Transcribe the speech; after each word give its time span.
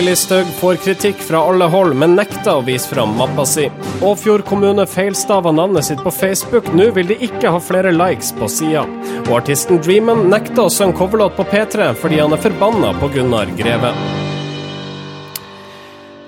Sylvi 0.00 0.10
Listhaug 0.10 0.46
får 0.46 0.76
kritikk 0.76 1.16
fra 1.20 1.42
alle 1.44 1.66
hold, 1.68 1.92
men 2.00 2.14
nekter 2.16 2.56
å 2.56 2.62
vise 2.64 2.88
fram 2.88 3.10
mappa 3.18 3.44
si. 3.44 3.66
Åfjord 4.00 4.46
kommune 4.48 4.86
feilstaver 4.88 5.52
navnet 5.52 5.84
sitt 5.84 6.00
på 6.00 6.10
Facebook. 6.10 6.70
Nå 6.72 6.86
vil 6.96 7.10
de 7.10 7.18
ikke 7.26 7.52
ha 7.52 7.60
flere 7.60 7.92
likes 7.92 8.32
på 8.38 8.48
sida. 8.48 8.86
Og 9.26 9.34
artisten 9.42 9.82
Dreamen 9.84 10.30
nekter 10.32 10.64
å 10.64 10.72
synge 10.72 10.96
coverlåt 11.02 11.36
på 11.36 11.44
P3 11.52 11.92
fordi 12.00 12.22
han 12.22 12.32
er 12.32 12.40
forbanna 12.40 12.96
på 12.96 13.12
Gunnar 13.12 13.52
Greve. 13.60 13.92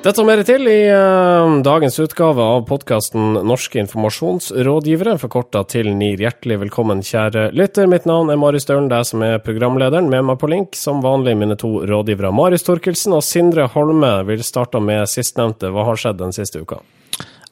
Dette 0.02 0.18
og 0.18 0.26
mer 0.26 0.40
til 0.42 0.66
i 0.66 0.80
uh, 0.90 1.60
dagens 1.62 1.94
utgave 2.02 2.42
av 2.42 2.64
podkasten 2.66 3.36
Norske 3.46 3.78
informasjonsrådgivere, 3.84 5.12
forkorta 5.22 5.60
til 5.70 5.92
NIR. 5.94 6.24
Hjertelig 6.24 6.56
velkommen, 6.64 7.04
kjære 7.06 7.44
lytter. 7.54 7.86
Mitt 7.86 8.08
navn 8.10 8.32
er 8.34 8.40
Marius 8.42 8.66
Stølen, 8.66 8.88
det 8.90 8.98
som 9.06 9.22
er 9.22 9.38
programlederen. 9.46 10.10
Med 10.10 10.26
meg 10.26 10.40
på 10.42 10.50
link, 10.50 10.74
som 10.74 11.04
vanlig, 11.06 11.36
mine 11.38 11.54
to 11.54 11.70
rådgivere. 11.86 12.34
Marius 12.34 12.66
Torkelsen 12.66 13.14
og 13.14 13.22
Sindre 13.22 13.68
Holme 13.76 14.10
vil 14.26 14.42
starte 14.42 14.82
med 14.82 15.06
sistnevnte. 15.06 15.70
Hva 15.70 15.86
har 15.92 16.02
skjedd 16.02 16.18
den 16.24 16.34
siste 16.34 16.66
uka? 16.66 16.82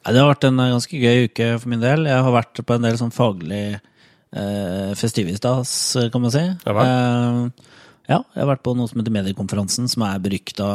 Det 0.03 0.19
har 0.19 0.31
vært 0.33 0.51
en 0.51 0.59
eh, 0.59 0.75
ganske 0.75 1.03
gøy 1.07 1.31
uke 1.31 1.51
for 1.55 1.71
min 1.71 1.87
del. 1.87 2.07
Jeg 2.11 2.27
har 2.27 2.39
vært 2.41 2.65
på 2.67 2.75
en 2.75 2.91
del 2.91 2.99
sånn 2.99 3.15
faglig 3.15 3.65
eh, 3.79 4.91
festivistas, 4.99 5.77
kan 6.11 6.27
man 6.27 6.35
si. 6.35 6.49
Ja, 6.67 6.79
eh, 6.83 7.75
ja, 8.11 8.25
jeg 8.25 8.43
har 8.43 8.55
vært 8.57 8.67
på 8.67 8.75
noe 8.75 8.91
som 8.91 8.99
heter 8.99 9.21
Mediekonferansen, 9.21 9.87
som 9.87 10.03
er 10.11 10.19
berykta 10.19 10.73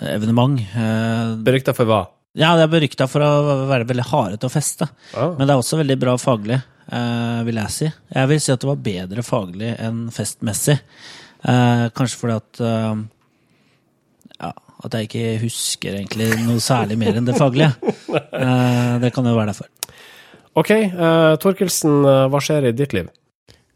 evenement. 0.00 0.60
Eh, 0.60 1.34
Berykta 1.44 1.74
for 1.76 1.88
hva? 1.88 2.02
Ja, 2.34 2.56
det 2.58 2.64
er 2.64 2.70
berykta 2.72 3.06
for 3.06 3.22
å 3.22 3.66
være 3.70 3.86
veldig 3.86 4.08
harde 4.08 4.38
til 4.42 4.48
å 4.48 4.52
feste. 4.52 4.88
Ah. 5.14 5.36
Men 5.38 5.46
det 5.46 5.54
er 5.54 5.60
også 5.60 5.78
veldig 5.78 5.96
bra 6.02 6.16
faglig, 6.18 6.56
eh, 6.90 7.42
vil 7.46 7.60
jeg 7.62 7.70
si. 7.70 7.90
Jeg 8.10 8.30
vil 8.32 8.40
si 8.42 8.50
at 8.50 8.64
det 8.64 8.70
var 8.72 8.80
bedre 8.88 9.22
faglig 9.22 9.70
enn 9.78 10.08
festmessig. 10.10 10.80
Eh, 11.44 11.84
kanskje 11.94 12.18
fordi 12.18 12.38
at 12.40 12.62
ja, 14.40 14.50
at 14.84 14.96
jeg 14.98 15.06
ikke 15.06 15.42
husker 15.44 15.94
egentlig 16.00 16.32
noe 16.42 16.58
særlig 16.58 16.98
mer 16.98 17.14
enn 17.14 17.28
det 17.28 17.38
faglige. 17.38 17.70
Det 19.04 19.10
kan 19.14 19.26
jo 19.26 19.34
være 19.34 19.50
derfor. 19.50 19.70
OK, 20.54 20.70
Torkelsen, 21.42 22.02
hva 22.30 22.40
skjer 22.42 22.68
i 22.68 22.74
ditt 22.76 22.92
liv? 22.94 23.08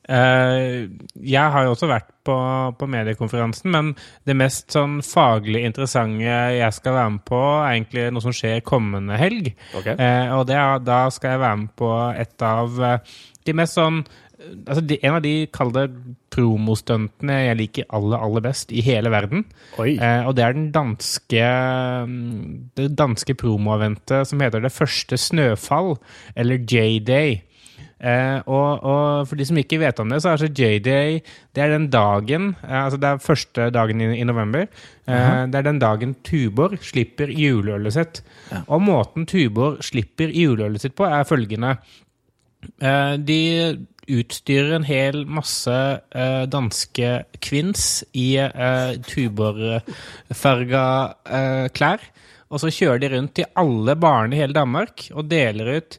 Eh, 0.09 0.89
jeg 1.21 1.53
har 1.53 1.67
jo 1.67 1.75
også 1.75 1.89
vært 1.91 2.09
på, 2.25 2.37
på 2.81 2.89
mediekonferansen, 2.89 3.73
men 3.75 3.91
det 4.29 4.37
mest 4.39 4.73
sånn 4.73 4.99
faglig 5.05 5.67
interessante 5.69 6.25
jeg 6.25 6.77
skal 6.77 6.97
være 6.97 7.15
med 7.17 7.25
på, 7.29 7.41
er 7.41 7.75
egentlig 7.75 8.07
noe 8.15 8.25
som 8.25 8.37
skjer 8.37 8.65
kommende 8.67 9.19
helg. 9.21 9.53
Okay. 9.77 9.97
Eh, 9.97 10.33
og 10.37 10.47
det 10.49 10.63
da 10.89 11.03
skal 11.13 11.37
jeg 11.37 11.45
være 11.45 11.61
med 11.65 11.75
på 11.79 11.93
et 12.17 12.49
av 12.49 12.81
eh, 12.89 13.21
de 13.45 13.61
mest 13.61 13.79
sånn 13.79 14.03
Altså 14.39 14.85
de, 14.87 14.95
en 15.03 15.17
av 15.17 15.23
de, 15.25 15.33
kall 15.51 15.73
det 15.75 15.89
promostuntene 16.31 17.41
jeg 17.43 17.57
liker 17.59 17.89
aller, 17.99 18.21
aller 18.23 18.45
best 18.45 18.71
i 18.71 18.85
hele 18.87 19.11
verden. 19.11 19.43
Eh, 19.99 20.29
og 20.29 20.37
det 20.39 20.45
er 20.45 20.55
den 20.55 20.69
danske 20.71 21.49
Det 22.79 22.87
danske 22.95 23.35
promoeventet 23.35 24.31
som 24.31 24.45
heter 24.45 24.63
Det 24.63 24.71
første 24.71 25.19
snøfall, 25.19 25.97
eller 26.39 26.63
J-Day. 26.63 27.41
Eh, 27.99 28.39
og, 28.47 28.85
og 28.87 29.27
for 29.27 29.35
de 29.41 29.45
som 29.49 29.59
ikke 29.59 29.81
vet 29.83 29.99
om 29.99 30.13
det, 30.13 30.21
så 30.23 30.29
er 30.31 30.37
altså 30.37 30.47
J-Day 30.55 31.17
Det 31.51 31.63
er 31.65 31.73
den 31.73 31.89
dagen 31.91 32.53
eh, 32.63 32.77
Altså 32.85 33.01
det 33.03 33.09
er 33.11 33.25
første 33.25 33.65
dagen 33.75 34.05
i, 34.05 34.07
i 34.21 34.27
november. 34.29 34.69
Eh, 35.09 35.41
Det 35.51 35.59
er 35.59 35.67
den 35.67 35.81
dagen 35.83 36.15
Tuborg 36.23 36.79
slipper 36.87 37.27
juleølet 37.35 37.97
sitt. 37.97 38.21
Ja. 38.53 38.63
Og 38.69 38.85
måten 38.87 39.27
Tuborg 39.27 39.83
slipper 39.83 40.31
juleølet 40.31 40.85
sitt 40.85 40.95
på, 40.95 41.09
er 41.11 41.27
følgende. 41.27 41.75
Eh, 42.79 43.17
de 43.19 43.41
utstyrer 44.09 44.77
en 44.79 44.87
hel 44.89 45.25
masse 45.29 45.75
eh, 46.15 46.45
danske 46.49 47.11
kvinns 47.45 48.05
i 48.17 48.37
eh, 48.41 48.95
Tuborg-farga 49.11 50.85
eh, 51.29 51.67
klær. 51.75 52.07
Og 52.49 52.63
så 52.63 52.71
kjører 52.73 53.03
de 53.03 53.11
rundt 53.13 53.35
til 53.37 53.51
alle 53.61 53.95
barn 54.01 54.33
i 54.33 54.39
hele 54.41 54.57
Danmark 54.57 55.09
og 55.13 55.29
deler 55.29 55.75
ut 55.83 55.99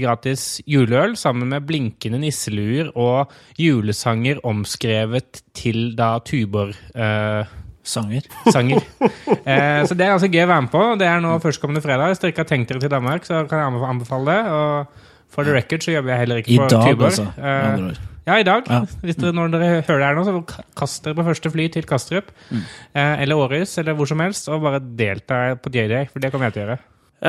gratis 0.00 0.60
juleøl 0.68 1.16
sammen 1.18 1.48
med 1.52 1.64
blinkende 1.66 2.20
nisseluer 2.22 2.92
og 2.94 3.32
julesanger 3.60 4.38
omskrevet 4.46 5.42
til 5.58 5.92
da 5.98 6.16
Tuborg. 6.26 6.74
Eh, 6.94 7.54
Sanger. 7.86 8.24
sanger. 8.50 8.80
Eh, 9.46 9.84
så 9.86 9.94
det 9.94 10.02
er 10.08 10.10
altså 10.16 10.26
gøy 10.26 10.40
å 10.42 10.48
være 10.50 10.62
med 10.64 10.72
på. 10.72 10.80
Det 10.98 11.06
er 11.06 11.20
nå 11.22 11.36
førstkommende 11.38 11.78
fredag. 11.84 12.08
Hvis 12.10 12.18
dere 12.18 12.32
ikke 12.32 12.42
har 12.42 12.48
tenkt 12.50 12.72
dere 12.72 12.80
til 12.82 12.90
Danmark, 12.90 13.22
så 13.28 13.44
kan 13.46 13.60
jeg 13.62 13.84
anbefale 13.92 14.32
det. 14.32 14.40
Og 14.50 15.04
for 15.30 15.46
the 15.46 15.52
record 15.54 15.84
så 15.86 15.92
jobber 15.94 16.10
jeg 16.16 16.22
heller 16.24 16.40
ikke 16.42 16.50
I 16.50 16.58
dag, 16.64 16.74
Tuborg. 16.88 17.06
altså. 17.12 17.26
Eh, 17.38 18.00
ja, 18.26 18.38
i 18.42 18.46
dag. 18.48 18.66
Ja. 18.66 18.80
Hvis 19.06 19.20
dere, 19.22 19.30
når 19.38 19.52
dere 19.54 19.68
hører 19.86 20.02
det 20.02 20.08
her 20.08 20.18
nå, 20.18 20.24
så 20.26 20.34
ka- 20.50 20.64
kast 20.82 21.04
dere 21.06 21.14
på 21.20 21.26
første 21.28 21.52
fly 21.54 21.68
til 21.76 21.86
Kastrup. 21.86 22.32
Mm. 22.50 22.64
Eh, 22.98 23.22
eller 23.22 23.42
Århus, 23.44 23.76
eller 23.78 23.94
hvor 23.94 24.10
som 24.10 24.18
helst, 24.24 24.48
og 24.50 24.66
bare 24.66 24.82
delta 24.82 25.38
på 25.62 25.70
JD, 25.78 25.94
for 26.10 26.24
det 26.26 26.32
kommer 26.34 26.50
jeg 26.50 26.56
til 26.58 26.64
å 26.64 26.66
gjøre. 26.66 26.78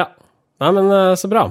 Ja. 0.02 0.08
Nei, 0.57 0.72
men 0.73 0.90
eh, 0.90 1.13
så 1.19 1.29
bra. 1.29 1.44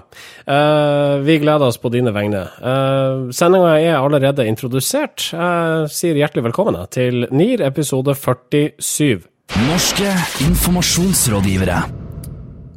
Uh, 0.49 1.23
vi 1.23 1.39
gleder 1.39 1.69
oss 1.69 1.79
på 1.79 1.93
dine 1.95 2.11
vegne. 2.15 2.43
Uh, 2.59 3.29
Sendinga 3.35 3.77
er 3.79 4.01
allerede 4.01 4.49
introdusert. 4.51 5.29
Jeg 5.31 5.93
sier 5.95 6.19
hjertelig 6.19 6.49
velkommen 6.49 6.81
til 6.91 7.29
NIR 7.31 7.63
episode 7.69 8.17
47. 8.19 9.23
Norske 9.69 10.11
informasjonsrådgivere. 10.49 11.85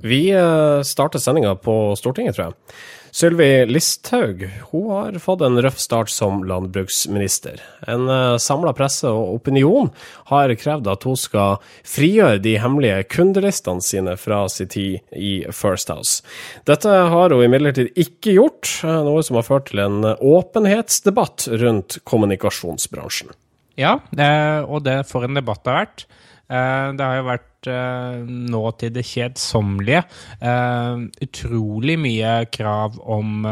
Vi 0.01 0.29
eh, 0.31 0.81
starter 0.85 1.19
sendinga 1.19 1.56
på 1.59 1.95
Stortinget, 2.00 2.38
tror 2.38 2.50
jeg. 2.50 2.78
Sylvi 3.12 3.66
Listhaug 3.66 4.44
hun 4.72 4.90
har 4.92 5.18
fått 5.20 5.42
en 5.42 5.58
røff 5.62 5.80
start 5.81 6.12
som 6.14 6.44
landbruksminister. 6.47 7.62
En 7.88 8.08
uh, 8.09 8.38
samla 8.38 8.74
presse 8.78 9.09
og 9.09 9.36
opinion 9.40 9.90
har 10.30 10.53
krevd 10.59 10.88
at 10.92 11.08
hun 11.08 11.18
skal 11.20 11.59
frigjøre 11.88 12.42
de 12.44 12.56
hemmelige 12.62 13.03
kundelistene 13.16 13.84
sine 13.84 14.16
fra 14.20 14.44
sin 14.52 14.70
tid 14.70 15.00
i 15.16 15.34
First 15.56 15.90
House. 15.94 16.22
Dette 16.70 16.90
har 16.90 17.34
hun 17.34 17.46
imidlertid 17.46 17.92
ikke 18.00 18.36
gjort, 18.38 18.72
eh, 18.84 19.02
noe 19.06 19.24
som 19.26 19.40
har 19.40 19.47
ført 19.47 19.70
til 19.72 19.81
en 19.84 20.02
åpenhetsdebatt 20.06 21.47
rundt 21.62 22.00
kommunikasjonsbransjen. 22.09 23.34
Ja, 23.80 24.00
eh, 24.18 24.62
og 24.68 24.84
det 24.88 25.02
for 25.09 25.26
en 25.26 25.38
debatt 25.40 25.64
det 25.64 25.74
har 25.74 25.86
vært. 25.86 26.06
Eh, 26.50 26.88
det 26.98 27.06
har 27.06 27.20
jo 27.20 27.26
vært 27.28 27.68
eh, 27.70 28.22
nå 28.26 28.62
til 28.82 28.94
det 28.96 29.04
kjedsommelige 29.06 30.02
eh, 30.42 31.04
utrolig 31.28 31.98
mye 32.02 32.32
krav 32.50 32.98
om 33.06 33.46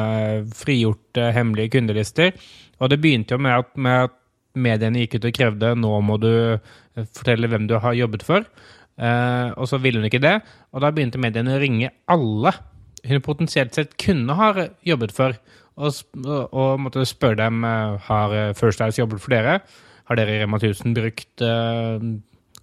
frigjorte 0.57 1.29
hemmelige 1.35 1.75
kundelister. 1.77 2.33
Og 2.81 2.89
det 2.89 3.01
begynte 3.03 3.37
jo 3.37 3.43
med 3.45 3.59
at, 3.61 3.69
med 3.77 4.07
at 4.07 4.17
mediene 4.57 5.03
gikk 5.03 5.19
ut 5.19 5.29
og 5.29 5.37
krevde 5.37 5.75
nå 5.77 5.93
må 6.01 6.17
du 6.21 6.31
fortelle 7.13 7.49
hvem 7.51 7.67
du 7.69 7.75
har 7.77 7.93
jobbet 7.93 8.25
for. 8.25 8.47
Og 8.97 9.67
så 9.69 9.77
ville 9.77 9.99
hun 10.01 10.07
ikke 10.07 10.23
det, 10.23 10.39
og 10.73 10.81
da 10.81 10.89
begynte 10.89 11.19
mediene 11.21 11.53
å 11.53 11.59
ringe 11.61 11.91
alle 12.09 12.55
hun 13.05 13.21
potensielt 13.21 13.77
sett 13.77 13.93
kunne 14.01 14.33
ha 14.39 14.47
jobbet 14.87 15.13
for, 15.13 15.37
og, 15.77 15.99
og, 16.25 16.79
måtte 16.81 17.05
spørre 17.05 17.37
dem 17.43 17.61
har 18.07 18.33
First 18.57 18.81
House 18.81 18.97
jobbet 18.97 19.21
for 19.21 19.35
dere. 19.35 19.59
Har 20.09 20.17
dere 20.17 20.33
i 20.33 20.41
Rema 20.41 20.57
1000 20.57 20.95
brukt 20.95 21.45
eh, 21.45 22.07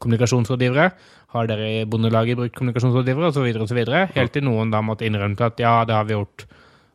kommunikasjonsrådgivere? 0.03 0.91
Har 1.35 1.49
dere 1.51 1.71
i 1.81 1.87
Bondelaget 1.91 2.39
brukt 2.39 2.55
kommunikasjonsrådgivere? 2.59 3.31
Og 3.31 3.37
så 3.37 3.45
videre 3.45 3.67
og 3.67 3.71
så 3.71 3.79
videre. 3.79 4.05
Helt 4.15 4.35
til 4.35 4.47
noen 4.47 4.71
da 4.75 4.83
måtte 4.85 5.07
innrømme 5.07 5.49
at 5.49 5.61
ja, 5.63 5.81
det 5.89 5.97
har 5.97 6.07
vi 6.09 6.17
gjort. 6.17 6.47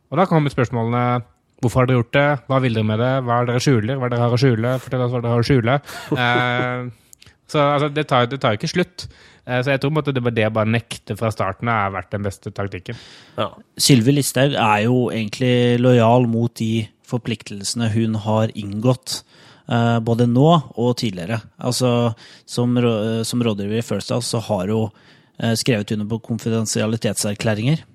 Og 0.10 0.22
da 0.22 0.25
kommer 0.30 0.54
spørsmålene 0.54 1.04
hvorfor 1.60 1.84
har 1.84 1.90
dere 1.90 2.00
gjort 2.00 2.16
det? 2.16 2.28
Hva 2.48 2.62
vil 2.63 2.78
dere 2.78 2.88
med 2.88 3.01
det? 3.04 3.12
Hva 3.25 3.40
er 3.40 3.48
det 3.48 3.56
dere 3.56 3.63
skjuler? 3.66 3.98
Hva 4.00 4.07
er 4.07 4.13
det 4.13 4.18
dere 4.18 4.28
har 4.28 4.38
å 4.38 4.44
skjule? 4.44 4.75
Fortell 4.84 5.04
oss 5.06 5.12
hva 5.13 5.24
dere 5.24 5.34
har 5.34 5.44
å 5.44 5.50
skjule. 5.50 5.75
Eh, 6.19 6.86
så 7.50 7.66
altså, 7.66 7.90
det 7.94 8.06
tar 8.10 8.30
jo 8.30 8.60
ikke 8.60 8.72
slutt. 8.72 9.07
Eh, 9.50 9.60
så 9.63 9.74
jeg 9.74 9.81
tror 9.81 9.94
måte 9.96 10.13
det 10.16 10.24
var 10.25 10.36
det 10.36 10.48
å 10.48 10.54
bare 10.56 10.69
nekte 10.69 11.18
fra 11.19 11.31
starten 11.34 11.72
av 11.72 11.88
har 11.88 11.96
vært 11.98 12.13
den 12.16 12.25
beste 12.28 12.54
taktikken. 12.56 12.98
Ja. 13.40 13.50
Sylvi 13.80 14.16
Listhaug 14.16 14.56
er 14.56 14.86
jo 14.86 15.10
egentlig 15.10 15.80
lojal 15.81 16.30
mot 16.30 16.54
de 16.60 16.88
forpliktelsene 17.10 17.90
hun 17.96 18.19
har 18.25 18.54
inngått. 18.54 19.22
Eh, 19.71 20.00
både 20.06 20.27
nå 20.30 20.48
og 20.75 20.98
tidligere. 21.01 21.42
Altså, 21.57 22.13
som, 22.45 22.75
rå- 22.77 23.24
som 23.27 23.44
rådgiver 23.45 23.80
i 23.80 23.86
First 23.86 24.12
House 24.16 24.30
så 24.33 24.42
har 24.50 24.71
hun 24.74 24.89
eh, 25.39 25.56
skrevet 25.60 25.92
under 25.95 26.10
på 26.12 26.21
konfidensialitetserklæringer. 26.31 27.86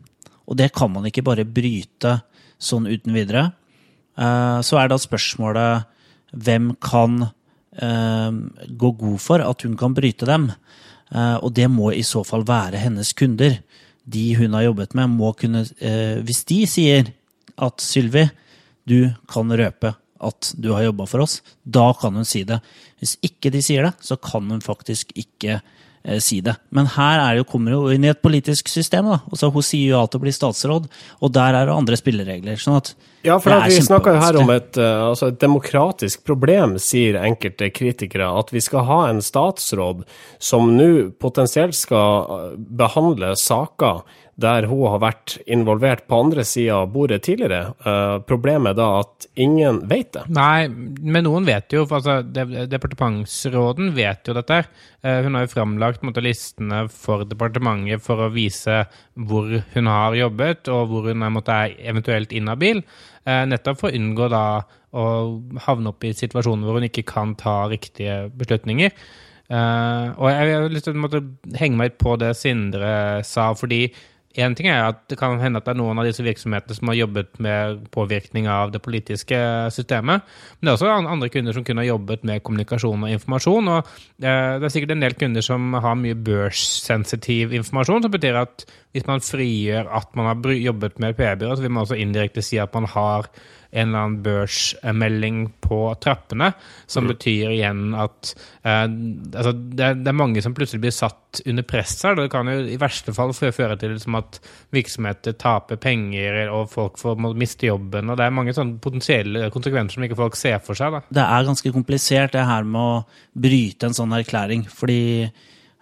Og 0.49 0.59
det 0.61 0.73
kan 0.77 0.93
man 0.93 1.07
ikke 1.09 1.25
bare 1.25 1.47
bryte 1.49 2.19
sånn 2.61 2.87
uten 2.91 3.15
videre. 3.17 3.51
Eh, 4.19 4.61
så 4.65 4.81
er 4.81 4.91
da 4.93 4.99
spørsmålet 5.01 5.91
hvem 6.35 6.73
kan 6.83 7.29
eh, 7.79 8.31
gå 8.71 8.91
god 8.99 9.21
for 9.23 9.45
at 9.45 9.65
hun 9.67 9.77
kan 9.79 9.95
bryte 9.97 10.27
dem? 10.29 10.51
Eh, 11.15 11.37
og 11.41 11.53
det 11.57 11.69
må 11.71 11.93
i 11.93 12.05
så 12.07 12.25
fall 12.27 12.47
være 12.49 12.81
hennes 12.83 13.13
kunder. 13.17 13.61
De 14.05 14.25
hun 14.37 14.53
har 14.57 14.67
jobbet 14.67 14.93
med, 14.99 15.15
må 15.17 15.31
kunne 15.33 15.63
eh, 15.81 16.21
Hvis 16.27 16.43
de 16.51 16.65
sier 16.69 17.13
at 17.57 17.81
Sylvi, 17.81 18.27
du 18.85 19.15
kan 19.31 19.49
røpe 19.49 19.95
at 20.23 20.53
du 20.57 20.73
har 20.75 20.87
jobba 20.87 21.07
for 21.11 21.25
oss, 21.25 21.41
da 21.65 21.93
kan 21.99 22.15
hun 22.17 22.29
si 22.29 22.45
det. 22.47 22.61
Hvis 23.03 23.17
ikke 23.27 23.53
de 23.55 23.63
sier 23.65 23.89
det, 23.89 23.95
så 24.05 24.19
kan 24.21 24.47
hun 24.51 24.63
faktisk 24.65 25.11
ikke 25.19 25.59
eh, 25.59 26.21
si 26.23 26.41
det. 26.45 26.55
Men 26.75 26.89
her 26.95 27.21
er 27.21 27.41
jo, 27.41 27.47
kommer 27.49 27.75
hun 27.77 27.97
inn 27.97 28.07
i 28.07 28.13
et 28.13 28.23
politisk 28.25 28.71
system. 28.73 29.11
da. 29.11 29.19
Altså, 29.31 29.51
hun 29.53 29.67
sier 29.67 29.97
ja 29.97 30.05
til 30.07 30.23
å 30.23 30.25
bli 30.25 30.35
statsråd, 30.35 30.89
og 31.21 31.35
der 31.35 31.59
er 31.59 31.69
det 31.69 31.77
andre 31.77 31.99
spilleregler. 32.01 32.61
sånn 32.61 32.79
at 32.81 32.95
Ja, 33.25 33.39
for 33.41 33.57
at 33.57 33.71
vi 33.73 33.81
snakker 33.81 34.15
jo 34.15 34.21
her 34.21 34.41
om 34.43 34.51
et, 34.55 34.77
eh, 34.79 35.05
altså 35.11 35.33
et 35.33 35.41
demokratisk 35.41 36.25
problem, 36.25 36.79
sier 36.79 37.21
enkelte 37.21 37.71
kritikere. 37.73 38.31
At 38.39 38.53
vi 38.53 38.61
skal 38.61 38.85
ha 38.85 39.01
en 39.09 39.21
statsråd 39.25 40.05
som 40.39 40.77
nå 40.77 41.11
potensielt 41.19 41.75
skal 41.75 42.29
eh, 42.31 42.53
behandle 42.57 43.35
saker 43.37 44.05
der 44.41 44.67
hun 44.67 44.89
har 44.91 45.01
vært 45.03 45.37
involvert 45.47 46.07
på 46.11 46.19
andre 46.25 46.45
sida 46.47 46.81
av 46.81 46.91
bordet 46.95 47.21
tidligere. 47.27 47.75
Uh, 47.87 48.19
problemet 48.27 48.73
er 48.73 48.79
da 48.81 48.87
at 49.05 49.27
ingen 49.41 49.83
vet 49.91 50.11
det. 50.17 50.25
Nei, 50.35 50.67
men 50.69 51.27
noen 51.27 51.47
vet 51.47 51.75
jo, 51.75 51.85
altså, 51.87 52.19
de- 52.27 52.65
departementsråden 52.71 53.93
vet 53.95 54.27
jo 54.27 54.35
dette. 54.35 54.65
Uh, 55.05 55.21
Hun 55.23 55.39
har 55.39 55.47
jo 55.47 55.53
framlagt 55.53 56.03
måte, 56.07 56.25
listene 56.25 56.85
for 56.91 57.23
departementet 57.29 58.03
for 58.03 58.25
å 58.27 58.33
vise 58.35 58.81
hvor 59.15 59.53
hun 59.75 59.91
har 59.91 60.17
jobbet, 60.19 60.71
og 60.73 60.89
hvor 60.91 61.11
hun 61.11 61.23
er, 61.23 61.37
er 61.55 61.77
eventuelt 61.93 62.35
inhabil. 62.35 62.83
Uh, 63.23 63.45
Nettopp 63.47 63.85
for 63.85 63.93
å 63.93 64.01
unngå 64.01 64.27
da 64.33 64.47
å 64.95 65.05
havne 65.67 65.91
opp 65.91 66.05
i 66.07 66.15
situasjoner 66.15 66.67
hvor 66.67 66.79
hun 66.79 66.89
ikke 66.89 67.07
kan 67.07 67.35
ta 67.39 67.65
riktige 67.71 68.29
beslutninger. 68.35 68.95
Og 69.51 70.29
jeg 70.31 70.95
måte, 70.97 71.19
henge 71.59 71.77
meg 71.77 71.97
på 72.01 72.15
det 72.17 72.31
Sindre 72.39 73.21
sa, 73.27 73.51
fordi 73.59 73.89
en 74.35 74.55
ting 74.59 74.67
er 74.71 74.89
at 74.89 75.03
det 75.11 75.19
kan 75.21 75.39
hende 75.39 75.61
at 75.61 75.67
det 75.67 75.75
er 75.75 75.79
noen 75.79 76.01
av 76.01 76.07
disse 76.09 76.25
virksomhetene 76.27 76.75
som 76.75 76.91
har 76.91 76.99
jobbet 76.99 77.41
med 77.45 77.85
påvirkning 77.95 78.49
av 78.51 78.73
det 78.75 78.81
politiske 78.83 79.39
systemet, 79.75 80.25
men 80.59 80.67
det 80.67 80.73
er 80.73 80.79
også 80.79 80.91
andre 80.95 81.31
kunder 81.31 81.55
som 81.55 81.67
kunne 81.67 81.85
ha 81.85 81.89
jobbet 81.89 82.25
med 82.27 82.43
kommunikasjon 82.47 83.07
og 83.07 83.15
informasjon. 83.15 83.71
og 83.77 83.93
eh, 84.25 84.57
Det 84.59 84.69
er 84.69 84.75
sikkert 84.75 84.97
en 84.97 85.05
del 85.07 85.19
kunder 85.21 85.47
som 85.47 85.79
har 85.79 85.99
mye 86.01 86.19
børssensitiv 86.19 87.55
informasjon, 87.61 88.07
som 88.07 88.15
betyr 88.15 88.41
at 88.43 88.67
hvis 88.95 89.07
man 89.11 89.23
frigjør 89.25 89.91
at 89.91 90.15
man 90.19 90.31
har 90.31 90.55
jobbet 90.55 90.99
med 91.03 91.17
PR-byrå, 91.19 91.57
så 91.57 91.63
vil 91.63 91.75
man 91.75 91.87
også 91.87 91.99
indirekte 91.99 92.43
si 92.43 92.59
at 92.63 92.75
man 92.75 92.87
har 92.91 93.31
en 93.75 93.89
eller 93.89 94.05
annen 94.05 94.23
børsmelding 94.23 95.39
på 95.65 95.79
trappene, 96.03 96.53
som 96.87 97.09
betyr 97.11 97.51
igjen 97.57 97.95
at 97.99 98.31
eh, 98.63 98.85
altså 98.87 99.53
det, 99.55 99.83
er, 99.83 99.99
det 99.99 100.13
er 100.13 100.19
mange 100.19 100.43
som 100.45 100.55
plutselig 100.55 100.85
blir 100.85 100.95
satt 100.95 101.43
under 101.51 101.67
press 101.67 101.97
her. 102.07 102.15
Det 102.19 102.29
kan 102.33 102.51
jo 102.51 102.61
i 102.71 102.79
verste 102.81 103.15
fall 103.17 103.35
føre 103.35 103.77
til 103.81 103.97
liksom 103.97 104.19
at 104.21 104.39
virksomheter 104.75 105.35
taper 105.41 105.81
penger, 105.83 106.45
og 106.55 106.71
folk 106.73 107.01
får, 107.01 107.19
må 107.19 107.33
miste 107.39 107.67
jobben. 107.67 108.13
og 108.13 108.21
Det 108.21 108.29
er 108.29 108.37
mange 108.39 108.55
sånne 108.57 108.79
potensielle 108.83 109.51
konsekvenser 109.55 109.99
som 109.99 110.07
ikke 110.07 110.21
folk 110.23 110.39
ser 110.39 110.61
for 110.63 110.79
seg. 110.79 110.95
da. 110.95 111.03
det 111.19 111.27
er 111.27 111.51
ganske 111.51 111.75
komplisert 111.75 112.37
det 112.37 112.47
her 112.47 112.69
med 112.69 112.81
å 112.81 113.03
bryte 113.35 113.91
en 113.91 113.99
sånn 113.99 114.15
erklæring. 114.15 114.69
Fordi 114.71 115.03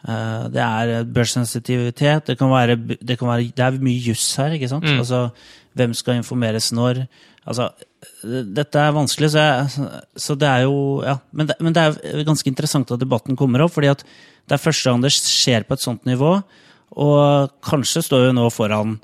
det 0.02 0.62
er 0.62 1.04
børssensitivitet, 1.14 2.26
det 2.26 2.38
kan 2.38 2.50
være, 2.50 2.74
det 2.76 3.18
kan 3.18 3.28
være 3.28 3.52
Det 3.54 3.62
er 3.62 3.76
mye 3.78 4.00
juss 4.02 4.34
her, 4.40 4.56
ikke 4.56 4.70
sant? 4.70 4.88
Altså, 4.90 5.28
hvem 5.78 5.94
skal 5.94 6.18
informeres 6.18 6.72
når? 6.74 7.04
Altså, 7.46 7.68
dette 8.22 8.78
er 8.78 8.94
vanskelig, 8.94 9.30
så, 9.34 9.44
jeg, 9.46 9.92
så 10.18 10.34
det 10.38 10.48
er 10.48 10.66
jo 10.66 11.02
Ja. 11.06 11.16
Men 11.32 11.46
det, 11.46 11.56
men 11.60 11.74
det 11.74 11.82
er 11.82 12.24
ganske 12.26 12.50
interessant 12.50 12.90
at 12.90 13.00
debatten 13.00 13.36
kommer 13.38 13.62
opp, 13.62 13.74
fordi 13.76 13.92
at 13.94 14.04
det 14.48 14.56
er 14.56 14.62
første 14.62 14.90
gang 14.90 15.02
det 15.02 15.12
skjer 15.14 15.66
på 15.66 15.74
et 15.78 15.84
sånt 15.84 16.04
nivå. 16.06 16.34
Og 16.98 17.50
kanskje 17.64 18.02
står 18.04 18.26
vi 18.26 18.36
nå 18.36 18.50
foran 18.52 18.98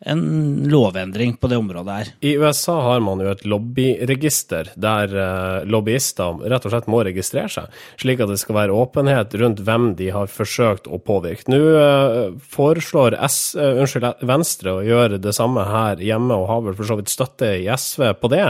en 0.00 0.22
lovendring 0.68 1.36
på 1.40 1.48
det 1.48 1.56
området 1.56 1.94
her. 1.96 2.10
I 2.20 2.34
USA 2.36 2.76
har 2.84 3.00
man 3.04 3.22
jo 3.22 3.30
et 3.32 3.44
lobbyregister 3.48 4.72
der 4.76 5.14
eh, 5.16 5.68
lobbyister 5.68 6.42
rett 6.50 6.66
og 6.68 6.74
slett 6.74 6.90
må 6.92 7.00
registrere 7.06 7.52
seg, 7.52 7.78
slik 8.00 8.20
at 8.20 8.32
det 8.32 8.40
skal 8.42 8.58
være 8.58 8.76
åpenhet 8.76 9.36
rundt 9.40 9.62
hvem 9.64 9.92
de 9.98 10.10
har 10.14 10.30
forsøkt 10.32 10.90
å 10.90 11.00
påvirke. 11.00 11.48
Nå 11.52 11.62
eh, 11.80 12.20
foreslår 12.56 13.16
S, 13.26 13.40
eh, 13.56 13.80
unnskyld, 13.80 14.26
Venstre 14.28 14.76
å 14.76 14.84
gjøre 14.84 15.22
det 15.22 15.34
samme 15.36 15.64
her 15.70 16.04
hjemme, 16.04 16.36
og 16.36 16.50
har 16.52 16.68
vel 16.68 16.78
for 16.78 16.92
så 16.92 17.00
vidt 17.00 17.12
støtte 17.12 17.56
i 17.62 17.66
SV 17.72 18.12
på 18.20 18.32
det. 18.32 18.46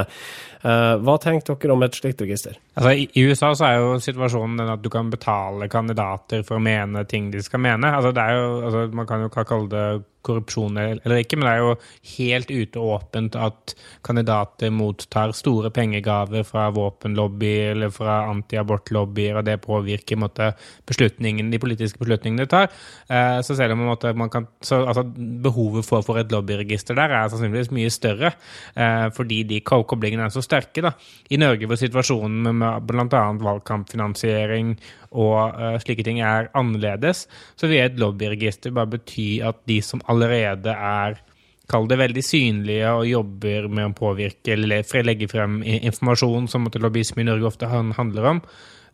Eh, 0.66 0.94
hva 1.04 1.14
tenker 1.22 1.54
dere 1.54 1.74
om 1.76 1.84
et 1.86 1.94
slikt 1.94 2.22
register? 2.24 2.56
Altså, 2.74 2.92
i, 2.96 3.06
I 3.14 3.26
USA 3.28 3.52
så 3.54 3.68
er 3.68 3.78
jo 3.78 3.96
situasjonen 4.02 4.58
den 4.58 4.72
at 4.72 4.82
du 4.82 4.88
kan 4.92 5.12
betale 5.12 5.68
kandidater 5.70 6.42
for 6.46 6.58
å 6.58 6.64
mene 6.64 7.04
ting 7.06 7.28
de 7.30 7.42
skal 7.44 7.62
mene. 7.62 7.92
Altså, 7.94 8.10
det 8.16 8.24
er 8.24 8.38
jo, 8.40 8.48
altså, 8.66 8.84
man 8.96 9.08
kan 9.08 9.26
jo 9.26 9.32
kalle 9.36 9.70
det 9.70 9.86
korrupsjon 10.26 10.76
eller 10.82 11.20
ikke, 11.22 11.38
men 11.38 11.46
det 11.48 11.54
er 11.54 11.62
jo 11.62 11.74
helt 12.16 12.50
ute 12.52 12.82
åpent 12.82 13.38
at 13.38 13.74
kandidater 14.06 14.72
mottar 14.74 15.34
store 15.36 15.70
pengegaver 15.74 16.44
fra 16.46 16.68
våpenlobby 16.74 17.52
eller 17.72 17.92
fra 17.94 18.18
antiabortlobbyer, 18.32 19.38
og 19.40 19.46
det 19.48 19.58
påvirker 19.64 20.16
på 20.18 20.24
måte, 20.24 20.50
beslutningen, 20.88 21.50
de 21.52 21.60
politiske 21.62 22.00
beslutningene 22.02 22.44
de 22.44 22.52
tar. 22.52 22.70
Eh, 23.08 23.40
så 23.46 23.56
selv 23.58 23.76
om 23.76 23.84
man 24.18 24.30
kan, 24.32 24.48
så, 24.60 24.82
altså, 24.86 25.04
behovet 25.46 25.86
for, 25.86 26.04
for 26.06 26.20
et 26.20 26.32
lobbyregister 26.32 26.96
der 26.98 27.12
er 27.14 27.30
sannsynligvis 27.32 27.72
mye 27.74 27.92
større, 27.92 28.32
eh, 28.76 29.08
fordi 29.16 29.42
de 29.48 29.60
ko- 29.66 29.84
koblingene 29.88 30.26
er 30.26 30.34
så 30.34 30.42
sterke. 30.44 30.84
Da. 30.84 30.94
I 31.30 31.40
Norge 31.40 31.68
hvor 31.68 31.78
situasjonen 31.80 32.50
med 32.56 32.86
bl.a. 32.88 33.24
valgkampfinansiering 33.42 34.76
og 35.12 35.38
uh, 35.54 35.76
slike 35.82 36.04
ting 36.06 36.20
er 36.24 36.50
annerledes, 36.56 37.26
så 37.56 37.70
vil 37.70 37.84
et 37.84 38.00
lobbyregister 38.00 38.74
bare 38.74 38.96
bety 38.96 39.40
at 39.46 39.62
de 39.68 39.80
som 39.84 40.02
allerede 40.10 40.74
er 40.74 41.20
Kall 41.66 41.88
det 41.90 41.96
veldig 41.98 42.22
synlige 42.22 42.90
og 42.94 43.08
jobber 43.10 43.64
med 43.66 43.88
å 43.88 43.94
påvirke 43.98 44.52
eller 44.54 44.84
legge 45.02 45.26
frem 45.26 45.56
informasjon 45.66 46.46
som 46.46 46.62
måtte 46.62 46.78
lobbyisme 46.78 47.24
i 47.24 47.26
Norge 47.26 47.48
ofte 47.48 47.66
handler 47.66 48.28
om. 48.30 48.40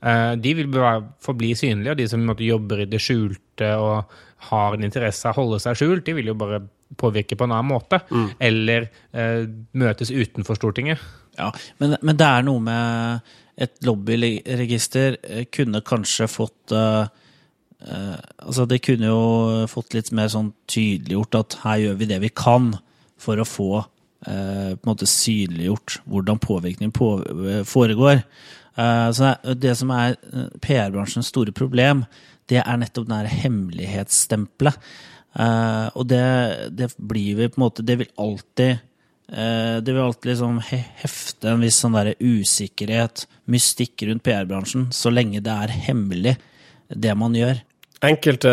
eh, 0.01 0.37
De 0.41 0.55
vil 0.57 0.71
bare 0.73 1.03
forbli 1.21 1.53
synlige, 1.53 1.91
og 1.93 1.99
de 2.01 2.09
som 2.09 2.25
måtte 2.25 2.49
jobber 2.49 2.81
i 2.81 2.89
det 2.89 3.01
skjulte 3.05 3.75
og 3.77 4.09
har 4.49 4.73
en 4.73 4.89
interesse 4.89 5.29
av 5.29 5.37
å 5.37 5.43
holde 5.43 5.61
seg 5.61 5.77
skjult, 5.77 6.07
de 6.07 6.15
vil 6.17 6.33
jo 6.33 6.35
bare 6.35 6.63
påvirke 6.97 7.37
på 7.37 7.45
en 7.45 7.53
annen 7.53 7.69
måte. 7.75 8.01
Eller 8.41 8.89
eh, 9.13 9.45
møtes 9.77 10.11
utenfor 10.11 10.57
Stortinget. 10.57 10.99
Ja, 11.37 11.53
men, 11.79 11.97
men 12.01 12.17
det 12.17 12.27
er 12.27 12.43
noe 12.49 12.61
med 12.61 13.21
et 13.61 13.85
lobbyregister 13.85 15.19
eh, 15.23 15.45
kunne 15.53 15.83
kanskje 15.85 16.29
fått 16.31 16.73
eh, 16.73 17.05
eh, 17.85 18.19
Altså, 18.43 18.67
det 18.69 18.83
kunne 18.87 19.11
jo 19.11 19.67
fått 19.71 19.97
litt 19.97 20.13
mer 20.17 20.31
sånn 20.33 20.53
tydeliggjort 20.71 21.39
at 21.41 21.59
her 21.65 21.83
gjør 21.85 21.99
vi 22.01 22.09
det 22.11 22.21
vi 22.25 22.33
kan 22.35 22.73
for 23.21 23.39
å 23.39 23.49
få 23.49 23.73
på 24.23 24.31
en 24.31 24.87
måte 24.87 25.07
synliggjort 25.11 25.97
hvordan 26.07 26.39
påvirkning 26.39 26.93
på, 26.95 27.07
foregår. 27.67 28.21
Så 29.19 29.33
det, 29.59 29.73
som 29.81 29.91
er 29.91 30.15
PR-bransjens 30.63 31.33
store 31.33 31.51
problem, 31.51 32.05
det 32.47 32.61
er 32.61 32.79
nettopp 32.79 33.09
det 33.09 33.19
her 33.19 33.41
hemmelighetsstempelet. 33.43 34.79
Og 35.99 36.07
det, 36.07 36.23
det 36.79 36.93
blir 37.03 37.41
vi 37.41 37.51
på 37.51 37.59
en 37.59 37.65
måte 37.65 37.83
Det 37.83 37.99
vil 37.99 38.15
alltid 38.23 38.79
Det 39.33 39.89
vil 39.89 40.03
alltid 40.03 40.29
liksom 40.29 40.59
hefte 40.61 41.49
en 41.49 41.63
viss 41.65 41.79
sånn 41.81 41.95
usikkerhet, 42.21 43.23
mystikk 43.49 44.03
rundt 44.05 44.25
PR-bransjen, 44.27 44.91
så 44.93 45.09
lenge 45.09 45.41
det 45.41 45.55
er 45.65 45.73
hemmelig, 45.87 46.35
det 46.93 47.15
man 47.17 47.33
gjør. 47.39 47.63
Enkelte 48.03 48.51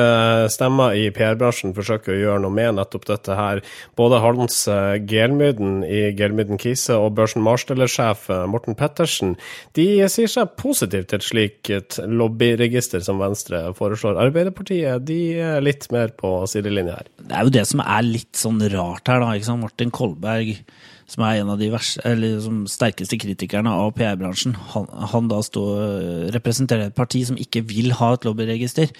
stemmer 0.53 0.93
i 0.93 1.07
PR-bransjen 1.09 1.71
forsøker 1.73 2.13
å 2.13 2.19
gjøre 2.19 2.41
noe 2.43 2.53
med 2.53 2.75
nettopp 2.77 3.07
dette 3.09 3.33
her. 3.33 3.61
Både 3.97 4.19
Hans 4.21 4.59
eh, 4.69 4.99
Gelmyden 5.09 5.79
i 5.87 6.03
Gelmyden 6.13 6.59
Kise 6.61 6.93
og 7.01 7.15
Børsen 7.17 7.41
Marsteller-sjef 7.41 8.27
eh, 8.29 8.43
Morten 8.45 8.77
Pettersen 8.77 9.33
de 9.73 9.87
sier 10.05 10.29
seg 10.29 10.51
positivt 10.59 11.09
til 11.09 11.17
et 11.17 11.25
slikt 11.25 11.97
lobbyregister 12.05 13.01
som 13.01 13.17
Venstre 13.23 13.63
foreslår. 13.79 14.19
Arbeiderpartiet 14.27 15.07
de 15.07 15.17
er 15.41 15.65
litt 15.65 15.87
mer 15.95 16.13
på 16.19 16.35
sidelinja 16.51 16.99
her. 16.99 17.09
Det 17.17 17.39
er 17.39 17.49
jo 17.49 17.55
det 17.57 17.65
som 17.71 17.81
er 17.81 18.05
litt 18.05 18.37
sånn 18.37 18.61
rart 18.75 19.09
her, 19.09 19.23
da. 19.23 19.31
ikke 19.33 19.49
sant? 19.49 19.63
Martin 19.65 19.93
Kolberg, 19.95 20.59
som 21.09 21.25
er 21.25 21.39
en 21.39 21.49
av 21.55 21.57
de 21.57 21.71
vers, 21.73 21.95
sterkeste 22.69 23.17
kritikerne 23.25 23.73
av 23.73 23.95
PR-bransjen, 23.97 24.53
han, 24.75 24.85
han 25.15 25.31
da 25.31 25.41
stå, 25.41 25.65
representerer 26.37 26.91
et 26.91 26.97
parti 26.97 27.23
som 27.25 27.39
ikke 27.41 27.65
vil 27.73 27.97
ha 27.97 28.11
et 28.13 28.29
lobbyregister. 28.29 28.93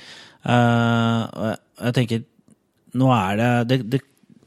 Og 0.48 1.50
jeg, 1.50 1.93
tenker 1.98 2.22
Nå 2.96 3.10
er 3.12 3.36
det 3.36 3.50
Det, 3.67 3.77
det, 3.91 4.00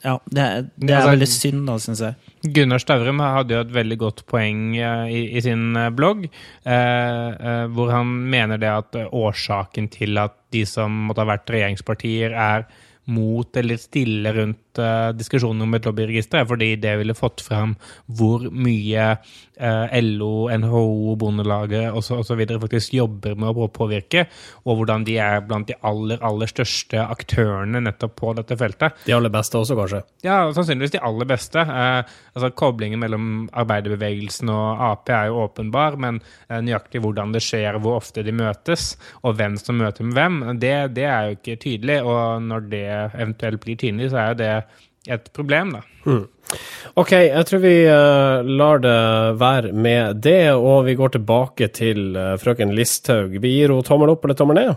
ja, 0.03 0.17
det, 0.27 0.45
det 0.83 0.91
er 0.91 0.99
Altså, 0.99 1.11
veldig 1.13 1.29
synd, 1.31 1.61
da, 1.69 1.77
syns 1.83 2.01
jeg. 2.03 2.31
Gunnar 2.57 2.83
Stavrum 2.83 3.21
hadde 3.23 3.55
jo 3.55 3.63
et 3.63 3.75
veldig 3.75 3.99
godt 4.01 4.25
poeng 4.31 4.73
eh, 4.75 5.13
i, 5.15 5.21
i 5.39 5.43
sin 5.45 5.77
eh, 5.79 5.93
blogg, 5.95 6.25
eh, 6.27 6.73
eh, 6.73 7.67
hvor 7.71 7.93
han 7.95 8.11
mener 8.33 8.59
det 8.59 8.73
at 8.73 8.99
årsaken 9.07 9.87
til 9.95 10.19
at 10.19 10.35
de 10.55 10.65
som 10.67 11.05
måtte 11.07 11.23
ha 11.23 11.31
vært 11.31 11.55
regjeringspartier, 11.55 12.35
er 12.35 12.67
mot 13.15 13.57
eller 13.59 13.79
stille 13.83 14.31
rundt 14.35 14.72
uh, 14.81 15.11
diskusjonen 15.17 15.67
om 15.67 15.76
et 15.76 15.87
lobbyregister, 15.87 16.43
er 16.43 16.49
fordi 16.49 16.75
det 16.81 16.95
ville 17.00 17.17
fått 17.17 17.43
fram 17.45 17.75
hvor 18.07 18.47
mye 18.49 19.09
uh, 19.12 19.97
LO, 20.02 20.49
NHO, 20.62 21.17
Bondelaget 21.21 21.93
osv. 21.93 22.43
faktisk 22.62 22.97
jobber 22.97 23.37
med 23.38 23.52
å 23.52 23.69
påvirke, 23.73 24.26
og 24.64 24.81
hvordan 24.81 25.07
de 25.09 25.19
er 25.23 25.43
blant 25.47 25.69
de 25.69 25.76
aller, 25.88 26.23
aller 26.25 26.50
største 26.50 27.02
aktørene 27.02 27.83
nettopp 27.85 28.17
på 28.21 28.35
dette 28.38 28.57
feltet. 28.61 29.02
De 29.07 29.17
aller 29.17 29.33
beste 29.33 29.61
også, 29.61 29.76
kanskje? 29.79 30.02
Ja, 30.26 30.38
sannsynligvis 30.55 30.97
de 30.97 31.02
aller 31.05 31.29
beste. 31.29 31.67
Uh, 31.67 32.02
altså 32.33 32.52
Koblingen 32.57 33.02
mellom 33.02 33.29
arbeiderbevegelsen 33.52 34.50
og 34.52 34.87
Ap 34.93 35.11
er 35.12 35.29
jo 35.29 35.43
åpenbar, 35.45 35.99
men 36.00 36.21
nøyaktig 36.49 37.02
hvordan 37.02 37.33
det 37.35 37.43
skjer, 37.45 37.76
hvor 37.83 37.99
ofte 37.99 38.23
de 38.25 38.33
møtes, 38.37 38.93
og 39.26 39.37
hvem 39.38 39.57
som 39.61 39.79
møter 39.81 40.07
med 40.07 40.17
hvem, 40.17 40.38
det, 40.62 40.75
det 40.97 41.07
er 41.09 41.29
jo 41.29 41.38
ikke 41.38 41.59
tydelig. 41.62 41.99
Og 42.07 42.43
når 42.43 42.69
det 42.73 42.87
eventuelt 42.93 43.62
blir 43.62 43.79
tydelig, 43.81 44.11
så 44.12 44.23
er 44.23 44.33
jo 44.33 44.41
det 44.43 44.52
et 45.11 45.32
problem, 45.35 45.73
da. 45.76 45.82
Mm. 46.06 46.26
Ok, 47.00 47.12
jeg 47.16 47.47
tror 47.49 47.62
vi 47.62 47.75
uh, 47.88 48.44
lar 48.44 48.82
det 48.82 48.97
være 49.40 49.73
med 49.73 50.23
det, 50.23 50.52
og 50.54 50.85
vi 50.87 50.94
går 50.99 51.14
tilbake 51.16 51.68
til 51.75 52.16
uh, 52.16 52.37
frøken 52.40 52.75
Listhaug. 52.76 53.38
Vi 53.42 53.54
gir 53.56 53.73
henne 53.73 53.87
tommel 53.87 54.12
opp 54.12 54.26
eller 54.26 54.38
tommel 54.38 54.61
ned? 54.61 54.73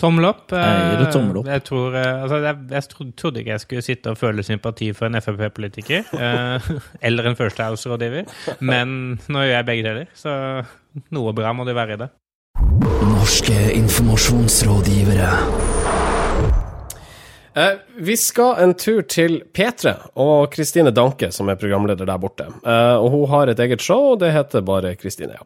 Tommel 0.00 0.26
opp. 0.26 0.50
Jeg 0.50 0.88
gir 0.90 1.00
det 1.00 1.10
tommel 1.14 1.38
opp. 1.40 1.48
Jeg, 1.48 1.64
tror, 1.68 1.94
altså, 1.96 2.40
jeg, 2.42 2.56
jeg, 2.74 3.12
trodde 3.20 3.40
ikke 3.40 3.54
jeg 3.54 3.62
skulle 3.62 3.84
sitte 3.86 4.10
og 4.10 4.18
føle 4.18 4.42
sympati 4.46 4.90
for 4.96 5.06
en 5.06 5.22
Frp-politiker. 5.22 6.10
eller 7.06 7.30
en 7.30 7.38
First 7.38 7.62
House-rådgiver. 7.62 8.26
Men 8.58 9.14
nå 9.30 9.46
gjør 9.46 9.54
jeg 9.54 9.68
begge 9.70 9.86
deler, 9.86 10.10
så 10.18 10.34
noe 11.14 11.34
bra 11.36 11.54
må 11.54 11.62
det 11.68 11.78
være 11.78 11.94
i 11.94 12.02
det. 12.02 12.10
Norske 13.14 13.56
informasjonsrådgivere. 13.78 15.30
Eh, 17.56 17.76
vi 17.96 18.16
skal 18.18 18.56
en 18.58 18.72
tur 18.74 19.04
til 19.06 19.36
P3 19.54 19.92
og 20.18 20.48
Kristine 20.50 20.90
Danke, 20.90 21.28
som 21.30 21.46
er 21.52 21.58
programleder 21.60 22.08
der 22.08 22.18
borte. 22.18 22.48
Eh, 22.66 22.96
og 22.98 23.12
Hun 23.12 23.28
har 23.30 23.46
et 23.46 23.60
eget 23.62 23.80
show, 23.80 24.16
det 24.18 24.32
heter 24.34 24.64
bare 24.66 24.96
Kristine. 24.98 25.36
ja. 25.38 25.44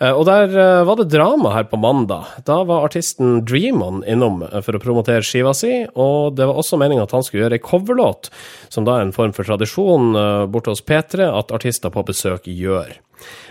Eh, 0.00 0.12
og 0.12 0.26
Der 0.26 0.52
eh, 0.52 0.84
var 0.84 0.96
det 0.96 1.08
drama 1.08 1.54
her 1.54 1.64
på 1.64 1.80
mandag. 1.80 2.26
Da 2.44 2.62
var 2.62 2.84
artisten 2.84 3.40
Dreamon 3.46 4.04
innom 4.04 4.42
eh, 4.42 4.60
for 4.60 4.76
å 4.76 4.82
promotere 4.82 5.24
skiva 5.24 5.54
si, 5.54 5.86
og 5.94 6.36
det 6.36 6.44
var 6.44 6.60
også 6.60 6.76
meninga 6.76 7.06
at 7.08 7.12
han 7.12 7.24
skulle 7.24 7.46
gjøre 7.46 7.56
ei 7.56 7.64
coverlåt, 7.64 8.28
som 8.68 8.84
da 8.84 8.98
er 8.98 9.06
en 9.06 9.16
form 9.16 9.32
for 9.32 9.48
tradisjon 9.48 10.12
eh, 10.14 10.46
borte 10.52 10.74
hos 10.74 10.84
P3 10.84 11.24
at 11.38 11.54
artister 11.56 11.88
på 11.88 12.04
besøk 12.04 12.44
gjør. 12.52 12.98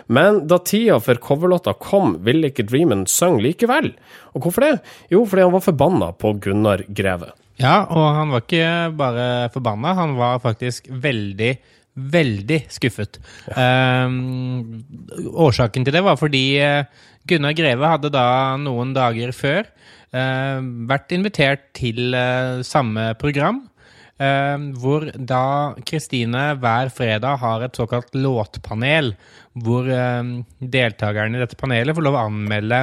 Men 0.05 0.43
da 0.45 0.59
tida 0.61 0.99
for 1.01 1.17
coverlåta 1.17 1.73
kom, 1.73 2.19
ville 2.21 2.51
ikke 2.53 2.67
Dreamon 2.69 3.07
synge 3.09 3.41
likevel. 3.41 3.95
Og 4.37 4.45
hvorfor 4.45 4.61
det? 4.61 4.75
Jo, 5.09 5.23
fordi 5.25 5.47
han 5.47 5.55
var 5.57 5.65
forbanna 5.65 6.11
på 6.13 6.35
Gunnar 6.37 6.85
Greve. 6.85 7.33
Ja, 7.61 7.85
og 7.87 8.05
han 8.17 8.33
var 8.33 8.43
ikke 8.43 8.69
bare 8.99 9.25
forbanna, 9.53 9.95
han 9.95 10.15
var 10.19 10.41
faktisk 10.43 10.89
veldig, 10.91 11.53
veldig 11.95 12.57
skuffet. 12.73 13.19
Ja. 13.47 14.05
Um, 14.07 14.83
årsaken 15.31 15.85
til 15.87 15.95
det 15.95 16.03
var 16.03 16.19
fordi 16.19 16.43
eh, 16.59 16.89
Gunnar 17.25 17.55
Greve 17.55 17.91
hadde 17.93 18.11
da 18.13 18.25
noen 18.59 18.91
dager 18.95 19.31
før 19.35 19.63
uh, 19.63 20.59
vært 20.89 21.15
invitert 21.15 21.69
til 21.77 22.11
uh, 22.11 22.59
samme 22.65 23.13
program. 23.21 23.63
Uh, 24.15 24.71
hvor 24.79 25.07
da 25.15 25.75
Kristine 25.87 26.53
hver 26.59 26.91
fredag 26.95 27.39
har 27.41 27.63
et 27.65 27.79
såkalt 27.79 28.13
låtpanel, 28.15 29.13
hvor 29.63 29.87
deltakerne 30.59 31.37
i 31.37 31.41
dette 31.41 31.55
panelet 31.55 31.95
får 31.95 32.03
lov 32.03 32.17
å 32.19 32.25
anmelde 32.27 32.81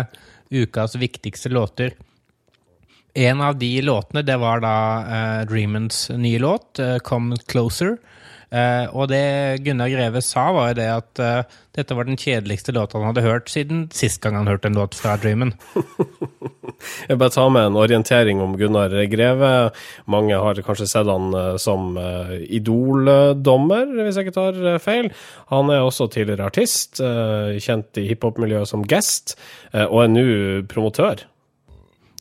ukas 0.52 0.96
viktigste 0.96 1.52
låter. 1.52 1.92
En 3.14 3.40
av 3.44 3.58
de 3.60 3.82
låtene, 3.84 4.22
det 4.24 4.38
var 4.40 4.62
da 4.64 4.76
uh, 5.04 5.40
Dreamans 5.48 6.06
nye 6.16 6.38
låt, 6.40 6.80
uh, 6.80 6.96
'Come 6.98 7.36
Closer'. 7.48 7.98
Uh, 8.52 8.84
og 8.92 9.08
det 9.08 9.64
Gunnar 9.64 9.88
Greve 9.88 10.20
sa, 10.20 10.50
var 10.52 10.72
jo 10.72 10.76
det 10.76 10.88
at 10.92 11.20
uh, 11.24 11.60
dette 11.72 11.96
var 11.96 12.04
den 12.04 12.18
kjedeligste 12.20 12.74
låta 12.76 12.98
han 13.00 13.08
hadde 13.08 13.24
hørt 13.24 13.48
siden 13.48 13.86
sist 13.96 14.20
gang 14.20 14.36
han 14.36 14.50
hørte 14.50 14.68
en 14.68 14.76
låt 14.76 14.96
fra 14.98 15.16
Dreamen. 15.16 15.54
Jeg 17.08 17.16
bare 17.16 17.32
tar 17.32 17.48
med 17.54 17.70
en 17.70 17.78
orientering 17.78 18.42
om 18.42 18.58
Gunnar 18.58 18.92
Greve. 19.08 19.70
Mange 20.10 20.36
har 20.36 20.60
kanskje 20.66 20.88
sett 20.90 21.08
han 21.08 21.32
som 21.62 21.96
uh, 21.96 22.34
Idol-dommer, 22.42 23.86
hvis 24.02 24.18
jeg 24.18 24.28
ikke 24.28 24.34
tar 24.34 24.80
feil. 24.82 25.12
Han 25.54 25.70
er 25.70 25.86
også 25.86 26.10
tidligere 26.10 26.50
artist, 26.50 26.98
kjent 26.98 28.02
i 28.02 28.08
hiphop-miljøet 28.10 28.68
som 28.68 28.82
guest, 28.82 29.36
og 29.72 30.00
er 30.02 30.10
nå 30.10 30.26
promotør 30.72 31.22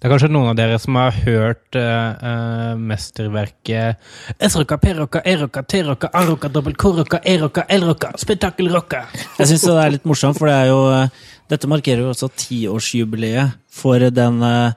det 0.01 0.07
er 0.07 0.15
kanskje 0.15 0.31
noen 0.33 0.49
av 0.49 0.55
dere 0.57 0.79
som 0.81 0.95
har 0.97 1.13
hørt 1.27 1.77
uh, 1.77 2.17
uh, 2.17 2.73
mesterverket 2.73 4.01
S-rocka, 4.47 4.79
P-rocka, 4.81 5.21
E-rocka, 5.29 5.61
T-rocka, 5.61 6.09
A-rocka, 6.17 6.49
dobbel 6.49 6.73
K-rocka, 6.73 7.19
E-rocka, 7.21 7.67
L-rocka, 7.69 8.09
spetakkelrocka. 8.17 9.03
Jeg 9.37 9.51
syns 9.51 9.67
det 9.67 9.75
er 9.77 9.93
litt 9.93 10.07
morsomt, 10.09 10.39
for 10.41 10.49
det 10.49 10.55
er 10.57 10.71
jo 10.71 10.79
uh, 10.89 11.05
Dette 11.51 11.67
markerer 11.69 12.01
jo 12.01 12.09
også 12.15 12.31
tiårsjubileet 12.39 13.53
for 13.69 13.99
den 14.15 14.39
en, 14.41 14.73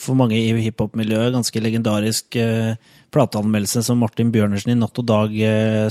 For 0.00 0.16
mange 0.16 0.38
i 0.40 0.56
hiphop-miljøet 0.64 1.34
ganske 1.34 1.60
legendarisk 1.60 2.38
plateanmeldelse 3.12 3.82
som 3.84 4.00
Martin 4.00 4.32
Bjørnersen 4.32 4.72
i 4.72 4.78
Natt 4.80 4.96
og 4.96 5.04
Dag 5.06 5.28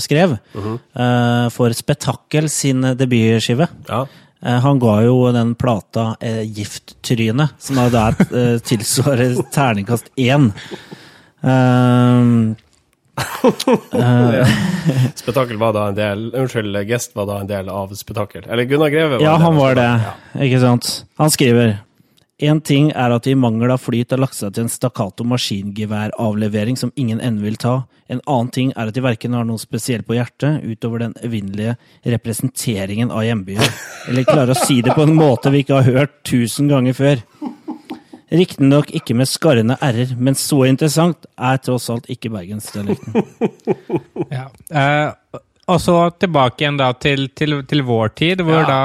skrev. 0.02 0.34
-huh. 0.52 0.66
Mhm. 0.66 0.78
for 1.54 1.70
Spetakkel 1.72 2.50
sin 2.50 2.82
debutskive. 2.82 3.68
Ja. 3.88 4.06
Eh, 4.46 4.58
han 4.62 4.78
ga 4.78 5.02
jo 5.02 5.32
den 5.32 5.54
plata 5.54 6.16
eh, 6.20 6.42
'Gifttryne', 6.42 7.48
som 7.58 7.76
da 7.76 7.88
der 7.90 8.14
eh, 8.30 8.58
tilsvarer 8.58 9.40
terningkast 9.50 10.12
én. 10.16 10.52
Uh, 11.42 12.54
uh, 13.92 14.46
spetakkel 15.14 15.58
var 15.58 15.72
da 15.76 15.88
en 15.88 15.98
del 15.98 16.24
Unnskyld, 16.34 16.78
Gest 16.88 17.16
var 17.16 17.26
da 17.26 17.40
en 17.40 17.50
del 17.50 17.68
av 17.68 17.94
Spetakkel. 17.94 18.46
Eller 18.48 18.64
Gunnar 18.64 18.88
Greve 18.88 19.18
var 19.18 19.24
Ja, 19.24 19.36
han 19.36 19.56
var 19.56 19.74
det. 19.74 19.90
Ja. 20.06 20.14
Ikke 20.46 20.60
sant. 20.62 21.04
Han 21.18 21.30
skriver 21.30 21.78
Én 22.36 22.58
ting 22.60 22.90
er 22.92 23.14
at 23.14 23.24
de 23.24 23.32
i 23.32 23.38
mangel 23.38 23.70
av 23.72 23.80
flyt 23.80 24.10
har 24.12 24.20
lagt 24.20 24.36
seg 24.36 24.52
til 24.52 24.66
en 24.66 24.72
stakkato 24.72 25.24
maskingeværavlevering 25.24 26.76
som 26.76 26.90
ingen 26.92 27.22
ende 27.24 27.40
vil 27.40 27.56
ta. 27.56 27.86
En 28.12 28.20
annen 28.28 28.50
ting 28.52 28.72
er 28.74 28.90
at 28.90 28.94
de 28.96 29.04
verken 29.04 29.32
har 29.32 29.46
noe 29.48 29.56
spesielt 29.62 30.04
på 30.04 30.18
hjertet 30.18 30.60
utover 30.68 31.06
den 31.06 31.14
evinnelige 31.24 31.78
representeringen 32.04 33.08
av 33.08 33.24
hjembyen, 33.24 33.64
eller 34.10 34.28
klarer 34.28 34.52
å 34.52 34.66
si 34.66 34.82
det 34.84 34.92
på 34.92 35.06
en 35.06 35.16
måte 35.16 35.50
vi 35.54 35.64
ikke 35.64 35.80
har 35.80 35.88
hørt 35.96 36.20
tusen 36.28 36.68
ganger 36.68 36.98
før. 37.00 37.24
Riktignok 38.36 38.92
ikke 39.00 39.16
med 39.16 39.32
skarrende 39.32 39.80
r-er, 39.80 40.12
men 40.20 40.36
så 40.36 40.66
interessant 40.68 41.24
er 41.40 41.60
tross 41.64 41.88
alt 41.94 42.10
ikke 42.12 42.34
bergensdialekten. 42.36 43.16
ja. 44.36 44.50
Eh, 44.68 45.40
og 45.66 45.80
så 45.82 45.94
tilbake 46.14 46.62
igjen 46.62 46.76
da 46.78 46.92
til, 47.00 47.30
til, 47.34 47.62
til 47.66 47.80
vår 47.86 48.12
tid, 48.18 48.44
hvor 48.44 48.60
ja. 48.60 48.66
da 48.68 48.80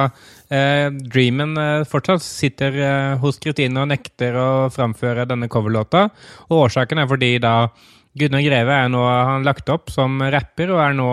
Eh, 0.52 0.90
Dreamen 0.92 1.56
eh, 1.58 1.86
fortsatt 1.88 2.26
sitter 2.26 2.76
eh, 2.76 3.16
hos 3.22 3.40
Kristine 3.40 3.86
og 3.86 3.92
nekter 3.94 4.36
å 4.36 4.50
framføre 4.74 5.26
denne 5.30 5.50
coverlåta. 5.52 6.10
Og 6.50 6.68
årsaken 6.68 7.00
er 7.00 7.10
fordi 7.12 7.38
da 7.44 7.56
Gunnar 8.20 8.44
Greve 8.44 8.76
er 8.76 8.90
nå 8.92 9.02
han 9.08 9.46
lagt 9.48 9.70
opp 9.72 9.92
som 9.94 10.18
rapper 10.34 10.74
og 10.74 10.82
er 10.84 10.96
nå 10.98 11.08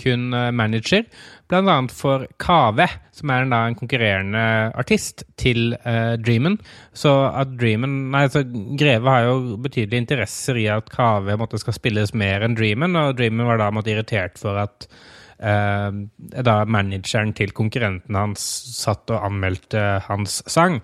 kun 0.00 0.34
eh, 0.36 0.50
manager, 0.52 1.06
bl.a. 1.48 1.76
for 1.88 2.26
Kave, 2.42 2.88
som 3.16 3.32
er 3.32 3.48
da 3.48 3.62
en 3.68 3.76
konkurrerende 3.78 4.42
artist 4.78 5.24
til 5.40 5.74
uh, 5.84 6.14
Dreamen. 6.20 6.58
Så 6.96 7.12
at 7.28 7.56
Dreamen 7.60 8.10
Nei, 8.12 8.26
så 8.32 8.44
Greve 8.80 9.12
har 9.12 9.26
jo 9.28 9.56
betydelige 9.64 10.04
interesser 10.04 10.60
i 10.60 10.68
at 10.72 10.92
Kave 10.92 11.36
måtte 11.40 11.60
skal 11.60 11.76
spilles 11.76 12.12
mer 12.16 12.44
enn 12.44 12.56
Dreamen, 12.58 12.96
og 13.00 13.16
Dreamen 13.16 13.48
var 13.48 13.60
da 13.60 13.72
måtte 13.72 13.92
irritert 13.94 14.40
for 14.40 14.60
at 14.60 14.88
eh, 14.88 15.00
da 15.42 16.56
manageren 16.70 17.32
til 17.34 17.50
konkurrenten 17.56 18.14
hans 18.14 18.42
satt 18.78 19.10
og 19.10 19.24
anmeldte 19.26 19.82
hans 20.06 20.40
sang. 20.46 20.78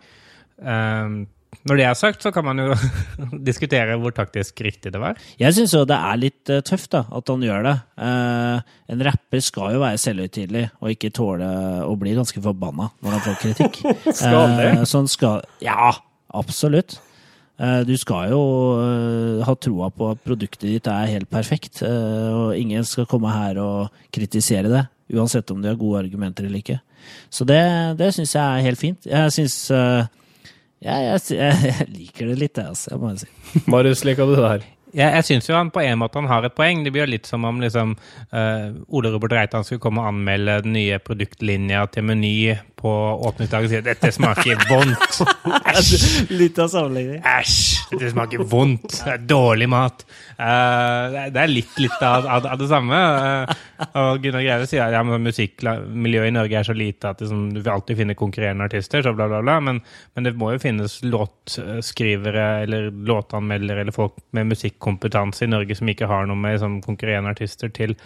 Eh, 0.59 1.19
når 1.69 1.81
det 1.81 1.85
er 1.85 1.97
sagt, 1.99 2.23
så 2.23 2.31
kan 2.33 2.45
man 2.47 2.61
jo 2.61 2.75
diskutere 3.49 3.97
hvor 4.01 4.15
taktisk 4.17 4.61
riktig 4.65 4.93
det 4.95 5.01
var. 5.03 5.19
Jeg 5.41 5.57
syns 5.57 5.75
jo 5.75 5.85
det 5.89 5.97
er 5.97 6.21
litt 6.21 6.53
uh, 6.53 6.61
tøft 6.65 6.93
da, 6.95 7.03
at 7.13 7.33
han 7.33 7.45
gjør 7.45 7.67
det. 7.67 7.75
En 8.95 9.05
rapper 9.09 9.43
skal 9.45 9.75
jo 9.77 9.83
være 9.83 10.01
selvhøytidelig 10.01 10.65
og 10.79 10.95
ikke 10.95 11.13
tåle 11.17 11.49
å 11.85 11.97
bli 12.01 12.15
ganske 12.17 12.43
forbanna 12.45 12.91
når 13.03 13.17
han 13.17 13.25
får 13.27 13.41
kritikk. 13.43 13.83
skal 14.21 14.39
han 14.39 14.57
det? 14.61 14.71
Uh, 14.79 14.87
sånn 14.89 15.11
skal 15.11 15.45
Ja, 15.65 15.93
absolutt. 16.37 16.99
Eh, 17.59 17.81
du 17.83 17.97
skal 17.99 18.31
jo 18.31 18.43
eh, 18.79 19.41
ha 19.43 19.55
troa 19.59 19.89
på 19.91 20.13
at 20.13 20.21
produktet 20.23 20.69
ditt 20.69 20.91
er 20.93 21.11
helt 21.11 21.31
perfekt, 21.31 21.81
eh, 21.83 22.29
og 22.31 22.55
ingen 22.55 22.87
skal 22.87 23.09
komme 23.11 23.33
her 23.35 23.59
og 23.59 24.05
kritisere 24.15 24.71
det, 24.71 24.85
uansett 25.11 25.51
om 25.51 25.59
de 25.63 25.73
har 25.73 25.81
gode 25.81 26.05
argumenter 26.05 26.47
eller 26.47 26.63
ikke. 26.63 26.79
Så 27.35 27.47
det, 27.49 27.61
det 27.99 28.13
syns 28.15 28.37
jeg 28.37 28.45
er 28.45 28.67
helt 28.69 28.79
fint. 28.81 29.11
Jeg 29.11 29.35
syns 29.35 29.59
ja, 29.69 30.95
jeg, 31.03 31.21
jeg, 31.35 31.89
liker 31.91 32.31
det 32.31 32.39
litt, 32.45 32.61
jeg, 32.61 32.71
altså. 32.71 32.95
Jeg 32.95 33.25
si. 33.25 33.65
Marius, 33.67 34.05
liker 34.07 34.29
du 34.29 34.37
det 34.39 34.47
her? 34.47 34.69
Jeg, 34.93 35.13
jeg 35.19 35.27
syns 35.29 35.49
jo 35.51 35.57
han 35.57 35.73
på 35.75 35.83
en 35.85 35.99
måte 36.01 36.21
han 36.21 36.31
har 36.31 36.47
et 36.47 36.55
poeng. 36.57 36.85
Det 36.85 36.93
blir 36.95 37.05
jo 37.05 37.13
litt 37.13 37.29
som 37.29 37.45
om 37.49 37.61
liksom, 37.61 37.95
uh, 38.33 38.71
Ole 38.89 39.13
Robert 39.15 39.35
Reitan 39.37 39.67
skulle 39.67 39.83
komme 39.85 40.03
og 40.03 40.13
anmelde 40.13 40.61
den 40.65 40.77
nye 40.77 40.99
produktlinja 41.03 41.85
til 41.93 42.07
Meny 42.09 42.35
på 42.79 42.91
åpningsdagen 43.27 43.67
og 43.67 43.73
sier 43.73 43.83
'dette 43.83 44.13
smaker 44.15 44.61
vondt'. 44.71 45.19
Æsj! 45.75 46.29
Litt 46.31 46.59
av 46.63 46.71
sammenligning. 46.73 47.23
Æsj! 47.27 47.91
Dette 47.91 48.13
smaker 48.13 48.45
vondt. 48.47 49.01
Det 49.03 49.15
er 49.17 49.25
dårlig 49.27 49.69
mat. 49.73 50.05
Uh, 50.39 51.29
det 51.35 51.43
er- 51.43 51.51
litt, 51.51 51.73
litt 51.83 52.03
av, 52.05 52.27
av, 52.27 52.47
av 52.55 52.59
det 52.61 52.69
samme. 52.71 52.95
Uh, 52.95 53.89
og 53.99 54.23
Gunnar 54.23 54.45
Greve 54.45 54.69
sier 54.71 54.85
at 54.87 54.95
ja, 54.95 55.03
musikkmiljøet 55.03 56.31
i 56.31 56.35
Norge 56.37 56.61
er 56.61 56.67
så 56.69 56.77
lite 56.77 57.11
at 57.11 57.23
liksom, 57.23 57.49
du 57.55 57.61
vil 57.61 57.73
alltid 57.73 57.99
finne 57.99 58.17
konkurrerende 58.19 58.67
artister, 58.69 59.03
så 59.03 59.15
bla, 59.17 59.27
bla, 59.31 59.43
bla. 59.43 59.59
Men, 59.65 59.81
men 60.15 60.29
det 60.29 60.35
må 60.39 60.53
jo 60.55 60.63
finnes 60.63 61.01
låtskrivere 61.03 62.47
eller 62.65 62.91
låtanmeldere 62.91 63.83
eller 63.83 63.97
folk 63.97 64.17
med 64.37 64.51
musikkompetanse 64.79 65.45
i 65.45 65.51
Norge 65.51 65.77
som 65.77 65.89
ikke 65.89 66.07
har 66.07 66.27
noe 66.27 66.37
med 66.37 66.57
liksom, 66.57 66.81
konkurrerende 66.83 67.31
artister 67.35 67.71
til 67.71 67.97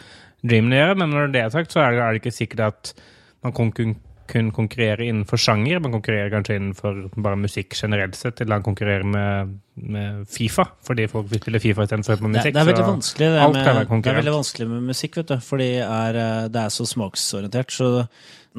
Dreamen 0.43 0.73
å 0.73 0.81
gjøre. 0.81 0.99
Men 0.99 1.11
når 1.11 1.33
det 1.33 1.43
er 1.43 1.51
sagt, 1.51 1.73
så 1.73 1.81
er 1.81 1.93
det, 1.93 2.01
er 2.01 2.13
det 2.13 2.23
ikke 2.23 2.35
sikkert 2.35 2.61
at 2.71 2.95
man 3.43 3.53
kan 3.53 3.73
kun 3.73 4.01
kun 4.33 4.53
konkurrerer 4.55 5.03
innenfor 5.03 5.37
sjanger. 5.37 5.81
Man 5.83 5.93
konkurrerer 5.93 6.31
kanskje 6.31 6.55
innenfor 6.57 7.11
bare 7.21 7.37
musikk 7.37 7.75
generelt 7.77 8.15
sett, 8.17 8.41
eller 8.41 8.61
han 8.61 8.65
konkurrerer 8.65 9.05
med, 9.05 9.59
med 9.75 10.23
Fifa, 10.31 10.65
fordi 10.87 11.09
folk 11.11 11.27
vil 11.29 11.43
spille 11.43 11.61
Fifa 11.61 11.85
istedenfor 11.85 12.17
på 12.17 12.31
Det, 12.31 12.39
musikk. 12.39 12.55
det 12.55 12.63
er 12.63 12.69
veldig 12.71 12.85
så 12.85 12.93
vanskelig 12.93 13.29
det, 13.29 13.43
med, 13.43 13.91
det 13.91 14.13
er 14.13 14.19
veldig 14.21 14.35
vanskelig 14.39 14.69
med 14.71 14.87
musikk, 14.89 15.19
vet 15.19 15.35
du. 15.35 15.37
Fordi 15.43 15.69
er, 15.83 16.21
eh, 16.23 16.49
det 16.55 16.63
er 16.63 16.73
så 16.73 16.87
smaksorientert. 16.89 17.75
Så 17.75 17.91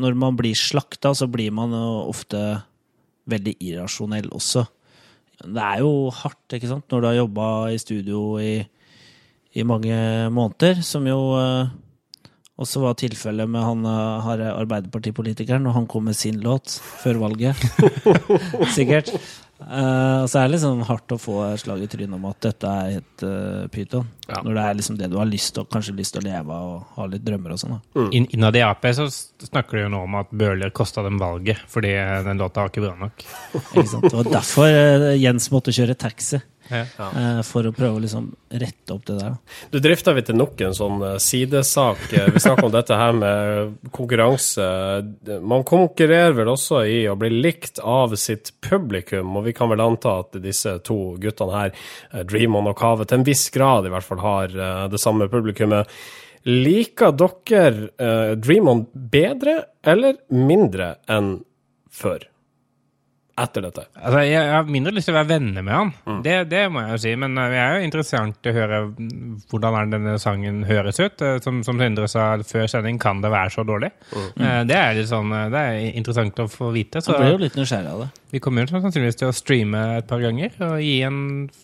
når 0.03 0.19
man 0.27 0.37
blir 0.37 0.53
slakta, 0.53 1.15
så 1.15 1.29
blir 1.31 1.55
man 1.55 1.73
ofte 1.73 2.43
veldig 3.33 3.55
irrasjonell 3.63 4.29
også. 4.35 4.67
Det 5.41 5.63
er 5.63 5.81
jo 5.81 6.09
hardt, 6.13 6.55
ikke 6.55 6.69
sant, 6.69 6.85
når 6.91 7.01
du 7.01 7.07
har 7.09 7.17
jobba 7.17 7.47
i 7.73 7.81
studio 7.81 8.37
i, 8.39 8.53
i 9.53 9.65
mange 9.67 9.95
måneder, 10.33 10.81
som 10.85 11.07
jo 11.09 11.19
eh, 12.63 12.65
også 12.65 12.83
var 12.83 12.97
tilfellet 12.99 13.49
med 13.51 13.63
han 13.63 13.85
eh, 13.85 14.27
har 14.27 14.43
Arbeiderpartipolitikeren, 14.53 15.67
og 15.67 15.77
han 15.77 15.87
kom 15.91 16.07
med 16.09 16.17
sin 16.17 16.41
låt 16.43 16.79
før 17.03 17.21
valget. 17.27 17.59
Sikkert. 18.77 19.13
Uh, 19.63 20.23
og 20.23 20.27
så 20.27 20.41
er 20.41 20.47
det 20.47 20.57
liksom 20.57 20.81
hardt 20.87 21.13
å 21.15 21.17
få 21.21 21.37
slag 21.61 21.83
i 21.85 21.87
trynet 21.87 22.17
om 22.17 22.25
at 22.27 22.39
dette 22.43 22.67
er 22.67 22.95
helt 22.97 23.23
uh, 23.23 23.63
pyton. 23.71 24.07
Ja. 24.27 24.41
Når 24.43 24.57
det 24.57 24.63
er 24.63 24.77
liksom 24.79 24.97
det 24.99 25.09
du 25.11 25.17
har 25.19 25.29
lyst 25.29 25.53
til, 25.55 25.67
kanskje 25.71 25.95
lyst 25.95 26.15
til 26.15 26.23
å 26.23 26.25
leve 26.25 26.57
av 26.57 26.71
og 26.73 26.97
ha 26.97 27.07
litt 27.11 27.23
drømmer 27.23 27.55
og 27.55 27.61
sånn. 27.61 27.77
Mm. 27.95 28.09
In, 28.17 28.27
Innad 28.35 28.57
i 28.59 28.63
Ap 28.65 28.83
så 28.97 29.07
snakker 29.07 29.79
de 29.79 29.85
jo 29.85 29.93
nå 29.93 30.03
om 30.07 30.17
at 30.19 30.33
Bøhler 30.35 30.73
kosta 30.75 31.05
dem 31.05 31.19
valget, 31.21 31.61
fordi 31.71 31.93
den 32.27 32.41
låta 32.43 32.65
var 32.65 32.73
ikke 32.73 32.83
bra 32.83 32.95
nok. 33.05 33.25
Ikke 33.61 33.87
sant? 33.93 34.09
Det 34.09 34.17
var 34.19 34.31
derfor 34.33 34.67
eh, 34.67 35.13
Jens 35.21 35.47
måtte 35.53 35.75
kjøre 35.75 35.95
taxi. 35.99 36.41
Ja. 36.69 36.83
eh, 37.11 37.41
for 37.45 37.67
å 37.67 37.73
prøve 37.75 37.97
å 37.97 38.01
liksom 38.03 38.29
rette 38.49 38.95
opp 38.95 39.05
det 39.09 39.17
der. 39.19 39.35
Du 39.73 39.79
drifter 39.83 40.15
vi 40.15 40.23
til 40.25 40.37
nok 40.39 40.61
en 40.63 40.75
sånn 40.77 41.01
eh, 41.03 41.17
sidesak. 41.21 42.01
Eh, 42.13 42.29
Vi 42.33 42.39
snakker 42.43 42.69
om 42.69 42.73
dette 42.77 42.97
her 42.99 43.13
med 43.17 43.75
konkurranse. 43.95 44.65
Man 45.43 45.65
konkurrerer 45.67 46.35
vel 46.37 46.51
også 46.53 46.83
i 46.87 47.03
å 47.11 47.17
bli 47.19 47.29
likt 47.33 47.79
av 47.83 48.15
sitt 48.19 48.53
publikum, 48.63 49.35
og 49.37 49.47
vi 49.49 49.55
kan 49.57 49.71
vel 49.73 49.83
anta 49.83 50.19
at 50.23 50.39
disse 50.43 50.77
to 50.87 51.15
guttene 51.21 51.53
her, 51.53 51.75
Dreamon 52.29 52.71
og 52.71 52.77
Kave, 52.79 53.05
til 53.09 53.19
en 53.21 53.27
viss 53.27 53.49
grad 53.53 53.87
i 53.87 53.93
hvert 53.93 54.07
fall 54.07 54.23
har 54.23 54.53
det 54.91 55.01
samme 55.01 55.27
publikummet. 55.31 55.89
Liker 56.43 57.13
dere 57.15 57.71
Dream 57.95 58.41
Dreamon 58.43 58.85
bedre 58.93 59.53
eller 59.87 60.17
mindre 60.35 60.95
enn 61.11 61.37
før? 61.93 62.25
Etter 63.33 63.63
dette. 63.65 63.87
Altså, 63.97 64.19
jeg, 64.21 64.33
jeg 64.37 64.51
har 64.53 64.67
mindre 64.69 64.91
lyst 64.93 65.07
til 65.09 65.15
å 65.15 65.17
være 65.17 65.29
venner 65.31 65.63
med 65.65 65.73
han, 65.73 65.91
Mm. 66.05 66.19
det, 66.21 66.33
det 66.51 66.59
må 66.69 66.83
jeg 66.83 66.91
jo 66.91 66.97
si. 67.01 67.13
Men 67.17 67.33
det 67.39 67.45
er 67.57 67.71
jo 67.79 67.85
interessant 67.87 68.45
å 68.45 68.53
høre 68.53 68.81
mm, 68.93 69.31
hvordan 69.49 69.77
er 69.79 69.87
denne 69.89 70.13
sangen 70.21 70.59
høres 70.69 70.99
ut. 71.01 71.23
Uh, 71.23 71.39
som, 71.41 71.63
som 71.65 71.81
Sindre 71.81 72.05
sa 72.11 72.27
før 72.45 72.67
sending, 72.69 72.99
kan 73.01 73.23
det 73.25 73.31
være 73.33 73.49
så 73.55 73.65
dårlig? 73.65 73.89
Mm. 74.13 74.27
Uh, 74.37 74.59
det 74.69 74.77
er 74.77 74.99
litt 74.99 75.09
sånn, 75.09 75.33
det 75.49 75.63
er 75.71 75.79
interessant 75.97 76.43
å 76.45 76.47
få 76.53 76.69
vite. 76.77 77.01
Så 77.01 77.15
Jeg 77.15 77.23
ble 77.23 77.31
jo 77.33 77.41
litt 77.47 77.57
nysgjerrig 77.57 77.95
av 77.95 78.03
det. 78.05 78.09
vi 78.35 78.43
kommer 78.45 78.67
jo 78.69 78.77
sannsynligvis 78.85 79.17
til 79.23 79.31
å 79.31 79.35
streame 79.37 79.81
et 79.97 80.07
par 80.13 80.21
ganger 80.21 80.53
og 80.69 80.77
gi 80.85 80.95
en 81.09 81.19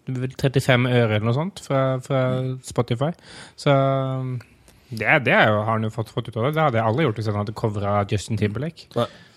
35 0.10 0.90
øre 0.90 1.16
eller 1.20 1.30
noe 1.30 1.38
sånt 1.38 1.62
fra, 1.70 1.86
fra 2.02 2.26
Spotify. 2.66 3.14
Så 3.58 3.70
um, 3.78 4.40
det, 4.90 5.06
det 5.30 5.38
jo, 5.38 5.62
har 5.62 5.70
han 5.76 5.86
jo 5.86 5.94
fått, 5.94 6.10
fått 6.18 6.30
ut 6.34 6.38
av 6.42 6.48
det. 6.50 6.56
Det 6.58 6.66
hadde 6.66 6.82
jeg 6.82 6.90
aldri 6.90 7.06
gjort 7.06 7.22
hvis 7.22 7.30
han 7.30 7.42
hadde 7.44 7.54
covra 7.62 7.98
Justin 8.10 8.42
Timberlake. 8.42 8.90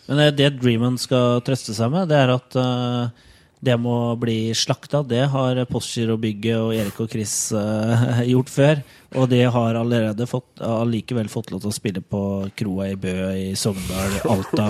Men 0.09 0.18
det, 0.18 0.30
det 0.40 0.54
Dreaman 0.62 0.99
skal 1.00 1.42
trøste 1.47 1.75
seg 1.76 1.92
med, 1.92 2.09
det 2.11 2.18
er 2.18 2.32
at 2.35 2.56
eh, 2.59 3.28
det 3.62 3.76
må 3.78 4.16
bli 4.18 4.50
slakta. 4.59 5.04
Det 5.06 5.23
har 5.30 5.61
Postgirobygget 5.71 6.59
og 6.59 6.73
Erik 6.75 6.97
og 7.04 7.12
Chris 7.12 7.35
uh, 7.54 8.18
gjort 8.32 8.50
før. 8.50 8.80
Og 9.14 9.29
de 9.31 9.38
har 9.55 9.79
allerede 9.79 10.27
fått, 10.27 10.59
allikevel 10.66 11.31
fått 11.31 11.53
lov 11.55 11.62
til 11.62 11.70
å 11.70 11.77
spille 11.77 12.03
på 12.03 12.22
kroa 12.59 12.88
i 12.90 12.96
Bø, 12.98 13.14
i 13.38 13.53
Sogndal, 13.55 14.16
i 14.18 14.22
Alta, 14.35 14.66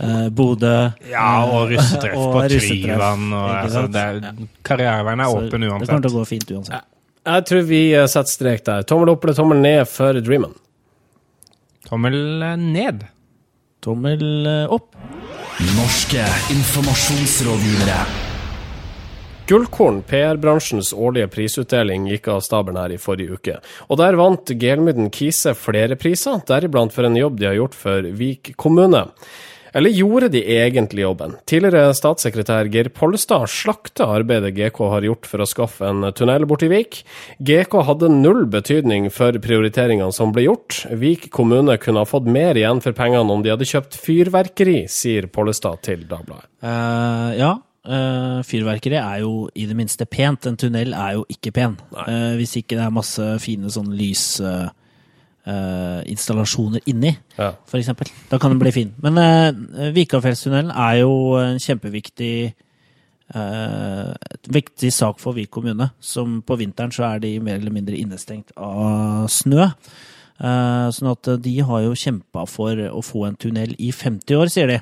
uh, 0.00 0.26
Bodø. 0.40 0.74
Ja, 1.12 1.28
og 1.46 1.70
russetreff 1.70 2.18
og 2.18 2.34
på 2.34 2.48
Tryvann. 2.56 3.28
Altså, 3.30 3.86
er, 3.86 4.42
karriereveien 4.66 5.22
er 5.22 5.30
Så 5.30 5.44
åpen 5.44 5.68
Det 5.68 5.76
kommer 5.86 6.08
til 6.08 6.10
å 6.10 6.18
gå 6.18 6.26
fint 6.32 6.56
uansett. 6.56 6.88
Jeg 7.22 7.46
tror 7.46 7.66
vi 7.68 7.82
eh, 7.94 8.08
setter 8.10 8.34
strek 8.34 8.64
der. 8.66 8.86
Tommel 8.88 9.12
opp 9.12 9.24
eller 9.24 9.36
tommel 9.38 9.62
ned 9.62 9.86
for 9.86 10.18
Dreamen? 10.18 10.56
Tommel 11.86 12.16
eh, 12.42 12.56
ned. 12.58 13.04
Tommel 13.82 14.46
eh, 14.46 14.72
opp. 14.72 14.94
Norske 15.74 16.22
informasjonsrådgivere. 16.54 17.96
Gullkorn, 19.46 20.04
PR-bransjens 20.06 20.92
årlige 20.94 21.26
prisutdeling, 21.34 22.06
gikk 22.12 22.28
av 22.30 22.44
stabelen 22.46 22.78
her 22.78 22.94
i 22.94 23.00
forrige 23.02 23.34
uke. 23.34 23.56
Og 23.90 23.98
der 23.98 24.14
vant 24.20 24.52
Gelmyden 24.54 25.10
Kise 25.10 25.56
flere 25.58 25.98
priser, 25.98 26.38
deriblant 26.46 26.94
for 26.94 27.08
en 27.08 27.18
jobb 27.18 27.40
de 27.40 27.50
har 27.50 27.58
gjort 27.58 27.74
for 27.74 28.06
Vik 28.20 28.52
kommune. 28.54 29.02
Eller 29.72 29.90
gjorde 29.90 30.28
de 30.28 30.42
egentlig 30.56 31.02
jobben? 31.04 31.36
Tidligere 31.48 31.94
statssekretær 31.96 32.68
Geir 32.72 32.90
Pollestad 32.92 33.48
slakta 33.50 34.08
arbeidet 34.18 34.52
GK 34.56 34.80
har 34.92 35.06
gjort 35.06 35.28
for 35.30 35.42
å 35.42 35.48
skaffe 35.48 35.88
en 35.88 36.04
tunnel 36.16 36.44
borti 36.48 36.68
Vik. 36.72 37.00
GK 37.40 37.78
hadde 37.88 38.12
null 38.12 38.44
betydning 38.52 39.08
for 39.14 39.36
prioriteringene 39.42 40.12
som 40.12 40.34
ble 40.34 40.46
gjort. 40.46 40.82
Vik 41.00 41.30
kommune 41.32 41.78
kunne 41.80 42.04
ha 42.04 42.08
fått 42.08 42.28
mer 42.28 42.58
igjen 42.60 42.82
for 42.84 42.96
pengene 42.96 43.32
om 43.32 43.44
de 43.44 43.54
hadde 43.54 43.68
kjøpt 43.68 43.96
fyrverkeri, 43.96 44.82
sier 44.92 45.30
Pollestad 45.32 45.80
til 45.88 46.04
Dagbladet. 46.10 46.48
Uh, 46.62 47.32
ja. 47.40 47.54
Uh, 47.82 48.44
fyrverkeri 48.46 48.94
er 48.94 49.24
jo 49.24 49.48
i 49.58 49.64
det 49.66 49.74
minste 49.74 50.06
pent. 50.06 50.46
En 50.46 50.60
tunnel 50.60 50.92
er 50.94 51.16
jo 51.16 51.24
ikke 51.32 51.54
pen. 51.56 51.80
Uh, 51.96 52.36
hvis 52.38 52.54
ikke 52.60 52.76
det 52.76 52.84
er 52.84 52.94
masse 52.94 53.32
fine 53.42 53.72
sånn 53.72 53.90
lysinstallasjoner 55.46 56.80
inni, 56.86 57.16
Ja. 57.38 57.52
for 57.66 57.78
eksempel. 57.78 58.06
Da 58.30 58.38
kan 58.38 58.50
den 58.50 58.58
bli 58.60 58.70
fin. 58.72 58.94
Men 59.02 59.18
uh, 59.18 59.92
Vikafjellstunnelen 59.94 60.70
er 60.70 61.00
jo 61.00 61.36
en 61.40 61.58
kjempeviktig 61.58 62.54
uh, 63.34 64.14
viktig 64.48 64.92
sak 64.92 65.18
for 65.20 65.32
Vik 65.32 65.50
kommune. 65.50 65.90
Som 66.00 66.42
på 66.42 66.56
vinteren 66.56 66.92
så 66.92 67.04
er 67.14 67.18
de 67.18 67.38
mer 67.40 67.58
eller 67.58 67.72
mindre 67.74 67.96
innestengt 67.96 68.52
av 68.56 69.28
snø. 69.28 69.70
Uh, 70.42 70.88
sånn 70.90 71.12
at 71.12 71.28
de 71.42 71.58
har 71.60 71.82
jo 71.84 71.94
kjempa 71.94 72.46
for 72.50 72.76
å 72.90 73.02
få 73.02 73.26
en 73.28 73.36
tunnel 73.36 73.74
i 73.78 73.92
50 73.92 74.34
år, 74.36 74.46
sier 74.50 74.66
de. 74.66 74.80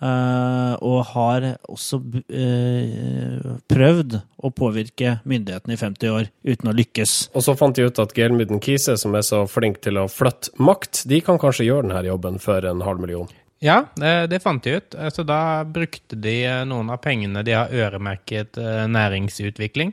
Eh, 0.00 0.74
og 0.80 1.02
har 1.12 1.44
også 1.68 1.98
eh, 2.32 3.48
prøvd 3.68 4.14
å 4.40 4.50
påvirke 4.56 5.18
myndighetene 5.28 5.76
i 5.76 5.80
50 5.80 6.14
år 6.14 6.30
uten 6.48 6.70
å 6.70 6.74
lykkes. 6.76 7.16
Og 7.36 7.44
så 7.44 7.54
fant 7.58 7.76
de 7.76 7.84
ut 7.84 8.00
at 8.00 8.14
Gelmyden 8.16 8.62
Kise, 8.64 8.96
som 9.00 9.16
er 9.18 9.26
så 9.26 9.42
flink 9.50 9.82
til 9.84 10.00
å 10.00 10.06
flytte 10.08 10.54
makt, 10.56 11.02
de 11.10 11.20
kan 11.24 11.40
kanskje 11.40 11.68
gjøre 11.68 11.90
denne 11.90 12.06
jobben 12.08 12.40
for 12.40 12.64
en 12.64 12.80
halv 12.86 13.04
million. 13.04 13.28
Ja, 13.60 13.82
det, 14.00 14.30
det 14.32 14.40
fant 14.40 14.64
de 14.64 14.78
ut. 14.80 14.96
Så 15.12 15.26
da 15.28 15.66
brukte 15.68 16.16
de 16.16 16.38
eh, 16.48 16.62
noen 16.68 16.94
av 16.96 17.02
pengene 17.04 17.44
de 17.44 17.58
har 17.58 17.68
øremerket 17.68 18.56
næringsutvikling, 18.88 19.92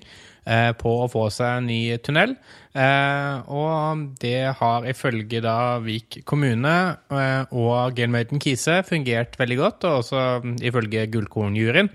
på 0.79 0.91
å 1.03 1.09
få 1.11 1.25
seg 1.33 1.57
en 1.59 1.67
ny 1.67 1.79
tunnel. 2.03 2.35
Eh, 2.77 3.41
Og 3.51 4.03
det 4.21 4.53
har 4.59 4.85
ifølge 4.87 5.41
da 5.43 5.79
Vik 5.83 6.21
kommune 6.29 6.75
eh, 7.11 7.43
og 7.51 7.97
Gelmøyten 7.97 8.39
Kise 8.43 8.79
fungert 8.87 9.35
veldig 9.39 9.57
godt, 9.59 9.87
og 9.89 10.03
også 10.03 10.23
mm, 10.43 10.55
ifølge 10.69 11.07
Gullkornjuryen. 11.11 11.89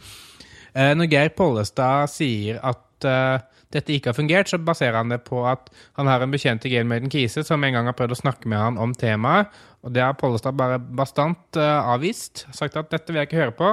Eh, 0.74 0.92
Når 0.98 1.10
Geir 1.12 1.32
Pollestad 1.38 2.10
sier 2.12 2.60
at 2.62 3.06
eh, 3.08 3.38
dette 3.72 3.94
ikke 3.94 4.10
har 4.12 4.18
fungert, 4.18 4.50
så 4.52 4.58
baserer 4.60 4.98
han 5.00 5.08
det 5.12 5.22
på 5.24 5.46
at 5.48 5.70
han 5.96 6.10
har 6.10 6.20
en 6.20 6.32
bekjent 6.34 6.66
i 6.68 6.74
Gelmøyden 6.74 7.12
Kise 7.12 7.44
som 7.46 7.62
en 7.64 7.72
gang 7.72 7.86
har 7.88 7.96
prøvd 7.96 8.12
å 8.18 8.20
snakke 8.20 8.50
med 8.52 8.60
han 8.60 8.80
om 8.80 8.92
temaet, 8.92 9.48
og 9.82 9.94
det 9.96 10.02
har 10.04 10.18
Pollestad 10.20 10.58
bare 10.58 10.76
bastant 10.78 11.56
eh, 11.56 11.78
avvist. 11.94 12.44
Sagt 12.52 12.76
at 12.76 12.90
dette 12.92 13.08
vil 13.14 13.22
jeg 13.22 13.30
ikke 13.30 13.40
høre 13.40 13.56
på. 13.56 13.70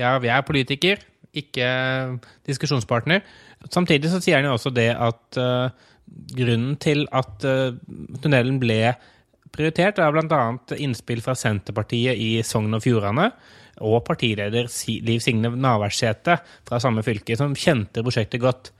Ja, 0.00 0.16
vi 0.20 0.28
er 0.32 0.42
politiker, 0.44 0.98
ikke 1.36 1.68
eh, 1.68 2.16
diskusjonspartner. 2.48 3.22
Samtidig 3.72 4.12
så 4.12 4.22
sier 4.22 4.40
han 4.40 4.48
jo 4.48 4.56
også 4.56 4.72
det 4.74 4.90
at 4.94 5.40
uh, 5.40 5.68
grunnen 6.36 6.76
til 6.82 7.06
at 7.14 7.46
uh, 7.46 7.76
tunnelen 8.22 8.60
ble 8.62 8.80
prioritert, 9.56 10.00
er 10.02 10.12
bl.a. 10.12 10.42
innspill 10.76 11.22
fra 11.24 11.36
Senterpartiet 11.38 12.18
i 12.20 12.30
Sogn 12.44 12.76
og 12.76 12.84
Fjordane 12.84 13.30
og 13.84 14.02
partileder 14.06 14.68
Liv 15.04 15.20
Signe 15.20 15.50
Navarsete 15.52 16.38
fra 16.66 16.80
samme 16.82 17.04
fylke, 17.04 17.36
som 17.36 17.56
kjente 17.56 18.04
prosjektet 18.04 18.42
godt. 18.42 18.72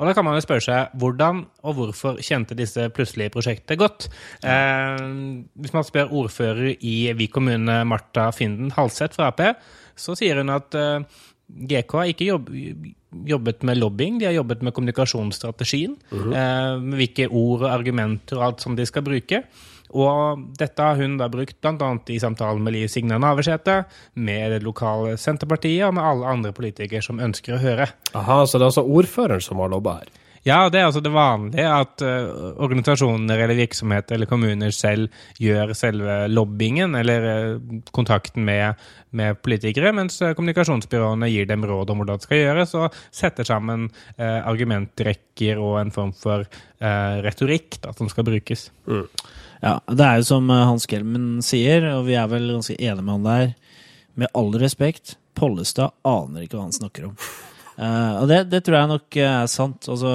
Og 0.00 0.08
da 0.08 0.14
kan 0.16 0.24
man 0.24 0.38
jo 0.38 0.44
spørre 0.44 0.64
seg 0.64 0.94
hvordan 1.00 1.42
og 1.68 1.74
hvorfor 1.76 2.20
kjente 2.24 2.56
disse 2.56 2.86
plutselig 2.96 3.28
prosjektet 3.34 3.76
godt. 3.80 4.06
Eh, 4.40 5.02
hvis 5.60 5.74
man 5.76 5.84
spør 5.84 6.14
ordfører 6.22 6.72
i 6.72 6.94
Vik 7.18 7.34
kommune, 7.36 7.82
Marta 7.84 8.30
Finden 8.32 8.72
Halseth 8.72 9.18
fra 9.18 9.28
Ap, 9.28 9.42
så 10.00 10.16
sier 10.16 10.40
hun 10.40 10.54
at 10.54 10.76
eh, 10.78 11.04
GK 11.68 11.98
ikke 12.14 12.30
jobb, 12.30 12.48
jobbet 13.26 13.62
med 13.66 13.80
lobbying, 13.80 14.18
de 14.20 14.28
har 14.28 14.36
jobbet 14.36 14.62
med 14.62 14.74
kommunikasjonsstrategien. 14.74 15.96
eh, 16.12 16.78
med 16.80 16.96
hvilke 17.00 17.28
ord 17.28 17.62
og 17.66 17.70
argumenter 17.70 18.38
og 18.38 18.44
alt 18.44 18.60
som 18.60 18.76
de 18.76 18.86
skal 18.86 19.02
bruke. 19.02 19.44
Og 19.90 20.44
dette 20.58 20.82
har 20.82 20.94
hun 21.00 21.16
da 21.18 21.26
brukt 21.28 21.58
bl.a. 21.60 21.90
i 22.06 22.20
samtalen 22.22 22.62
med 22.62 22.72
Liv 22.76 22.88
Signe 22.88 23.18
Navarsete, 23.18 23.84
med 24.14 24.52
det 24.54 24.62
lokale 24.62 25.16
Senterpartiet 25.18 25.88
og 25.88 25.94
med 25.94 26.04
alle 26.06 26.26
andre 26.26 26.52
politikere 26.54 27.02
som 27.02 27.18
ønsker 27.18 27.56
å 27.56 27.62
høre. 27.62 27.88
Aha, 28.14 28.44
så 28.46 28.58
det 28.58 28.68
er 28.68 28.70
altså 28.70 28.86
ordføreren 28.86 29.42
som 29.42 29.58
har 29.58 29.72
lobba 29.72 29.98
her? 30.00 30.12
Ja, 30.46 30.70
det 30.72 30.80
er 30.80 30.86
altså 30.88 31.02
det 31.04 31.12
vanlige 31.12 31.66
at 31.68 32.00
uh, 32.00 32.54
organisasjoner 32.64 33.42
eller 33.44 33.58
virksomheter 33.58 34.16
eller 34.16 34.30
kommuner 34.30 34.72
selv 34.72 35.10
gjør 35.36 35.74
selve 35.76 36.22
lobbyingen 36.32 36.96
eller 36.96 37.26
uh, 37.28 37.74
kontakten 37.92 38.46
med, 38.48 38.80
med 39.16 39.40
politikere, 39.44 39.92
mens 39.96 40.16
eh, 40.22 40.32
kommunikasjonsbyråene 40.38 41.28
gir 41.28 41.48
dem 41.50 41.66
råd 41.66 41.92
om 41.92 42.00
hvordan 42.00 42.20
det 42.20 42.28
skal 42.28 42.40
gjøres, 42.40 42.74
og 42.78 42.96
setter 43.12 43.48
sammen 43.48 43.88
uh, 43.90 44.40
argumentrekker 44.48 45.60
og 45.60 45.80
en 45.82 45.92
form 45.94 46.14
for 46.16 46.46
eh, 46.46 47.20
retorikk 47.24 47.80
da, 47.84 47.92
som 47.96 48.08
skal 48.10 48.26
brukes. 48.28 48.68
Ja, 49.60 49.76
det 49.92 50.06
er 50.06 50.20
jo 50.20 50.28
som 50.30 50.50
eh, 50.50 50.66
Hans 50.68 50.88
Gelmen 50.88 51.40
sier, 51.44 51.84
og 51.94 52.06
vi 52.08 52.16
er 52.16 52.28
vel 52.32 52.48
ganske 52.54 52.78
enige 52.78 53.04
med 53.04 53.18
han 53.18 53.28
der. 53.28 53.54
Med 54.20 54.32
all 54.36 54.54
respekt, 54.60 55.16
Pollestad 55.36 55.94
aner 56.04 56.44
ikke 56.44 56.58
hva 56.58 56.66
han 56.66 56.76
snakker 56.76 57.10
om. 57.10 57.16
Eh, 57.80 58.14
og 58.20 58.28
det, 58.28 58.44
det 58.52 58.62
tror 58.66 58.76
jeg 58.76 58.90
nok 58.90 59.18
eh, 59.18 59.34
er 59.42 59.50
sant. 59.50 59.88
Altså, 59.92 60.10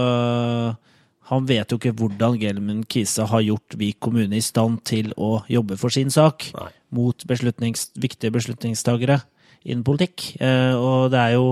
han 1.32 1.48
vet 1.50 1.72
jo 1.72 1.80
ikke 1.80 1.96
hvordan 1.98 2.38
Gelmen 2.42 2.84
Kise 2.90 3.26
har 3.32 3.46
gjort 3.46 3.78
Vik 3.80 4.00
kommune 4.06 4.38
i 4.38 4.46
stand 4.46 4.84
til 4.86 5.10
å 5.18 5.40
jobbe 5.50 5.78
for 5.82 5.94
sin 5.94 6.14
sak 6.14 6.52
Nei. 6.54 6.70
mot 6.94 7.26
beslutnings, 7.28 7.90
viktige 7.98 8.34
beslutningstagere 8.36 9.24
innen 9.66 9.86
politikk. 9.88 10.36
Uh, 10.38 10.78
og 10.78 11.00
det 11.10 11.24
er 11.24 11.32
jo 11.40 11.48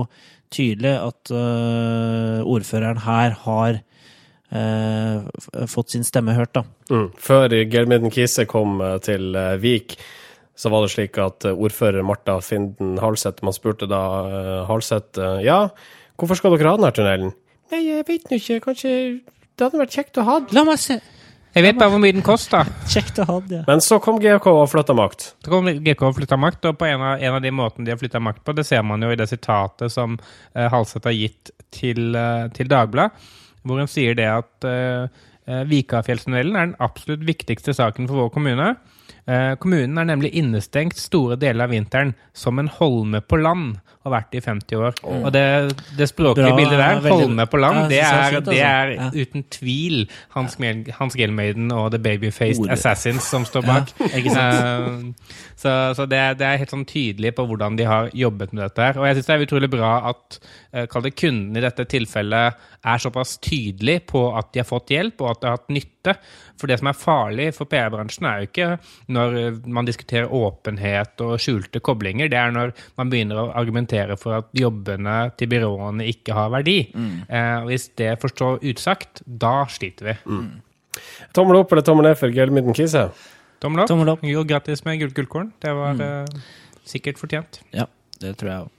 tydelig 0.54 0.92
at 1.00 1.32
uh, 1.34 2.46
ordføreren 2.46 3.02
her 3.02 3.40
har 3.46 3.82
fått 5.66 5.90
sin 5.90 6.04
stemme 6.06 6.36
hørt, 6.36 6.52
da. 6.54 6.60
Mm. 6.86 7.08
Før 7.18 7.50
Gelmiden 7.66 8.12
Kise 8.14 8.44
kom 8.46 8.76
til 9.02 9.34
Vik, 9.58 9.96
så 10.54 10.70
var 10.70 10.84
det 10.84 10.92
slik 10.92 11.18
at 11.18 11.48
ordfører 11.50 12.06
Marta 12.06 12.36
Finden 12.44 13.00
Halseth 13.02 13.42
Man 13.42 13.56
spurte 13.56 13.88
da 13.90 14.04
Halseth 14.68 15.18
ja, 15.42 15.56
hvorfor 16.18 16.38
skal 16.38 16.54
dere 16.56 16.72
ha 16.72 16.78
denne 16.78 16.92
tunnelen? 16.94 17.34
Nei, 17.72 17.82
jeg 17.88 18.06
vet 18.08 18.30
nå 18.30 18.38
ikke. 18.38 18.60
Kanskje 18.68 18.94
det 19.54 19.66
hadde 19.66 19.80
vært 19.80 19.96
kjekt 19.96 20.20
å 20.20 20.26
ha 20.26 20.38
den. 20.42 20.56
La 20.56 20.64
meg 20.68 20.80
se! 20.82 21.00
Jeg 21.54 21.62
vet 21.62 21.76
bare 21.78 21.92
hvor 21.92 22.00
mye 22.02 22.14
den 22.16 22.24
koster. 22.26 22.66
Kjekt 22.90 23.20
å 23.22 23.28
ha 23.28 23.36
det. 23.46 23.60
Men 23.68 23.82
så 23.84 24.00
kom 24.02 24.16
GK 24.18 24.48
og 24.50 24.64
flytta 24.72 24.96
makt. 24.98 25.28
Så 25.44 25.52
kom 25.52 25.68
GK 25.70 26.00
og 26.08 26.16
flytta 26.16 26.38
makt, 26.40 26.66
og 26.66 26.80
på 26.80 26.88
en 26.88 26.98
av, 26.98 27.22
en 27.22 27.36
av 27.36 27.44
de 27.44 27.52
måtene 27.54 27.86
de 27.86 27.94
har 27.94 28.00
flytta 28.00 28.18
makt 28.18 28.42
på, 28.42 28.56
det 28.58 28.64
ser 28.66 28.82
man 28.82 29.06
jo 29.06 29.12
i 29.14 29.18
det 29.20 29.28
sitatet 29.30 29.94
som 29.94 30.16
uh, 30.18 30.64
Halseth 30.72 31.06
har 31.06 31.14
gitt 31.14 31.52
til, 31.70 32.08
uh, 32.18 32.50
til 32.56 32.72
Dagbladet, 32.72 33.30
hvor 33.62 33.78
hun 33.78 33.90
sier 33.90 34.18
det 34.18 34.26
at 34.32 34.66
uh, 34.66 35.06
Vikafjellstunnelen 35.70 36.58
er 36.58 36.68
den 36.72 36.76
absolutt 36.82 37.22
viktigste 37.28 37.76
saken 37.76 38.10
for 38.10 38.24
vår 38.24 38.34
kommune. 38.34 38.72
Eh, 39.24 39.54
kommunen 39.56 39.96
er 39.98 40.08
nemlig 40.08 40.34
innestengt 40.36 40.98
store 41.00 41.38
deler 41.40 41.64
av 41.64 41.72
vinteren 41.72 42.12
som 42.36 42.60
en 42.60 42.68
holme 42.68 43.22
på 43.24 43.38
land, 43.40 43.78
og 44.04 44.12
vært 44.12 44.34
i 44.36 44.40
50 44.44 44.76
år. 44.76 44.98
Og 45.24 45.30
det, 45.32 45.44
det 45.96 46.08
språklige 46.10 46.50
Bra, 46.50 46.56
bildet 46.58 46.78
der, 46.78 46.98
veldig- 47.00 47.24
holme 47.24 47.46
på 47.48 47.60
land, 47.62 47.78
Ja, 47.80 47.88
det 47.88 48.00
er 48.04 48.40
det 48.44 48.58
er 48.60 48.92
altså. 49.06 49.22
uten 49.24 49.44
tvil 49.50 50.02
Hans, 50.34 50.58
Hans 50.98 51.16
Gelmaiden 51.16 51.72
og 51.72 51.90
The 51.94 51.98
Babyfaced 52.04 52.60
Ode. 52.66 52.72
Assassins 52.76 53.24
som 53.32 53.46
står 53.48 53.64
bak. 53.68 53.94
Eh, 54.34 55.00
så 55.56 55.72
så 55.96 56.04
det, 56.10 56.18
det 56.40 56.44
er 56.46 56.58
helt 56.60 56.72
sånn 56.72 56.84
tydelig 56.88 57.30
på 57.36 57.44
hvordan 57.48 57.76
de 57.78 57.86
har 57.88 58.10
jobbet 58.12 58.52
med 58.52 58.64
dette. 58.66 58.82
her. 58.82 58.98
Og 59.00 59.06
jeg 59.08 59.16
syns 59.16 59.28
det 59.30 59.34
er 59.38 59.44
utrolig 59.46 59.70
bra 59.72 59.92
at 60.10 60.38
eh, 60.74 60.86
kall 60.90 61.04
det 61.06 61.14
kunden 61.16 61.56
i 61.56 61.62
dette 61.64 61.86
tilfellet 61.88 62.58
er 62.84 63.00
såpass 63.00 63.38
tydelig 63.40 64.02
på 64.10 64.26
at 64.36 64.50
de 64.52 64.60
har 64.60 64.68
fått 64.68 64.90
hjelp, 64.92 65.22
og 65.24 65.30
at 65.30 65.40
de 65.40 65.48
har 65.48 65.56
hatt 65.56 65.70
nytte. 65.72 66.16
For 66.60 66.68
det 66.70 66.76
som 66.82 66.90
er 66.90 66.98
farlig 66.98 67.46
for 67.56 67.66
PR-bransjen, 67.70 68.26
er 68.28 68.42
jo 68.42 68.48
ikke 68.50 68.66
når 69.16 69.38
man 69.72 69.88
diskuterer 69.88 70.28
åpenhet 70.36 71.22
og 71.24 71.38
skjulte 71.42 71.80
koblinger. 71.80 72.28
Det 72.28 72.38
er 72.38 72.52
når 72.54 72.74
man 73.00 73.10
begynner 73.14 73.40
å 73.40 73.46
argumentere 73.56 73.93
for 74.20 74.38
at 74.40 74.50
jobbene 74.58 75.16
til 75.38 75.50
byråene 75.52 76.06
ikke 76.10 76.36
har 76.36 76.52
verdi. 76.54 76.78
Eh, 76.94 77.58
hvis 77.68 77.88
det 78.00 78.12
får 78.22 78.34
stå 78.34 78.50
utsagt, 78.72 79.22
da 79.26 79.64
sliter 79.70 80.12
vi. 80.12 80.16
Tommel 81.34 81.56
opp 81.62 81.72
eller 81.74 81.86
tommel 81.86 82.10
ned 82.10 82.18
for 82.20 82.28
Gelmiden 82.34 82.76
Kise? 82.76 83.08
Tommel 83.62 83.84
opp. 83.84 83.88
Tommel 83.90 84.12
opp. 84.14 84.22
Jo, 84.28 84.44
grattis 84.46 84.84
med 84.86 85.00
gult 85.02 85.16
gullkorn. 85.16 85.52
Det 85.64 85.72
var 85.74 86.00
eh, 86.04 86.24
sikkert 86.84 87.18
fortjent. 87.22 87.62
Ja, 87.74 87.88
det 88.20 88.36
tror 88.40 88.50
jeg 88.52 88.60
òg. 88.68 88.70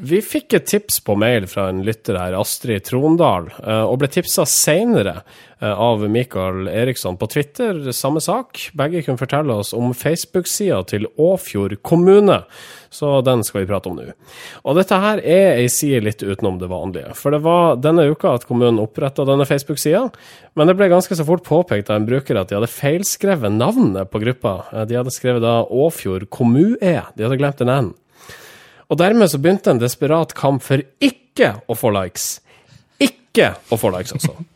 Vi 0.00 0.16
fikk 0.24 0.54
et 0.56 0.64
tips 0.70 0.96
på 1.04 1.12
mail 1.20 1.44
fra 1.50 1.66
en 1.68 1.82
lytter 1.84 2.16
her, 2.16 2.32
Astrid 2.38 2.86
Trondal, 2.88 3.50
eh, 3.60 3.82
og 3.84 3.98
ble 4.00 4.08
tipsa 4.08 4.46
senere 4.48 5.18
eh, 5.60 5.68
av 5.74 6.00
Mikael 6.08 6.70
Eriksson 6.72 7.18
på 7.20 7.28
Twitter, 7.28 7.82
samme 7.92 8.22
sak. 8.24 8.70
Begge 8.80 9.02
kunne 9.04 9.20
fortelle 9.20 9.58
oss 9.60 9.74
om 9.76 9.92
Facebook-sida 9.92 10.78
til 10.88 11.04
Åfjord 11.20 11.76
kommune, 11.84 12.38
så 12.88 13.18
den 13.26 13.44
skal 13.44 13.60
vi 13.60 13.68
prate 13.68 13.92
om 13.92 14.00
nå. 14.00 14.08
Og 14.64 14.80
dette 14.80 15.02
her 15.04 15.20
er 15.20 15.60
ei 15.60 15.68
side 15.68 16.00
litt 16.08 16.24
utenom 16.24 16.56
det 16.62 16.72
vanlige, 16.72 17.12
for 17.20 17.36
det 17.36 17.44
var 17.44 17.76
denne 17.84 18.08
uka 18.08 18.38
at 18.38 18.48
kommunen 18.48 18.80
oppretta 18.80 19.28
denne 19.28 19.44
Facebook-sida, 19.44 20.06
men 20.56 20.70
det 20.70 20.80
ble 20.80 20.88
ganske 20.94 21.12
så 21.18 21.28
fort 21.28 21.44
påpekt 21.44 21.92
av 21.92 22.00
en 22.00 22.08
bruker 22.08 22.40
at 22.40 22.48
de 22.48 22.56
hadde 22.56 22.72
feilskrevet 22.72 23.52
navnet 23.52 24.08
på 24.08 24.24
gruppa. 24.24 24.62
Eh, 24.72 24.88
De 24.88 24.96
hadde 25.02 25.12
skrevet 25.12 25.44
da 25.44 25.60
Åfjord 25.68 26.30
kommune, 26.32 26.78
de 27.12 27.26
hadde 27.28 27.44
glemt 27.44 27.60
en 27.68 27.76
N. 27.82 27.96
Og 28.90 28.98
dermed 28.98 29.30
så 29.30 29.38
begynte 29.38 29.70
en 29.72 29.80
desperat 29.82 30.34
kamp 30.38 30.64
for 30.66 30.82
ikke 31.02 31.54
å 31.70 31.76
få 31.78 31.92
likes. 31.94 32.40
Ikke 33.00 33.54
å 33.70 33.78
få 33.80 33.92
likes, 33.94 34.16
altså. 34.18 34.36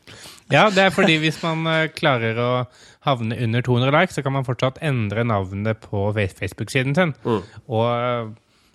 Ja, 0.52 0.66
det 0.68 0.82
er 0.84 0.90
fordi 0.92 1.14
hvis 1.22 1.38
man 1.40 1.64
eh, 1.70 1.86
klarer 1.96 2.36
å 2.36 2.48
havne 3.06 3.38
under 3.46 3.62
200 3.64 3.94
likes, 3.94 4.18
så 4.18 4.22
kan 4.22 4.34
man 4.36 4.44
fortsatt 4.44 4.76
endre 4.84 5.24
navnet 5.24 5.80
på 5.80 6.10
Facebook-siden 6.12 6.92
sin. 6.98 7.14
Og 7.24 7.86
eh, 7.88 8.28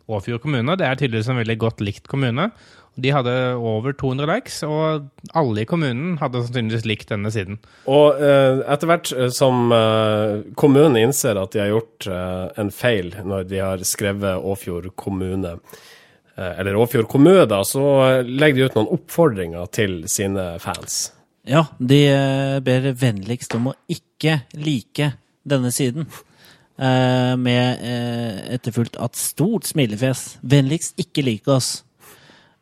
Åfjord 0.09 0.41
kommune 0.41 0.73
det 0.81 0.87
er 0.87 0.97
tydeligvis 0.97 1.29
en 1.29 1.37
veldig 1.37 1.57
godt 1.61 1.83
likt 1.85 2.09
kommune. 2.09 2.47
De 2.95 3.11
hadde 3.13 3.33
over 3.55 3.93
200 3.95 4.27
likes, 4.29 4.57
og 4.67 5.09
alle 5.37 5.63
i 5.63 5.67
kommunen 5.69 6.17
hadde 6.21 6.41
sannsynligvis 6.43 6.87
likt 6.89 7.11
denne 7.13 7.31
siden. 7.31 7.59
Og 7.89 8.19
eh, 8.19 8.63
etter 8.65 8.89
hvert 8.89 9.11
eh, 9.15 9.29
som 9.35 9.71
eh, 9.75 10.41
kommunen 10.59 10.97
innser 10.99 11.39
at 11.39 11.53
de 11.55 11.63
har 11.63 11.71
gjort 11.71 12.09
eh, 12.09 12.45
en 12.63 12.73
feil 12.73 13.13
når 13.23 13.47
de 13.51 13.61
har 13.63 13.85
skrevet 13.87 14.49
Åfjord 14.51 14.91
kommune, 14.99 15.55
eh, 16.35 16.51
eller 16.51 16.79
Åfjord 16.79 17.07
kommune, 17.11 17.45
da, 17.49 17.61
så 17.67 17.85
legger 18.25 18.59
de 18.59 18.67
ut 18.67 18.81
noen 18.81 18.93
oppfordringer 18.99 19.71
til 19.75 20.01
sine 20.11 20.51
fans. 20.63 21.05
Ja, 21.49 21.65
de 21.79 22.03
eh, 22.11 22.57
ber 22.63 22.91
vennligst 22.99 23.55
om 23.57 23.71
å 23.71 23.77
ikke 23.89 24.41
like 24.59 25.13
denne 25.49 25.71
siden. 25.73 26.09
Eh, 26.79 27.35
med 27.35 27.81
eh, 27.83 28.53
etterfulgt 28.55 28.99
av 28.99 29.09
et 29.11 29.19
stort 29.19 29.67
smilefjes. 29.67 30.37
Vennligst 30.47 30.99
ikke 31.01 31.25
like 31.25 31.51
oss, 31.51 31.81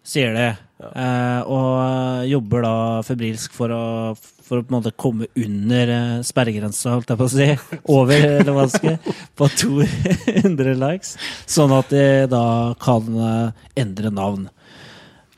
sier 0.07 0.33
de. 0.37 0.47
Eh, 0.77 1.39
og 1.49 2.27
jobber 2.29 2.61
da 2.63 2.73
febrilsk 3.03 3.55
for 3.57 3.73
å, 3.73 3.83
for 4.17 4.59
å 4.61 4.65
på 4.65 4.71
en 4.71 4.75
måte 4.77 4.93
komme 4.95 5.27
under 5.35 5.91
eh, 5.95 6.11
sperregrensa, 6.27 6.93
holdt 6.93 7.09
jeg 7.11 7.19
på 7.19 7.27
å 7.27 7.33
si. 7.33 7.47
Over, 7.97 8.27
eller 8.39 8.53
hva 8.55 8.67
skal 8.71 8.99
På 9.37 9.49
200 9.51 10.77
likes. 10.79 11.15
Sånn 11.49 11.73
at 11.75 11.89
de 11.91 12.05
da 12.31 12.43
kan 12.83 13.09
eh, 13.17 13.65
endre 13.83 14.13
navn. 14.13 14.47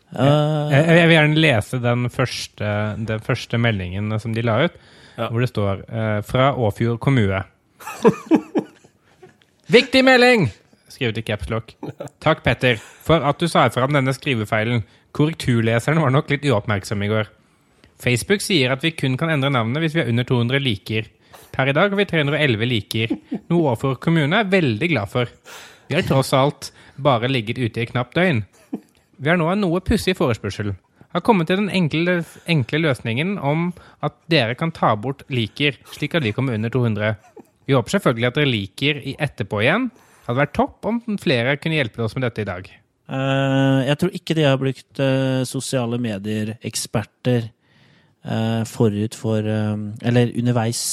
Uh, 0.09 0.69
Jeg, 0.73 0.85
jeg 0.97 1.05
vil 1.09 1.15
gjerne 1.19 1.41
lese 1.43 1.79
den 1.83 2.07
første, 2.09 2.69
den 3.09 3.19
første 3.21 3.59
meldingen 3.61 4.15
som 4.21 4.33
de 4.33 4.41
la 4.45 4.55
ut, 4.65 4.79
Ja. 5.19 5.27
hvor 5.29 5.43
det 5.43 5.49
står 5.51 5.83
eh, 5.85 6.21
'Fra 6.25 6.53
Åfjord 6.57 6.97
kommune'. 7.03 7.43
Viktig 9.69 10.01
melding! 10.05 10.49
Skrevet 10.89 11.21
i 11.21 11.25
capslock. 11.25 11.75
Takk, 12.23 12.43
Petter, 12.45 12.79
for 12.79 13.25
at 13.25 13.41
du 13.41 13.47
sa 13.49 13.67
fram 13.73 13.93
denne 13.93 14.13
skrivefeilen. 14.15 14.83
Korrekturleseren 15.15 16.01
var 16.01 16.13
nok 16.13 16.31
litt 16.33 16.45
uoppmerksom 16.49 17.05
i 17.05 17.11
går. 17.11 17.29
Facebook 17.99 18.43
sier 18.43 18.73
at 18.73 18.83
vi 18.85 18.93
kun 18.95 19.17
kan 19.19 19.31
endre 19.33 19.51
navnet 19.53 19.83
hvis 19.83 19.95
vi 19.95 20.03
har 20.03 20.11
under 20.11 20.27
200 20.27 20.61
liker. 20.63 21.09
Per 21.53 21.69
i 21.69 21.75
dag 21.75 21.91
har 21.91 21.99
vi 21.99 22.07
311 22.07 22.69
liker, 22.69 23.15
noe 23.51 23.73
Åfjord 23.73 23.99
kommune 24.03 24.37
er 24.37 24.51
veldig 24.51 24.89
glad 24.91 25.11
for. 25.11 25.31
Vi 25.89 25.97
har 25.97 26.05
tross 26.07 26.31
alt 26.37 26.69
bare 27.01 27.29
ligget 27.31 27.59
ute 27.59 27.81
i 27.81 27.83
et 27.83 27.91
knapt 27.91 28.15
døgn. 28.15 28.43
Vi 29.19 29.31
har 29.31 29.39
nå 29.39 29.49
en 29.51 29.63
noe 29.65 29.81
pussig 29.83 30.15
forespørsel. 30.15 30.75
Har 31.09 31.23
kommet 31.25 31.49
til 31.49 31.57
den 31.57 31.71
enkle, 31.73 32.19
enkle 32.47 32.83
løsningen 32.83 33.37
om 33.41 33.71
at 34.05 34.13
dere 34.29 34.55
kan 34.55 34.71
ta 34.71 34.93
bort 34.95 35.25
liker, 35.33 35.79
slik 35.89 36.15
at 36.15 36.23
vi 36.23 36.33
kommer 36.37 36.53
under 36.53 36.69
200. 36.69 37.15
Vi 37.65 37.75
håper 37.75 37.95
selvfølgelig 37.95 38.29
at 38.29 38.37
dere 38.37 38.51
liker 38.51 39.01
i 39.01 39.15
etterpå 39.19 39.63
igjen. 39.65 39.89
Hadde 40.29 40.43
vært 40.43 40.53
topp 40.53 40.85
om 40.85 40.99
flere 41.17 41.55
kunne 41.57 41.79
hjelpe 41.79 42.03
oss 42.05 42.13
med 42.13 42.27
dette 42.27 42.43
i 42.43 42.45
dag. 42.45 42.67
Eh, 43.09 43.77
jeg 43.87 43.97
tror 43.97 44.17
ikke 44.19 44.35
de 44.37 44.43
har 44.45 44.59
brukt 44.61 44.99
eh, 45.01 45.41
sosiale 45.49 45.97
medier-eksperter 45.97 47.47
eh, 47.49 48.59
forut 48.69 49.17
for 49.17 49.41
Eller 49.41 50.35
underveis 50.37 50.83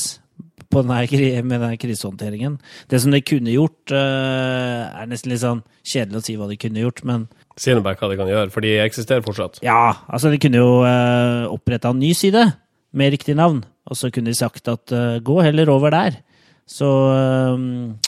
på 0.72 0.81
denne, 0.81 1.42
med 1.44 1.61
denne 1.61 1.77
krisehåndteringen. 1.77 2.57
Det 2.88 3.03
som 3.03 3.12
de 3.12 3.20
kunne 3.20 3.53
gjort, 3.53 3.92
er 3.92 5.07
nesten 5.07 5.31
litt 5.31 5.44
sånn 5.44 5.61
kjedelig 5.87 6.18
å 6.18 6.25
si 6.27 6.35
hva 6.40 6.49
de 6.51 6.57
kunne 6.59 6.83
gjort, 6.83 7.05
men 7.07 7.29
Si 7.57 7.72
noe 7.72 7.85
hva 7.85 7.94
de 7.94 8.18
kan 8.18 8.29
gjøre, 8.29 8.51
for 8.53 8.64
de 8.64 8.75
eksisterer 8.83 9.22
fortsatt. 9.25 9.61
ja, 9.64 9.94
altså 10.09 10.33
de 10.33 10.40
kunne 10.42 10.59
jo 10.59 10.81
oppretta 11.53 11.92
en 11.92 12.01
ny 12.03 12.11
side 12.18 12.42
med 12.92 13.14
riktig 13.14 13.37
navn, 13.38 13.62
og 13.87 13.96
så 14.01 14.11
kunne 14.11 14.33
de 14.33 14.37
sagt 14.37 14.68
at 14.68 14.92
gå 15.25 15.38
heller 15.44 15.70
over 15.72 15.94
der. 15.94 16.18
Så, 16.66 16.88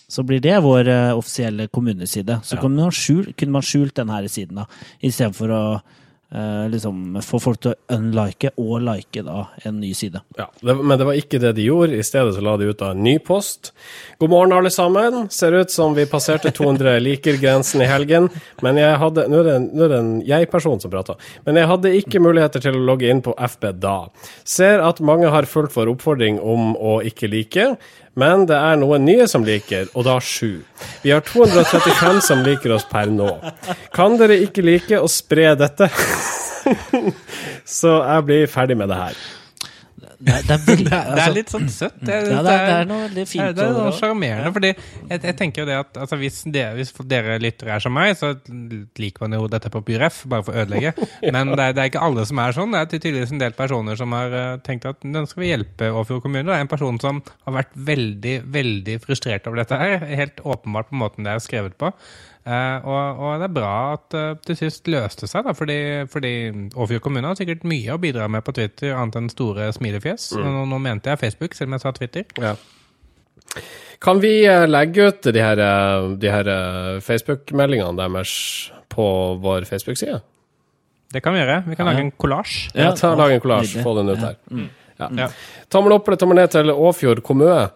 så 0.09 0.23
blir 0.27 0.40
det 0.42 0.57
vår 0.64 0.88
eh, 0.90 1.12
offisielle 1.18 1.68
kommuneside. 1.71 2.40
Så 2.44 2.59
kunne, 2.59 2.83
man 2.88 2.94
skjult, 2.94 3.37
kunne 3.38 3.55
man 3.59 3.62
skjult 3.66 3.94
denne 4.01 4.25
siden, 4.29 4.59
da, 4.62 4.66
istedenfor 5.05 5.53
å 5.55 5.62
eh, 5.79 6.64
liksom 6.73 7.21
få 7.25 7.38
folk 7.40 7.61
til 7.62 7.71
å 7.77 7.97
unlike 7.97 8.51
og 8.59 8.83
like 8.85 9.23
da, 9.25 9.44
en 9.68 9.79
ny 9.81 9.92
side. 9.97 10.21
Ja, 10.40 10.49
det, 10.59 10.75
Men 10.81 10.99
det 10.99 11.07
var 11.09 11.21
ikke 11.21 11.38
det 11.42 11.53
de 11.57 11.68
gjorde. 11.68 12.01
I 12.03 12.07
stedet 12.07 12.35
så 12.35 12.42
la 12.44 12.57
de 12.61 12.68
ut 12.73 12.81
da, 12.83 12.90
en 12.97 13.05
ny 13.07 13.14
post. 13.25 13.71
God 14.18 14.35
morgen, 14.35 14.57
alle 14.59 14.73
sammen. 14.75 15.29
Ser 15.31 15.55
ut 15.61 15.71
som 15.73 15.94
vi 15.97 16.09
passerte 16.11 16.51
200 16.51 16.97
liker-grensen 17.05 17.85
i 17.87 17.88
helgen. 17.88 18.27
Men 18.66 18.81
jeg 18.83 18.99
hadde 19.05 19.29
Nå 19.31 19.38
er 19.44 19.49
det, 19.53 19.55
en- 19.61 19.71
er 19.87 19.94
det 19.94 20.01
en 20.03 20.11
jeg-person 20.27 20.83
som 20.83 20.90
prater. 20.92 21.14
Men 21.47 21.62
jeg 21.62 21.71
hadde 21.71 21.94
ikke 22.03 22.25
muligheter 22.27 22.66
til 22.66 22.75
å 22.75 22.83
logge 22.90 23.07
inn 23.14 23.23
på 23.23 23.37
FB 23.38 23.71
da. 23.79 23.97
Ser 24.44 24.83
at 24.83 24.99
mange 25.01 25.31
har 25.31 25.47
fulgt 25.47 25.79
vår 25.79 25.94
oppfordring 25.94 26.42
om 26.42 26.75
å 26.75 26.99
ikke 27.07 27.31
like. 27.31 27.71
Men 28.18 28.47
det 28.49 28.57
er 28.57 28.79
noen 28.81 29.05
nye 29.07 29.27
som 29.31 29.44
liker, 29.47 29.90
og 29.94 30.07
da 30.09 30.16
sju. 30.23 30.62
Vi 31.03 31.12
har 31.12 31.25
235 31.27 32.23
som 32.25 32.44
liker 32.47 32.75
oss 32.79 32.87
per 32.88 33.11
nå. 33.12 33.31
Kan 33.94 34.16
dere 34.21 34.40
ikke 34.44 34.64
like 34.64 35.01
å 35.01 35.11
spre 35.11 35.53
dette? 35.59 35.90
Så 37.79 37.99
jeg 38.01 38.25
blir 38.29 38.49
ferdig 38.51 38.79
med 38.81 38.90
det 38.92 38.99
her. 38.99 39.21
Det, 40.19 40.35
er- 40.35 40.47
det 40.49 40.57
veldig 40.67 40.85
Det 40.89 40.91
det 40.91 40.99
altså, 40.99 41.25
er 41.31 41.35
litt 41.37 41.53
sånn 41.53 41.69
søtt. 41.71 41.99
Det, 42.03 42.15
ja, 42.15 42.41
det, 42.43 42.53
er, 42.55 42.65
det 42.67 42.75
er 42.75 42.89
noe 42.91 43.03
veldig 43.05 43.25
fint 43.31 43.57
det 43.59 43.65
er 43.65 43.77
noe 43.77 43.93
sjarmerende. 43.95 44.53
fordi 44.57 44.71
jeg, 44.73 45.21
jeg 45.23 45.37
tenker 45.39 45.63
jo 45.63 45.67
det 45.69 45.77
at 45.79 46.01
altså, 46.05 46.19
hvis, 46.21 46.39
dere, 46.55 46.75
hvis 46.79 46.91
dere 47.13 47.37
lyttere 47.43 47.77
er 47.77 47.85
som 47.85 47.95
meg, 47.95 48.17
så 48.19 48.33
liker 48.99 49.25
man 49.27 49.37
jo 49.39 49.47
dette 49.53 49.71
på 49.75 49.83
Byref, 49.87 50.25
bare 50.31 50.47
for 50.47 50.57
å 50.57 50.65
ødelegge. 50.65 50.95
Men 51.35 51.53
det 51.55 51.69
er, 51.69 51.77
det 51.79 51.85
er 51.85 51.93
ikke 51.93 52.03
alle 52.09 52.25
som 52.29 52.43
er 52.43 52.57
sånn. 52.57 52.75
Det 52.75 52.81
er 52.83 52.91
tydeligvis 52.97 53.35
en 53.37 53.43
del 53.45 53.55
personer 53.59 54.01
som 54.01 54.17
har 54.17 54.35
eh, 54.41 54.49
tenkt 54.67 54.89
at 54.91 55.07
nå 55.07 55.23
skal 55.31 55.45
vi 55.45 55.53
hjelpe 55.53 55.93
Åfjord 56.03 56.25
kommune. 56.27 56.49
Det 56.51 56.57
er 56.59 56.67
en 56.67 56.73
person 56.75 56.99
som 57.03 57.23
har 57.47 57.59
vært 57.61 57.79
veldig, 57.93 58.37
veldig 58.59 58.99
frustrert 59.07 59.47
over 59.47 59.63
dette 59.63 59.79
her. 59.79 60.03
Helt 60.23 60.43
åpenbart 60.43 60.91
på 60.91 60.99
måten 61.05 61.27
det 61.29 61.37
er 61.37 61.45
skrevet 61.47 61.79
på. 61.79 61.93
Eh, 62.49 62.87
og, 62.89 63.19
og 63.21 63.43
det 63.43 63.49
er 63.49 63.55
bra 63.59 63.73
at 63.97 64.07
det 64.15 64.23
til 64.47 64.59
sist 64.63 64.89
løste 64.89 65.29
seg, 65.29 65.45
da, 65.45 65.53
fordi, 65.57 65.79
fordi 66.09 66.33
Åfjord 66.73 67.05
kommune 67.05 67.29
har 67.29 67.37
sikkert 67.37 67.67
mye 67.69 67.93
å 67.93 68.01
bidra 68.01 68.29
med 68.33 68.47
på 68.47 68.55
Twitter, 68.57 68.95
annet 68.97 69.19
enn 69.21 69.29
store 69.33 69.69
smilefjes. 69.77 70.31
Nå, 70.41 70.65
nå 70.71 70.81
mente 70.83 71.13
jeg 71.13 71.21
Facebook, 71.21 71.59
selv 71.59 71.71
om 71.71 71.77
jeg 71.77 71.85
sa 71.85 71.93
Twitter. 71.99 72.27
Ja. 72.41 72.55
Kan 74.05 74.23
vi 74.25 74.33
eh, 74.47 74.65
legge 74.71 75.11
ut 75.11 75.29
de 75.35 75.45
her, 75.45 75.61
eh, 75.61 76.33
her 76.33 76.51
Facebook-meldingene 77.05 77.99
deres 78.01 78.33
på 78.93 79.07
vår 79.45 79.69
Facebook-side? 79.69 80.23
Det 81.13 81.23
kan 81.25 81.33
vi 81.35 81.41
gjøre. 81.41 81.63
Vi 81.69 81.77
kan 81.77 81.89
lage 81.89 82.05
en 82.05 82.13
kollasj. 82.21 82.69
Ja, 82.77 82.93
ta 82.97 83.15
Lag 83.17 83.33
en 83.33 83.41
kollasj, 83.41 83.79
få 83.85 83.95
den 83.97 84.13
ut 84.13 84.21
her. 84.21 84.37
Ja. 84.99 85.09
Ja. 85.15 85.29
Tommel 85.73 85.95
opp 85.95 86.09
eller 86.09 86.19
tommel 86.21 86.41
ned 86.41 86.51
til 86.53 86.73
Åfjord 86.73 87.23
kommune? 87.25 87.69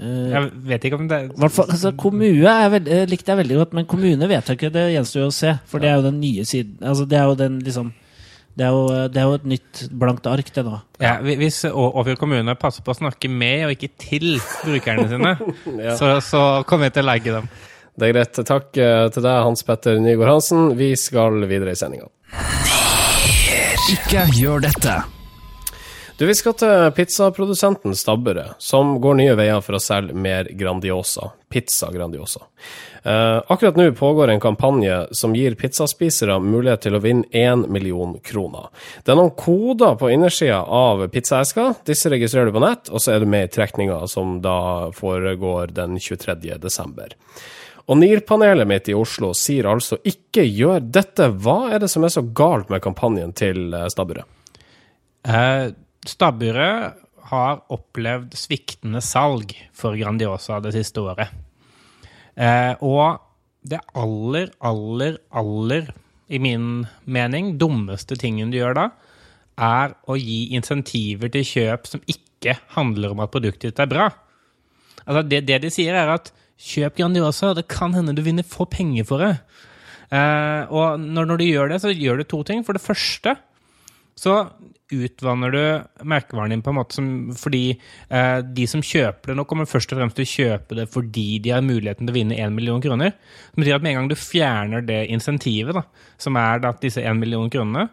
Jeg 0.00 0.50
vet 0.64 0.84
ikke 0.88 0.96
om 0.96 1.08
det 1.10 1.16
er 1.16 1.32
altså, 1.44 1.90
kommune 2.00 2.48
er 2.48 2.70
veld, 2.72 2.86
eh, 2.88 3.02
likte 3.10 3.34
jeg 3.34 3.40
veldig 3.42 3.56
godt, 3.58 3.74
men 3.76 3.88
kommune 3.90 4.28
vet 4.30 4.48
jeg 4.48 4.56
ikke. 4.56 4.70
Det 4.72 4.84
gjenstår 4.94 5.20
jo 5.26 5.28
å 5.28 5.34
se. 5.34 5.52
For 5.68 5.82
det 5.82 5.90
er 5.90 5.98
jo 6.00 6.06
den 6.06 6.20
nye 6.22 6.44
siden. 6.48 6.78
Altså, 6.80 7.04
det 7.10 7.18
er 7.20 7.26
jo 7.28 7.34
den 7.42 7.58
liksom 7.66 7.90
det 8.60 8.66
er, 8.66 8.72
jo, 8.74 8.86
det 9.08 9.20
er 9.20 9.28
jo 9.28 9.34
et 9.38 9.44
nytt 9.46 9.80
blankt 9.96 10.26
ark, 10.26 10.48
det 10.52 10.64
nå. 10.66 10.80
ja, 11.00 11.12
Hvis 11.22 11.62
Åfjord 11.70 12.18
kommune 12.18 12.54
passer 12.58 12.82
på 12.84 12.90
å 12.92 12.98
snakke 12.98 13.30
med 13.30 13.68
og 13.68 13.76
ikke 13.76 13.92
til 14.02 14.26
brukerne 14.64 15.06
sine, 15.08 15.36
Ja. 15.86 15.94
så, 15.96 16.16
så 16.24 16.42
kommer 16.68 16.90
jeg 16.90 16.96
til 16.98 17.06
å 17.06 17.10
legge 17.12 17.36
dem. 17.38 17.46
Det 18.00 18.08
er 18.08 18.16
greit. 18.16 18.42
Takk 18.50 18.76
eh, 18.80 19.06
til 19.14 19.24
deg, 19.24 19.38
Hans 19.46 19.62
Petter 19.68 20.00
Nygaard 20.02 20.34
Hansen. 20.34 20.66
Vi 20.80 20.90
skal 20.98 21.40
videre 21.48 21.76
i 21.76 21.78
sendinga. 21.78 22.10
Ikke 23.94 24.26
gjør 24.36 24.66
dette. 24.66 24.98
Du, 26.20 26.26
Vi 26.26 26.34
skal 26.36 26.52
til 26.52 26.90
pizzaprodusenten 26.92 27.94
Stabburet, 27.96 28.58
som 28.60 28.98
går 29.00 29.14
nye 29.16 29.36
veier 29.38 29.62
for 29.64 29.78
å 29.78 29.80
selge 29.80 30.12
mer 30.12 30.50
Grandiosa. 30.52 31.30
Pizza 31.48 31.88
Grandiosa. 31.94 32.42
Eh, 33.08 33.38
akkurat 33.48 33.78
nå 33.80 33.86
pågår 33.96 34.28
en 34.28 34.42
kampanje 34.44 34.98
som 35.16 35.32
gir 35.32 35.56
pizzaspisere 35.56 36.36
mulighet 36.44 36.84
til 36.84 36.98
å 36.98 37.00
vinne 37.00 37.24
1 37.32 37.64
million 37.72 38.12
kroner. 38.20 38.68
Det 39.00 39.14
er 39.14 39.20
noen 39.22 39.32
koder 39.32 39.96
på 39.96 40.12
innersida 40.12 40.60
av 40.60 41.06
pizzaeska. 41.08 41.70
Disse 41.88 42.12
registrerer 42.12 42.52
du 42.52 42.58
på 42.58 42.66
nett, 42.68 42.92
og 42.92 43.00
så 43.00 43.16
er 43.16 43.24
du 43.24 43.30
med 43.38 43.48
i 43.48 43.52
trekninga 43.56 44.04
som 44.04 44.42
da 44.44 44.60
foregår 44.92 45.72
den 45.72 45.96
23. 45.96 46.58
desember. 46.60 47.16
Og 47.88 47.96
NIR-panelet 47.96 48.68
mitt 48.68 48.92
i 48.92 49.00
Oslo 49.06 49.32
sier 49.32 49.72
altså 49.72 49.96
ikke 50.04 50.44
gjør 50.44 50.84
dette. 50.84 51.32
Hva 51.32 51.62
er 51.72 51.80
det 51.80 51.88
som 51.88 52.04
er 52.04 52.12
så 52.12 52.28
galt 52.28 52.68
med 52.68 52.84
kampanjen 52.84 53.32
til 53.32 53.70
eh, 53.72 53.88
Stabburet? 53.88 54.28
Eh, 55.24 55.70
Stabburet 56.08 56.96
har 57.30 57.60
opplevd 57.70 58.34
sviktende 58.38 59.02
salg 59.04 59.52
for 59.76 59.98
Grandiosa 59.98 60.58
det 60.64 60.72
siste 60.74 61.02
året. 61.04 61.32
Eh, 62.40 62.72
og 62.80 63.20
det 63.60 63.80
aller, 63.98 64.48
aller, 64.64 65.18
aller, 65.36 65.90
i 66.30 66.38
min 66.40 66.86
mening, 67.04 67.56
dummeste 67.58 68.16
tingen 68.16 68.52
du 68.52 68.60
gjør 68.60 68.76
da, 68.78 68.86
er 69.60 69.94
å 70.08 70.16
gi 70.16 70.54
insentiver 70.56 71.32
til 71.34 71.44
kjøp 71.44 71.88
som 71.90 72.04
ikke 72.08 72.56
handler 72.76 73.12
om 73.12 73.20
at 73.20 73.32
produktet 73.34 73.72
ditt 73.72 73.82
er 73.82 73.90
bra. 73.90 74.06
Altså 75.04 75.24
det, 75.28 75.42
det 75.48 75.58
de 75.66 75.72
sier, 75.74 75.96
er 75.98 76.14
at 76.14 76.30
kjøp 76.60 76.96
Grandiosa, 76.96 77.52
det 77.56 77.68
kan 77.72 77.92
hende 77.96 78.14
du 78.16 78.22
vinner 78.24 78.46
få 78.46 78.66
penger 78.70 79.08
for 79.08 79.26
det. 79.26 79.34
Eh, 80.10 80.70
og 80.70 81.02
når, 81.02 81.28
når 81.28 81.40
du 81.40 81.46
gjør 81.50 81.74
det, 81.74 81.80
så 81.82 81.92
gjør 81.92 82.22
du 82.22 82.28
to 82.30 82.42
ting. 82.46 82.64
For 82.64 82.76
det 82.76 82.84
første 82.84 83.36
så 84.20 84.36
utvanner 84.92 85.54
du 85.54 86.04
merkevaren 86.08 86.54
din 86.54 86.62
på 86.64 86.72
en 86.72 86.78
måte 86.80 86.96
som 86.98 87.08
fordi 87.38 87.64
eh, 87.72 88.38
de 88.44 88.66
som 88.70 88.82
kjøper 88.84 89.32
det 89.32 89.38
nå, 89.38 89.46
kommer 89.48 89.68
først 89.70 89.92
og 89.94 90.00
fremst 90.00 90.18
til 90.18 90.26
å 90.26 90.32
kjøpe 90.34 90.78
det 90.80 90.88
fordi 90.92 91.28
de 91.44 91.54
har 91.54 91.64
muligheten 91.64 92.06
til 92.06 92.14
å 92.14 92.18
vinne 92.18 92.38
1 92.38 92.54
million 92.56 92.82
kroner. 92.82 93.14
Det 93.52 93.62
betyr 93.62 93.78
at 93.78 93.86
med 93.86 93.94
en 93.94 94.02
gang 94.02 94.10
du 94.10 94.18
fjerner 94.18 94.86
det 94.86 95.02
insentivet, 95.14 95.76
da, 95.76 95.84
som 96.20 96.38
er 96.40 96.62
da, 96.64 96.74
disse 96.82 97.04
1 97.04 97.20
million 97.20 97.50
kronene, 97.52 97.88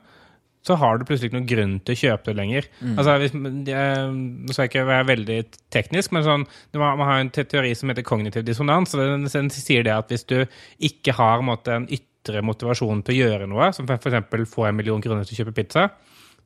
så 0.68 0.76
har 0.76 0.98
du 0.98 1.06
plutselig 1.08 1.30
ikke 1.30 1.38
noen 1.38 1.50
grunn 1.50 1.76
til 1.86 1.96
å 1.96 2.00
kjøpe 2.02 2.28
det 2.28 2.38
lenger. 2.42 2.66
Altså, 2.98 3.14
hvis, 3.22 3.36
jeg, 3.70 4.10
Nå 4.18 4.52
skal 4.52 4.66
jeg 4.66 4.72
ikke 4.74 4.88
være 4.90 5.08
veldig 5.14 5.38
teknisk, 5.74 6.12
men 6.16 6.26
sånn, 6.26 6.44
man 6.76 7.00
må 7.00 7.08
en 7.14 7.32
teori 7.32 7.72
som 7.78 7.94
heter 7.94 8.06
kognitiv 8.08 8.44
dissonans. 8.48 8.96
og 8.96 9.04
Den, 9.04 9.30
den 9.32 9.52
sier 9.54 9.86
det 9.88 9.96
at 9.96 10.12
hvis 10.12 10.28
du 10.28 10.42
ikke 10.84 11.16
har 11.16 11.40
en, 11.40 11.48
måte, 11.54 11.72
en 11.72 11.88
ytre 11.88 12.44
motivasjon 12.44 13.06
til 13.08 13.16
å 13.16 13.22
gjøre 13.22 13.48
noe, 13.48 13.72
som 13.76 13.88
f.eks. 13.88 14.52
få 14.52 14.68
en 14.68 14.80
million 14.80 15.04
kroner 15.04 15.28
til 15.28 15.38
å 15.38 15.46
kjøpe 15.46 15.56
pizza, 15.62 15.88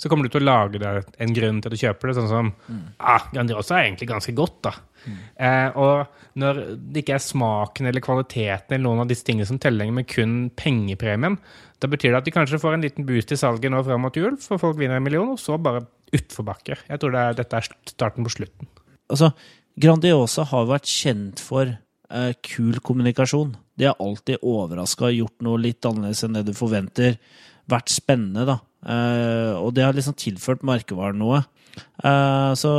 så 0.01 0.09
kommer 0.09 0.25
du 0.25 0.33
til 0.33 0.41
å 0.41 0.47
lage 0.47 0.81
deg 0.81 1.11
en 1.21 1.33
grunn 1.35 1.59
til 1.61 1.69
at 1.69 1.77
du 1.77 1.83
kjøper 1.83 2.09
det. 2.09 2.15
Sånn 2.17 2.31
som 2.31 2.47
ah, 2.97 3.27
Grandiosa 3.29 3.77
er 3.77 3.85
egentlig 3.85 4.09
ganske 4.09 4.33
godt, 4.37 4.57
da. 4.65 4.73
Eh, 5.41 5.77
og 5.77 6.37
når 6.41 6.61
det 6.77 7.03
ikke 7.03 7.15
er 7.17 7.23
smaken 7.23 7.89
eller 7.89 8.03
kvaliteten 8.03 8.75
eller 8.75 8.85
noen 8.85 9.03
av 9.03 9.11
disse 9.11 9.25
tingene 9.27 9.49
som 9.49 9.59
teller 9.61 9.83
lenger, 9.83 9.97
men 9.99 10.09
kun 10.09 10.35
pengepremien, 10.57 11.37
da 11.81 11.89
betyr 11.89 12.13
det 12.13 12.21
at 12.21 12.27
de 12.29 12.33
kanskje 12.33 12.61
får 12.61 12.77
en 12.77 12.85
liten 12.85 13.07
boost 13.07 13.33
i 13.33 13.39
salget 13.39 13.73
nå 13.73 13.81
fram 13.85 14.05
mot 14.05 14.17
jul, 14.17 14.37
for 14.41 14.61
folk 14.61 14.77
vinner 14.79 14.99
en 14.99 15.05
million, 15.05 15.33
og 15.33 15.41
så 15.41 15.57
bare 15.61 15.85
utforbakke. 16.13 16.77
Jeg 16.89 17.01
tror 17.01 17.13
det 17.13 17.21
er, 17.21 17.37
dette 17.39 17.61
er 17.61 17.69
starten 17.89 18.27
på 18.27 18.33
slutten. 18.33 18.69
Altså, 19.11 19.31
Grandiosa 19.81 20.45
har 20.49 20.67
vært 20.69 20.89
kjent 20.89 21.41
for 21.41 21.69
eh, 21.69 22.33
kul 22.45 22.81
kommunikasjon. 22.83 23.55
De 23.79 23.87
har 23.89 24.01
alltid 24.03 24.43
overraska 24.45 25.07
og 25.09 25.17
gjort 25.17 25.45
noe 25.47 25.61
litt 25.61 25.87
annerledes 25.87 26.25
enn 26.27 26.37
det 26.37 26.45
du 26.49 26.53
forventer. 26.57 27.17
Vært 27.69 27.93
spennende, 27.93 28.47
da. 28.49 28.57
Uh, 28.81 29.61
og 29.61 29.75
det 29.77 29.85
har 29.85 29.93
liksom 29.93 30.17
tilført 30.17 30.65
merkevaren 30.65 31.19
noe. 31.21 31.43
Uh, 32.01 32.51
så 32.57 32.71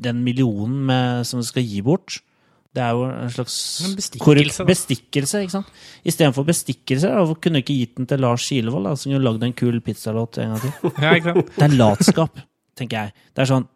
den 0.00 0.22
millionen 0.24 0.80
med, 0.88 1.26
som 1.28 1.42
du 1.42 1.46
skal 1.46 1.66
gi 1.66 1.82
bort, 1.84 2.22
det 2.70 2.82
er 2.84 2.94
jo 2.94 3.06
en 3.08 3.32
slags 3.34 3.54
En 3.82 3.96
bestikkelse, 3.98 4.64
bestikkelse, 4.68 5.40
ikke 5.42 5.56
sant? 5.56 5.72
Istedenfor 6.06 6.46
bestikkelse, 6.46 7.10
hvorfor 7.10 7.40
kunne 7.42 7.58
du 7.58 7.64
ikke 7.64 7.78
gitt 7.80 7.96
den 7.98 8.06
til 8.06 8.22
Lars 8.22 8.46
Kilevold, 8.46 8.86
da, 8.86 8.94
som 8.94 9.16
lagde 9.18 9.48
en 9.48 9.56
kul 9.58 9.80
pizzalåt 9.82 10.38
en 10.38 10.54
gang 10.54 10.62
til? 10.62 10.94
Ja? 11.02 11.34
Det 11.34 11.66
er 11.66 11.74
latskap, 11.74 12.38
tenker 12.78 13.08
jeg. 13.08 13.28
Det 13.34 13.44
er 13.44 13.52
sånn 13.56 13.68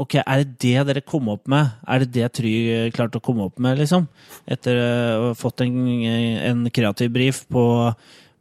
Ok, 0.00 0.14
er 0.16 0.40
det 0.40 0.54
det 0.62 0.86
dere 0.88 1.02
kom 1.04 1.26
opp 1.28 1.44
med? 1.52 1.74
Er 1.84 2.00
det 2.00 2.14
det 2.14 2.30
Try 2.38 2.52
klarte 2.96 3.20
å 3.20 3.24
komme 3.24 3.44
opp 3.44 3.58
med, 3.60 3.76
liksom? 3.82 4.06
Etter 4.48 4.78
å 4.80 5.26
ha 5.26 5.34
fått 5.36 5.60
en, 5.60 5.74
en 6.08 6.62
kreativ 6.72 7.12
brief 7.12 7.42
på, 7.52 7.64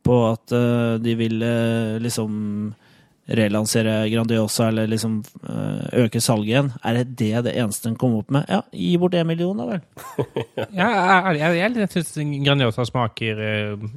på 0.05 0.19
at 0.29 0.53
eh, 0.55 0.99
de 1.03 1.15
vil 1.19 1.41
eh, 1.45 1.97
liksom 2.03 2.37
relansere 3.29 4.07
Grandiosa 4.09 4.71
eller 4.71 4.87
liksom 4.89 5.19
eh, 5.45 5.99
øke 6.01 6.21
salget 6.23 6.49
igjen. 6.49 6.69
Er 6.81 6.95
det 6.97 7.17
det 7.19 7.43
det 7.45 7.51
eneste 7.61 7.91
den 7.91 7.97
kom 8.01 8.15
opp 8.17 8.31
med? 8.33 8.47
Ja, 8.49 8.63
gi 8.73 8.95
bort 8.97 9.13
én 9.13 9.27
million, 9.29 9.59
da 9.59 9.67
vel. 9.69 9.83
Ja, 10.79 10.87
jeg, 10.87 11.37
jeg, 11.37 11.57
jeg, 11.59 11.75
jeg 11.77 11.91
syns 11.93 12.15
Grandiosa 12.47 12.85
smaker 12.89 13.43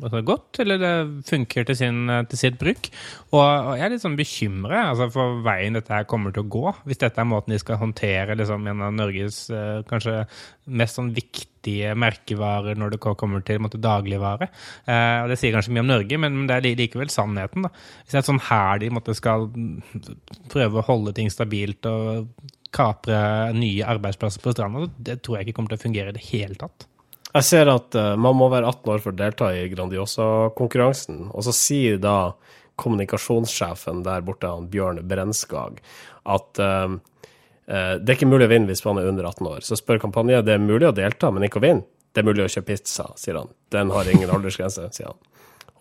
altså, 0.02 0.20
godt, 0.20 0.60
eller 0.60 0.82
det 0.82 0.92
funker 1.30 1.64
til, 1.68 1.78
sin, 1.80 2.02
til 2.28 2.42
sitt 2.42 2.58
bruk. 2.60 2.90
Og, 3.30 3.40
og 3.40 3.72
jeg 3.78 3.86
er 3.86 3.94
litt 3.94 4.04
sånn 4.04 4.18
bekymret 4.20 4.82
altså, 4.82 5.08
for 5.14 5.40
veien 5.46 5.80
dette 5.80 5.96
her 5.96 6.08
kommer 6.10 6.34
til 6.34 6.44
å 6.44 6.52
gå. 6.52 6.74
Hvis 6.90 7.00
dette 7.00 7.24
er 7.24 7.30
måten 7.32 7.56
de 7.56 7.62
skal 7.62 7.80
håndtere 7.80 8.36
liksom, 8.36 8.68
en 8.68 8.84
av 8.84 8.92
Norges 9.00 9.46
kanskje 9.88 10.26
mest 10.68 11.00
sånn 11.00 11.14
viktige 11.16 11.51
merkevarer 11.96 12.78
når 12.78 12.94
det 12.94 13.00
kommer 13.02 13.44
til 13.46 13.60
måtte, 13.62 13.80
dagligvare. 13.82 14.48
Eh, 14.86 15.18
og 15.22 15.32
Det 15.32 15.38
sier 15.40 15.54
kanskje 15.54 15.74
mye 15.76 15.84
om 15.84 15.92
Norge, 15.92 16.18
men, 16.18 16.38
men 16.40 16.50
det 16.50 16.58
er 16.58 16.80
likevel 16.80 17.12
sannheten. 17.12 17.66
da. 17.66 17.72
Hvis 18.02 18.14
det 18.14 18.22
er 18.22 18.28
sånn 18.28 18.42
her 18.48 18.82
de 18.82 18.90
måtte, 18.94 19.14
skal 19.18 19.48
prøve 20.52 20.80
å 20.80 20.86
holde 20.86 21.14
ting 21.16 21.30
stabilt 21.30 21.86
og 21.90 22.32
kapre 22.72 23.52
nye 23.56 23.84
arbeidsplasser 23.84 24.42
på 24.42 24.54
stranda, 24.54 24.88
det 24.96 25.20
tror 25.22 25.38
jeg 25.38 25.48
ikke 25.48 25.60
kommer 25.60 25.74
til 25.74 25.80
å 25.80 25.84
fungere 25.84 26.14
i 26.14 26.16
det 26.16 26.24
hele 26.30 26.56
tatt. 26.60 26.88
Jeg 27.32 27.48
ser 27.48 27.70
at 27.72 27.96
uh, 27.96 28.14
man 28.20 28.36
må 28.36 28.50
være 28.52 28.68
18 28.68 28.90
år 28.92 29.04
for 29.04 29.12
å 29.12 29.16
delta 29.16 29.52
i 29.56 29.68
Grandiosa-konkurransen, 29.72 31.30
og 31.32 31.46
så 31.46 31.54
sier 31.56 32.00
da 32.00 32.34
kommunikasjonssjefen 32.80 34.02
der 34.04 34.24
borte, 34.26 34.48
han 34.48 34.68
Bjørn 34.72 35.02
Brenskag, 35.08 35.80
at 36.24 36.60
eh, 36.62 36.94
det 37.66 38.10
er 38.10 38.16
ikke 38.16 38.26
mulig 38.26 38.48
å 38.48 38.50
vinne 38.50 38.68
hvis 38.68 38.82
man 38.84 38.98
er 38.98 39.06
under 39.08 39.28
18 39.28 39.46
år. 39.48 39.60
Så 39.66 39.78
spør 39.78 40.00
kampanjen 40.02 40.42
det 40.44 40.56
er 40.56 40.62
mulig 40.62 40.88
å 40.88 40.94
delta, 40.96 41.30
men 41.30 41.46
ikke 41.46 41.60
å 41.60 41.64
vinne. 41.64 41.86
Det 42.12 42.20
er 42.20 42.26
mulig 42.26 42.44
å 42.44 42.50
kjøpe 42.50 42.74
pizza, 42.74 43.06
sier 43.16 43.38
han. 43.38 43.52
Den 43.72 43.92
har 43.94 44.08
ingen 44.10 44.32
aldersgrense, 44.34 44.88
sier 44.92 45.12
han. 45.12 45.20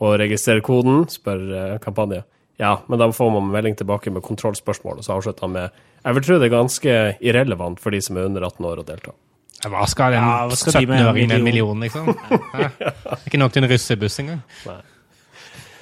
Og 0.01 0.13
registrere 0.21 0.63
koden, 0.65 1.03
spør 1.11 1.41
kampanjen. 1.83 2.23
Ja, 2.61 2.75
men 2.87 3.01
da 3.01 3.07
får 3.11 3.31
man 3.33 3.49
melding 3.49 3.75
tilbake 3.79 4.13
med 4.13 4.21
kontrollspørsmål, 4.21 5.01
og 5.01 5.05
så 5.05 5.15
avslutter 5.17 5.47
han 5.47 5.55
med 5.55 5.81
Jeg 6.03 6.17
vil 6.17 6.25
tro 6.27 6.37
det 6.37 6.47
er 6.47 6.53
ganske 6.53 6.95
irrelevant 7.17 7.81
for 7.81 7.93
de 7.93 8.01
som 8.05 8.17
er 8.17 8.29
under 8.29 8.45
18 8.45 8.67
år 8.69 8.81
å 8.83 8.85
delta. 8.85 9.13
Hva 9.61 9.85
skal 9.89 10.15
en 10.17 10.23
Ja, 10.25 10.37
hva 10.49 10.57
skal 10.57 10.77
de 10.77 10.87
med 10.89 11.01
en 11.01 11.07
17-åring 11.07 11.27
med 11.27 11.35
en 11.37 11.43
million? 11.45 11.83
liksom? 11.85 12.13
ja. 12.85 13.17
Ikke 13.25 13.41
nok 13.41 13.53
til 13.53 13.65
en 13.65 13.69
russebuss 13.69 14.19
engang. 14.23 14.41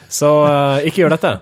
Så 0.10 0.32
uh, 0.48 0.80
ikke 0.88 1.04
gjør 1.04 1.16
dette. 1.16 1.36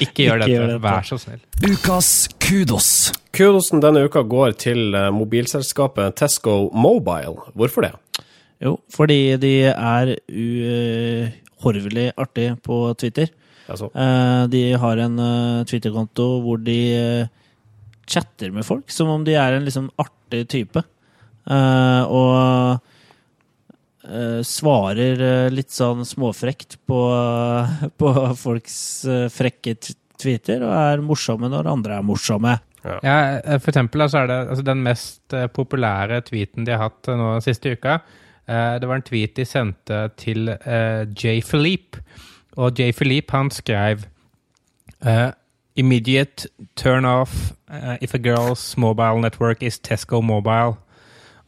Ikke 0.00 0.24
gjør 0.26 0.36
Ikke 0.36 0.44
dette, 0.44 0.52
gjør 0.54 0.66
dette. 0.72 0.82
vær 0.84 1.06
så 1.08 1.18
snill. 1.22 1.40
Ukas 1.72 2.10
kudos. 2.42 2.88
Kudosen 3.34 3.80
denne 3.84 4.04
uka 4.08 4.22
går 4.22 4.56
til 4.58 4.94
eh, 4.94 5.08
mobilselskapet 5.14 6.16
Tesco 6.16 6.70
Mobile. 6.74 7.36
Hvorfor 7.54 7.86
det? 7.88 7.92
Jo, 8.60 8.76
fordi 8.90 9.36
de 9.38 9.52
er 9.70 10.14
uhorvelig 10.28 12.08
artige 12.18 12.56
på 12.62 12.78
Twitter. 12.98 13.28
Altså, 13.68 13.90
Eh, 13.94 14.46
De 14.48 14.62
har 14.80 14.96
en 15.04 15.18
eh, 15.18 15.64
Twitter-konto 15.64 16.40
hvor 16.42 16.56
de 16.64 17.28
chatter 18.08 18.50
med 18.50 18.64
folk 18.64 18.88
som 18.90 19.08
om 19.12 19.24
de 19.24 19.34
er 19.36 19.52
en 19.58 19.64
liksom 19.66 19.90
artig 20.00 20.46
type. 20.48 20.82
Eh, 21.50 22.02
Og 22.08 22.80
svarer 24.46 25.22
eh, 25.24 25.48
litt 25.52 25.72
sånn 25.74 26.04
småfrekt 26.06 26.78
på, 26.88 27.00
på 28.00 28.12
folks 28.38 28.78
eh, 29.08 29.26
frekke 29.32 29.76
tweeter, 30.18 30.64
og 30.66 30.72
er 30.74 31.04
morsomme 31.04 31.50
når 31.52 31.70
andre 31.70 31.98
er 31.98 32.06
morsomme. 32.06 32.56
Ja, 32.84 32.98
ja, 33.02 33.58
for 33.58 33.72
eksempel 33.72 34.06
så 34.08 34.22
er 34.22 34.30
det 34.30 34.38
altså, 34.46 34.64
den 34.66 34.84
mest 34.86 35.34
eh, 35.36 35.48
populære 35.50 36.22
tweeten 36.28 36.66
de 36.66 36.74
har 36.76 36.88
hatt 36.88 37.10
eh, 37.10 37.18
nå 37.18 37.34
den 37.36 37.44
siste 37.44 37.74
uka. 37.74 37.98
eh, 38.46 38.78
Det 38.80 38.88
var 38.88 39.00
en 39.00 39.08
tweet 39.08 39.34
de 39.36 39.44
sendte 39.48 40.04
til 40.16 40.48
uh, 40.48 41.04
Jay 41.18 41.42
Philippe. 41.42 42.00
Og 42.56 42.78
Jay 42.78 42.92
Philippe 42.92 43.36
han 43.36 43.50
skrev 43.54 44.06
uh, 45.06 45.30
Immediate 45.78 46.48
turn 46.74 47.04
off 47.04 47.52
eh, 47.70 47.96
if 48.00 48.12
a 48.12 48.18
girl's 48.18 48.76
mobile 48.76 49.20
network 49.20 49.62
is 49.62 49.78
Tesco 49.78 50.20
Mobile. 50.20 50.76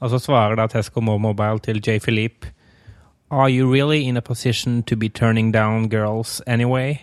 Og 0.01 0.11
så 0.11 0.19
svarer 0.19 0.57
da 0.57 0.67
Tesco 0.67 1.01
Mo 1.01 1.19
Mobile 1.19 1.59
til 1.59 1.83
Jay 1.87 2.01
Philippe 2.01 2.53
Are 3.31 3.51
you 3.51 3.73
really 3.73 4.03
in 4.09 4.17
a 4.17 4.21
position 4.21 4.83
to 4.83 4.97
be 4.97 5.09
turning 5.09 5.53
down 5.53 5.89
girls 5.89 6.43
anyway? 6.47 6.99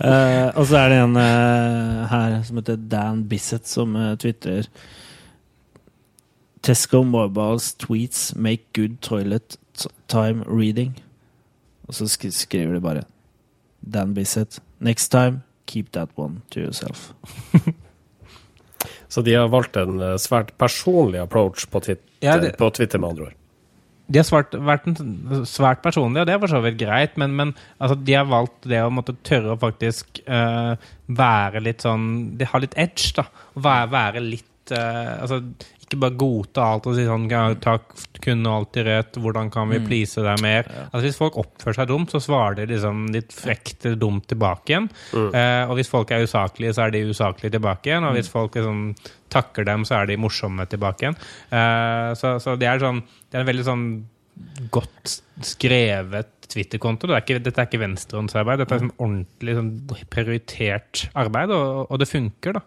uh, 0.00 0.50
og 0.58 0.66
så 0.66 0.76
er 0.76 0.88
det 0.88 0.98
en 1.02 1.16
uh, 1.16 2.06
her 2.10 2.42
som 2.42 2.56
heter 2.56 2.76
Dan 2.76 3.28
Bissett, 3.28 3.68
som 3.68 3.96
uh, 3.96 4.14
twitrer 4.14 4.68
Tesco 6.62 7.02
Mobiles 7.02 7.74
tweets 7.74 8.36
make 8.36 8.62
good 8.72 8.96
toilet 9.02 9.56
time 10.08 10.44
reading. 10.46 11.00
Og 11.88 11.94
så 11.94 12.08
sk 12.08 12.30
skriver 12.30 12.74
de 12.74 12.80
bare 12.80 13.02
Dan 13.92 14.14
Bissett. 14.14 14.62
Next 14.80 15.10
time, 15.10 15.42
keep 15.66 15.92
that 15.92 16.08
one 16.16 16.42
to 16.50 16.60
yourself. 16.60 17.12
så 19.10 19.24
de 19.26 19.34
har 19.36 19.50
valgt 19.52 19.76
en 19.80 19.98
eh, 20.00 20.16
svært 20.22 20.54
personlig 20.60 21.20
approach 21.24 21.66
på 21.72 21.82
Twitter, 21.84 22.06
Ja, 22.24 22.38
det- 22.38 22.56
på 22.60 22.70
Twitter 22.76 23.02
med 23.02 23.10
andre 23.14 23.28
ord. 23.30 23.36
De 24.10 24.18
har 24.18 24.26
svært, 24.26 24.54
vært 24.66 24.86
en, 24.90 24.96
svært 25.46 25.82
personlige, 25.84 26.24
og 26.24 26.26
det 26.26 26.34
er 26.34 26.40
for 26.42 26.50
så 26.50 26.60
vidt 26.64 26.78
greit, 26.80 27.12
men, 27.20 27.36
men 27.38 27.52
altså, 27.78 27.94
de 28.02 28.16
har 28.18 28.24
valgt 28.26 28.66
det 28.66 28.80
å 28.82 28.90
måtte 28.90 29.14
tørre 29.22 29.54
å 29.54 29.60
faktisk 29.62 30.18
uh, 30.26 30.74
være 31.06 31.62
litt 31.62 31.84
sånn 31.86 32.08
De 32.40 32.48
har 32.50 32.64
litt 32.64 32.74
edge, 32.74 33.12
da. 33.14 33.28
Være, 33.54 33.86
være 33.92 34.24
litt 34.24 34.74
uh, 34.74 35.20
Altså, 35.22 35.38
ikke 35.90 36.00
bare 36.04 36.18
godta 36.20 36.64
alt 36.70 36.86
og 36.86 36.94
si 36.94 37.04
sånn 37.06 37.24
ja, 37.30 37.42
Takk, 37.58 37.96
kunne 38.22 38.52
alltid 38.54 38.86
rett, 38.86 39.16
hvordan 39.18 39.48
kan 39.50 39.72
vi 39.72 39.80
please 39.82 40.22
deg 40.22 40.42
mer? 40.44 40.68
Altså, 40.86 41.02
hvis 41.08 41.18
folk 41.18 41.38
oppfører 41.40 41.80
seg 41.80 41.90
dumt, 41.90 42.12
så 42.14 42.20
svarer 42.22 42.60
de 42.60 42.68
liksom 42.70 43.08
litt 43.14 43.34
frekt 43.34 43.88
eller 43.88 43.98
dumt 43.98 44.28
tilbake 44.30 44.70
igjen. 44.70 44.86
Eh, 45.34 45.64
og 45.66 45.74
hvis 45.78 45.90
folk 45.90 46.12
er 46.14 46.22
usaklige, 46.22 46.76
så 46.76 46.86
er 46.86 46.94
de 46.94 47.02
usaklige 47.10 47.56
tilbake 47.56 47.90
igjen. 47.90 48.06
Og 48.06 48.14
hvis 48.14 48.30
folk 48.30 48.54
liksom 48.54 48.92
takker 49.32 49.66
dem, 49.66 49.86
så 49.88 49.98
er 49.98 50.10
de 50.10 50.20
morsomme 50.20 50.68
tilbake 50.70 51.08
igjen. 51.08 51.18
Eh, 51.50 52.12
så, 52.20 52.36
så 52.42 52.54
det 52.60 52.70
er 52.70 52.82
sånn 52.82 53.02
Det 53.02 53.38
er 53.38 53.44
en 53.44 53.50
veldig 53.50 53.66
sånn 53.66 53.84
godt 54.74 55.16
skrevet 55.46 56.36
Twitter-konto. 56.50 57.08
Det 57.08 57.16
er 57.18 57.42
dette 57.44 57.62
er 57.62 57.68
ikke 57.68 57.80
venstrehåndsarbeid. 57.82 58.62
Dette 58.62 58.76
er 58.76 58.82
sånn 58.82 58.94
ordentlig 58.96 59.56
sånn 59.56 59.70
prioritert 60.12 61.04
arbeid, 61.18 61.52
og, 61.54 61.84
og 61.86 62.00
det 62.02 62.08
funker, 62.10 62.58
da. 62.58 62.64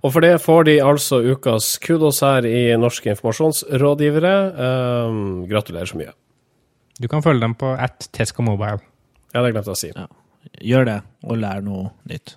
Og 0.00 0.14
for 0.14 0.24
det 0.24 0.34
får 0.44 0.68
de 0.70 0.76
altså 0.84 1.20
ukas 1.34 1.74
kudos 1.82 2.22
her 2.24 2.46
i 2.48 2.66
Norske 2.80 3.10
informasjonsrådgivere. 3.14 4.34
Um, 4.54 5.24
gratulerer 5.50 5.90
så 5.90 6.00
mye. 6.00 6.14
Du 7.02 7.10
kan 7.10 7.24
følge 7.26 7.42
dem 7.42 7.56
på 7.58 7.74
at 7.74 8.06
Tesco 8.14 8.46
Mobile. 8.46 8.78
Ja, 9.34 9.42
det 9.42 9.50
glemte 9.50 9.74
jeg 9.74 9.78
å 9.78 9.80
si. 9.80 9.90
Ja. 9.94 10.06
Gjør 10.62 10.86
det, 10.86 11.00
og 11.26 11.40
lær 11.42 11.64
noe 11.66 11.90
nytt. 12.06 12.36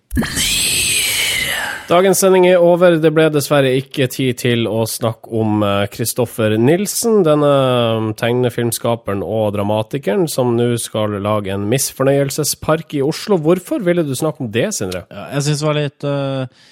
Dagens 1.87 2.19
sending 2.19 2.43
er 2.49 2.59
over. 2.59 2.97
Det 2.99 3.13
ble 3.15 3.29
dessverre 3.31 3.69
ikke 3.79 4.09
tid 4.11 4.41
til 4.41 4.65
å 4.67 4.81
snakke 4.91 5.31
om 5.39 5.61
Kristoffer 5.93 6.57
Nilsen, 6.59 7.21
denne 7.23 7.51
um, 7.95 8.09
tegnefilmskaperen 8.19 9.23
og 9.23 9.53
dramatikeren 9.55 10.25
som 10.27 10.51
nå 10.57 10.73
skal 10.83 11.15
lage 11.23 11.53
en 11.55 11.63
misfornøyelsespark 11.71 12.97
i 12.99 13.05
Oslo. 13.07 13.39
Hvorfor 13.39 13.87
ville 13.87 14.03
du 14.03 14.11
snakke 14.19 14.43
om 14.43 14.51
det, 14.51 14.67
Sindre? 14.75 15.05
Ja, 15.07 15.29
jeg 15.37 15.47
syns 15.47 15.63
det 15.63 15.69
var 15.69 15.79
litt 15.79 16.09
eh, 16.11 16.67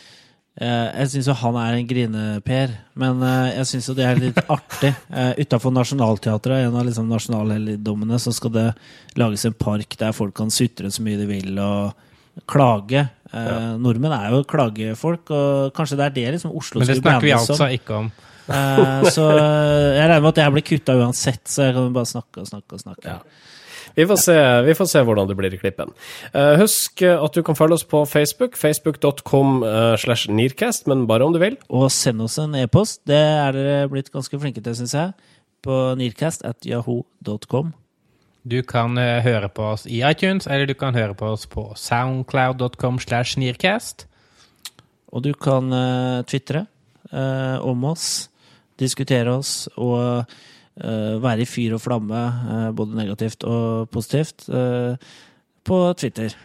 Jeg 0.68 1.12
syns 1.14 1.32
jo 1.32 1.40
han 1.46 1.62
er 1.64 1.80
en 1.80 1.90
grineper, 1.96 2.78
men 3.00 3.24
uh, 3.24 3.56
jeg 3.56 3.72
syns 3.72 3.88
jo 3.88 3.96
det 3.96 4.10
er 4.12 4.24
litt 4.28 4.46
artig. 4.52 4.92
Uh, 5.16 5.32
Utafor 5.40 5.72
Nationaltheatret, 5.72 6.66
en 6.68 6.76
av 6.76 6.90
liksom 6.90 7.08
nasjonalhelligdommene, 7.08 8.20
så 8.20 8.36
skal 8.36 8.52
det 8.52 8.70
lages 9.16 9.48
en 9.48 9.56
park 9.56 9.96
der 9.96 10.18
folk 10.18 10.36
kan 10.36 10.52
sutre 10.52 10.92
så 10.92 11.08
mye 11.08 11.24
de 11.24 11.32
vil 11.38 11.56
og 11.56 11.96
klage. 12.52 13.08
Eh, 13.36 13.72
Nordmenn 13.82 14.14
er 14.16 14.32
jo 14.32 14.44
klagefolk, 14.48 15.32
og 15.36 15.74
kanskje 15.76 15.98
det 16.00 16.06
er 16.06 16.16
det 16.16 16.28
liksom 16.38 16.54
Oslo 16.56 16.80
Men 16.80 16.88
det 16.92 17.02
snakker 17.02 17.28
vi 17.28 17.34
altså 17.36 17.68
ikke 17.76 17.98
om. 18.04 18.12
Eh, 18.46 19.10
så 19.16 19.26
jeg 19.34 20.06
regner 20.06 20.24
med 20.24 20.32
at 20.32 20.44
jeg 20.44 20.56
blir 20.56 20.66
kutta 20.70 20.96
uansett, 21.02 21.44
så 21.50 21.68
jeg 21.68 21.76
kan 21.76 21.92
bare 21.98 22.12
snakke 22.14 22.46
og 22.46 22.48
snakke 22.48 22.78
og 22.78 22.86
snakke. 22.86 23.18
Ja. 23.18 23.44
Vi 23.96 24.04
får, 24.10 24.20
se, 24.20 24.34
vi 24.66 24.74
får 24.76 24.88
se 24.92 25.02
hvordan 25.08 25.30
det 25.30 25.38
blir 25.40 25.54
i 25.56 25.60
klippen. 25.60 25.92
Eh, 26.36 26.56
husk 26.60 27.04
at 27.08 27.38
du 27.38 27.44
kan 27.48 27.56
følge 27.56 27.78
oss 27.78 27.86
på 27.88 28.02
Facebook, 28.12 28.58
facebook.com 28.60 29.64
slash 30.02 30.32
nearcast, 30.32 30.88
men 30.92 31.06
bare 31.08 31.28
om 31.28 31.36
du 31.36 31.40
vil. 31.40 31.56
Og 31.70 31.88
send 31.96 32.24
oss 32.24 32.40
en 32.42 32.56
e-post. 32.60 33.04
Det 33.08 33.20
er 33.20 33.56
dere 33.56 33.88
blitt 33.92 34.12
ganske 34.12 34.40
flinke 34.42 34.64
til, 34.64 34.76
syns 34.80 34.96
jeg. 34.96 35.32
På 35.64 35.96
nearcast 36.00 36.44
at 36.48 36.68
yahoo.com. 36.68 37.74
Du 38.46 38.60
kan 38.62 38.94
eh, 39.02 39.24
høre 39.26 39.50
på 39.50 39.72
oss 39.74 39.88
i 39.90 40.04
iTunes, 40.06 40.46
eller 40.46 40.70
du 40.70 40.76
kan 40.78 40.94
høre 40.94 41.16
på 41.18 41.32
oss 41.34 41.48
på 41.50 41.72
soundcloud.com 41.82 43.00
slash 43.02 43.40
nearcast. 43.42 44.06
Og 45.10 45.24
du 45.26 45.32
kan 45.34 45.72
uh, 45.74 46.22
tvitre 46.28 46.66
uh, 47.14 47.58
om 47.66 47.86
oss, 47.90 48.28
diskutere 48.78 49.32
oss 49.32 49.70
og 49.80 50.28
uh, 50.28 51.14
være 51.24 51.46
i 51.46 51.48
fyr 51.48 51.78
og 51.78 51.82
flamme, 51.82 52.22
uh, 52.52 52.70
både 52.76 53.00
negativt 53.00 53.48
og 53.48 53.90
positivt, 53.96 54.50
på 55.66 55.78
Twitter. 55.98 56.36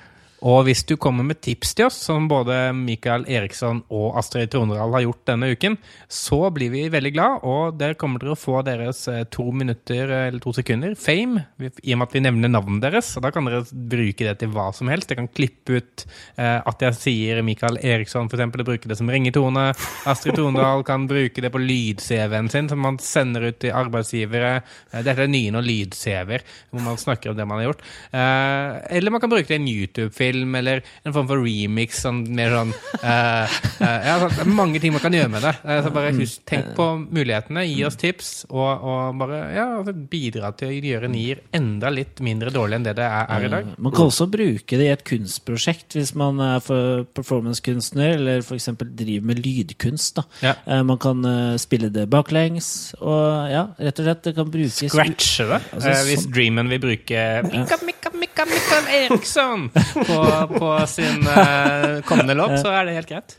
Og 0.46 0.62
hvis 0.64 0.82
du 0.88 0.94
kommer 1.00 1.26
med 1.26 1.40
tips 1.44 1.74
til 1.76 1.86
oss, 1.90 1.98
som 2.06 2.24
både 2.30 2.54
Mikael 2.76 3.26
Eriksson 3.28 3.82
og 3.92 4.16
Astrid 4.16 4.48
Trondral 4.52 4.94
har 4.94 5.04
gjort 5.04 5.26
denne 5.28 5.50
uken, 5.52 5.76
så 6.08 6.38
blir 6.54 6.72
vi 6.72 6.86
veldig 6.92 7.12
glad, 7.12 7.44
og 7.44 7.76
der 7.80 7.96
kommer 8.00 8.22
dere 8.22 8.32
å 8.32 8.40
få 8.40 8.62
deres 8.64 9.02
eh, 9.12 9.26
to 9.28 9.50
minutter 9.52 10.08
eh, 10.08 10.26
eller 10.30 10.40
to 10.40 10.54
sekunder 10.56 10.94
fame, 10.96 11.44
i 11.60 11.92
og 11.92 12.00
med 12.00 12.06
at 12.06 12.16
vi 12.16 12.22
nevner 12.24 12.52
navnet 12.52 12.86
deres. 12.86 13.12
Og 13.18 13.26
da 13.26 13.32
kan 13.34 13.48
dere 13.48 13.66
bruke 13.68 14.24
det 14.24 14.38
til 14.40 14.52
hva 14.54 14.70
som 14.76 14.88
helst. 14.92 15.10
Dere 15.10 15.20
kan 15.20 15.28
klippe 15.36 15.76
ut 15.76 16.06
eh, 16.06 16.56
at 16.56 16.86
jeg 16.86 16.98
sier 16.98 17.42
Mikael 17.44 17.76
Eriksson, 17.84 18.30
f.eks., 18.30 18.46
og 18.48 18.64
bruke 18.70 18.88
det 18.88 18.96
som 18.96 19.12
ringetone. 19.12 19.66
Astrid 20.08 20.38
Trondal 20.38 20.86
kan 20.88 21.04
bruke 21.10 21.44
det 21.44 21.52
på 21.52 21.60
lyd-CV-en 21.60 22.48
sin, 22.52 22.72
som 22.72 22.80
man 22.80 22.96
sender 23.04 23.50
ut 23.50 23.60
til 23.60 23.76
arbeidsgivere. 23.76 24.56
Dette 24.96 25.26
er 25.26 25.32
nye 25.32 25.52
nå, 25.52 25.60
lyd-CV-er, 25.64 26.48
hvor 26.72 26.84
man 26.88 27.00
snakker 27.00 27.32
om 27.32 27.38
det 27.38 27.48
man 27.48 27.60
har 27.60 27.70
gjort. 27.70 27.86
Eller 28.12 29.12
man 29.12 29.22
kan 29.22 29.32
bruke 29.32 29.48
det 29.48 29.56
i 29.56 29.60
en 29.60 29.70
YouTube-film, 29.70 30.29
eller 30.34 30.82
en 31.04 31.14
form 31.14 31.28
for 31.30 31.42
remix, 31.44 32.02
sånn 32.04 32.22
mer 32.36 32.54
sånn 32.54 32.72
uh, 32.72 33.56
uh, 33.80 34.00
ja, 34.06 34.16
sånn, 34.22 34.52
mange 34.54 34.80
ting 34.82 34.94
man 34.94 35.02
kan 35.02 35.14
gjøre 35.14 35.30
med 35.32 35.44
det. 35.46 35.54
Eh, 35.64 35.80
så 35.84 35.92
bare 35.94 36.12
husk, 36.16 36.42
tenk 36.48 36.72
på 36.76 36.86
mulighetene, 37.02 37.64
gi 37.68 37.84
oss 37.86 37.98
tips, 38.00 38.30
og, 38.50 38.84
og 38.86 39.18
bare 39.20 39.40
ja, 39.56 39.66
altså, 39.80 39.94
bidra 39.94 40.52
til 40.58 40.70
å 40.70 40.78
gjøre 40.90 41.10
NIR 41.12 41.42
enda 41.56 41.92
litt 41.92 42.20
mindre 42.24 42.52
dårlig 42.54 42.80
enn 42.80 42.88
det 42.88 42.96
det 43.00 43.06
er, 43.06 43.26
er 43.36 43.46
i 43.46 43.52
dag. 43.52 43.70
Man 43.78 43.94
kan 43.94 44.10
også 44.10 44.28
bruke 44.30 44.80
det 44.80 44.88
i 44.88 44.92
et 44.94 45.04
kunstprosjekt 45.06 45.96
hvis 45.98 46.14
man 46.18 46.40
er 46.44 46.60
performancekunstner 47.16 48.16
eller 48.18 48.44
f.eks. 48.44 48.70
driver 48.80 49.28
med 49.30 49.42
lydkunst. 49.44 50.20
Da. 50.20 50.26
Ja. 50.44 50.54
Man 50.86 50.98
kan 51.02 51.24
spille 51.60 51.90
det 51.92 52.06
baklengs, 52.12 52.92
og 53.00 53.50
ja, 53.50 53.66
rett 53.78 54.00
og 54.02 54.08
slett 54.08 54.24
det 54.26 54.34
kan 54.36 54.50
brukes 54.50 54.80
Scratche 54.90 55.46
det. 55.50 55.60
Altså, 55.74 55.94
hvis 56.08 56.24
sånn- 56.24 56.34
Dreamen 56.34 56.70
vil 56.72 56.82
bruke 56.82 57.24
Mikka, 57.46 57.78
Mikka, 57.86 58.12
Mikka, 58.20 58.46
Mikael 58.50 58.90
Eriksson 59.00 59.68
på, 60.08 60.19
på 60.54 60.70
sin 60.90 61.22
uh, 61.26 62.00
kommende 62.08 62.34
låt, 62.38 62.56
så 62.62 62.72
er 62.74 62.88
det 62.88 62.96
helt 62.98 63.10
greit. 63.10 63.36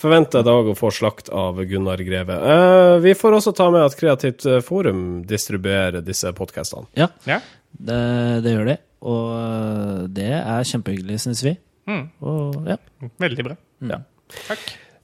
Forventer 0.00 0.42
i 0.44 0.46
dag 0.46 0.68
å 0.70 0.74
få 0.78 0.90
slakt 0.94 1.30
av 1.32 1.60
Gunnar 1.68 2.00
Greve. 2.04 2.36
Uh, 2.40 2.96
vi 3.04 3.14
får 3.18 3.38
også 3.38 3.52
ta 3.56 3.68
med 3.74 3.84
at 3.86 3.96
Kreativt 3.98 4.46
Forum 4.66 5.22
distribuerer 5.28 6.04
disse 6.04 6.32
podkastene. 6.36 6.86
Ja, 6.98 7.08
Ja. 7.28 7.40
det, 7.72 8.00
det 8.44 8.56
gjør 8.56 8.68
de. 8.72 8.78
Og 9.04 9.24
eh, 9.36 10.04
det 10.16 10.30
er 10.38 10.62
kjempehyggelig, 10.64 11.18
syns 11.20 11.42
vi. 11.44 11.50
Mm, 11.90 12.06
Og 12.24 12.54
ja. 12.70 12.78
veldig 13.20 13.44
bra. 13.44 13.56
Ja. 13.84 13.98
Takk. 14.46 14.62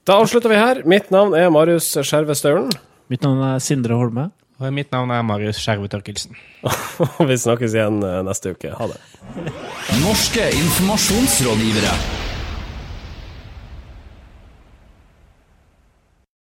Da 0.09 0.15
avslutter 0.23 0.49
vi 0.49 0.57
her. 0.57 0.79
Mitt 0.89 1.11
navn 1.13 1.35
er 1.37 1.51
Marius 1.53 1.91
Skjerve 2.01 2.33
Staulen. 2.33 2.71
Mitt 3.13 3.21
navn 3.21 3.43
er 3.45 3.59
Sindre 3.61 3.99
Holme. 3.99 4.31
Og 4.61 4.69
mitt 4.73 4.91
navn 4.93 5.09
er 5.09 5.23
Marius 5.25 5.57
Skjerve 5.57 5.89
Tørkelsen. 5.89 6.37
Og 6.61 7.23
vi 7.29 7.37
snakkes 7.41 7.73
igjen 7.73 7.97
eh, 8.05 8.19
neste 8.27 8.53
uke. 8.53 8.75
Ha 8.77 8.89
det. 8.91 8.99
Norske 10.03 10.45
informasjonsrådgivere. 10.59 11.95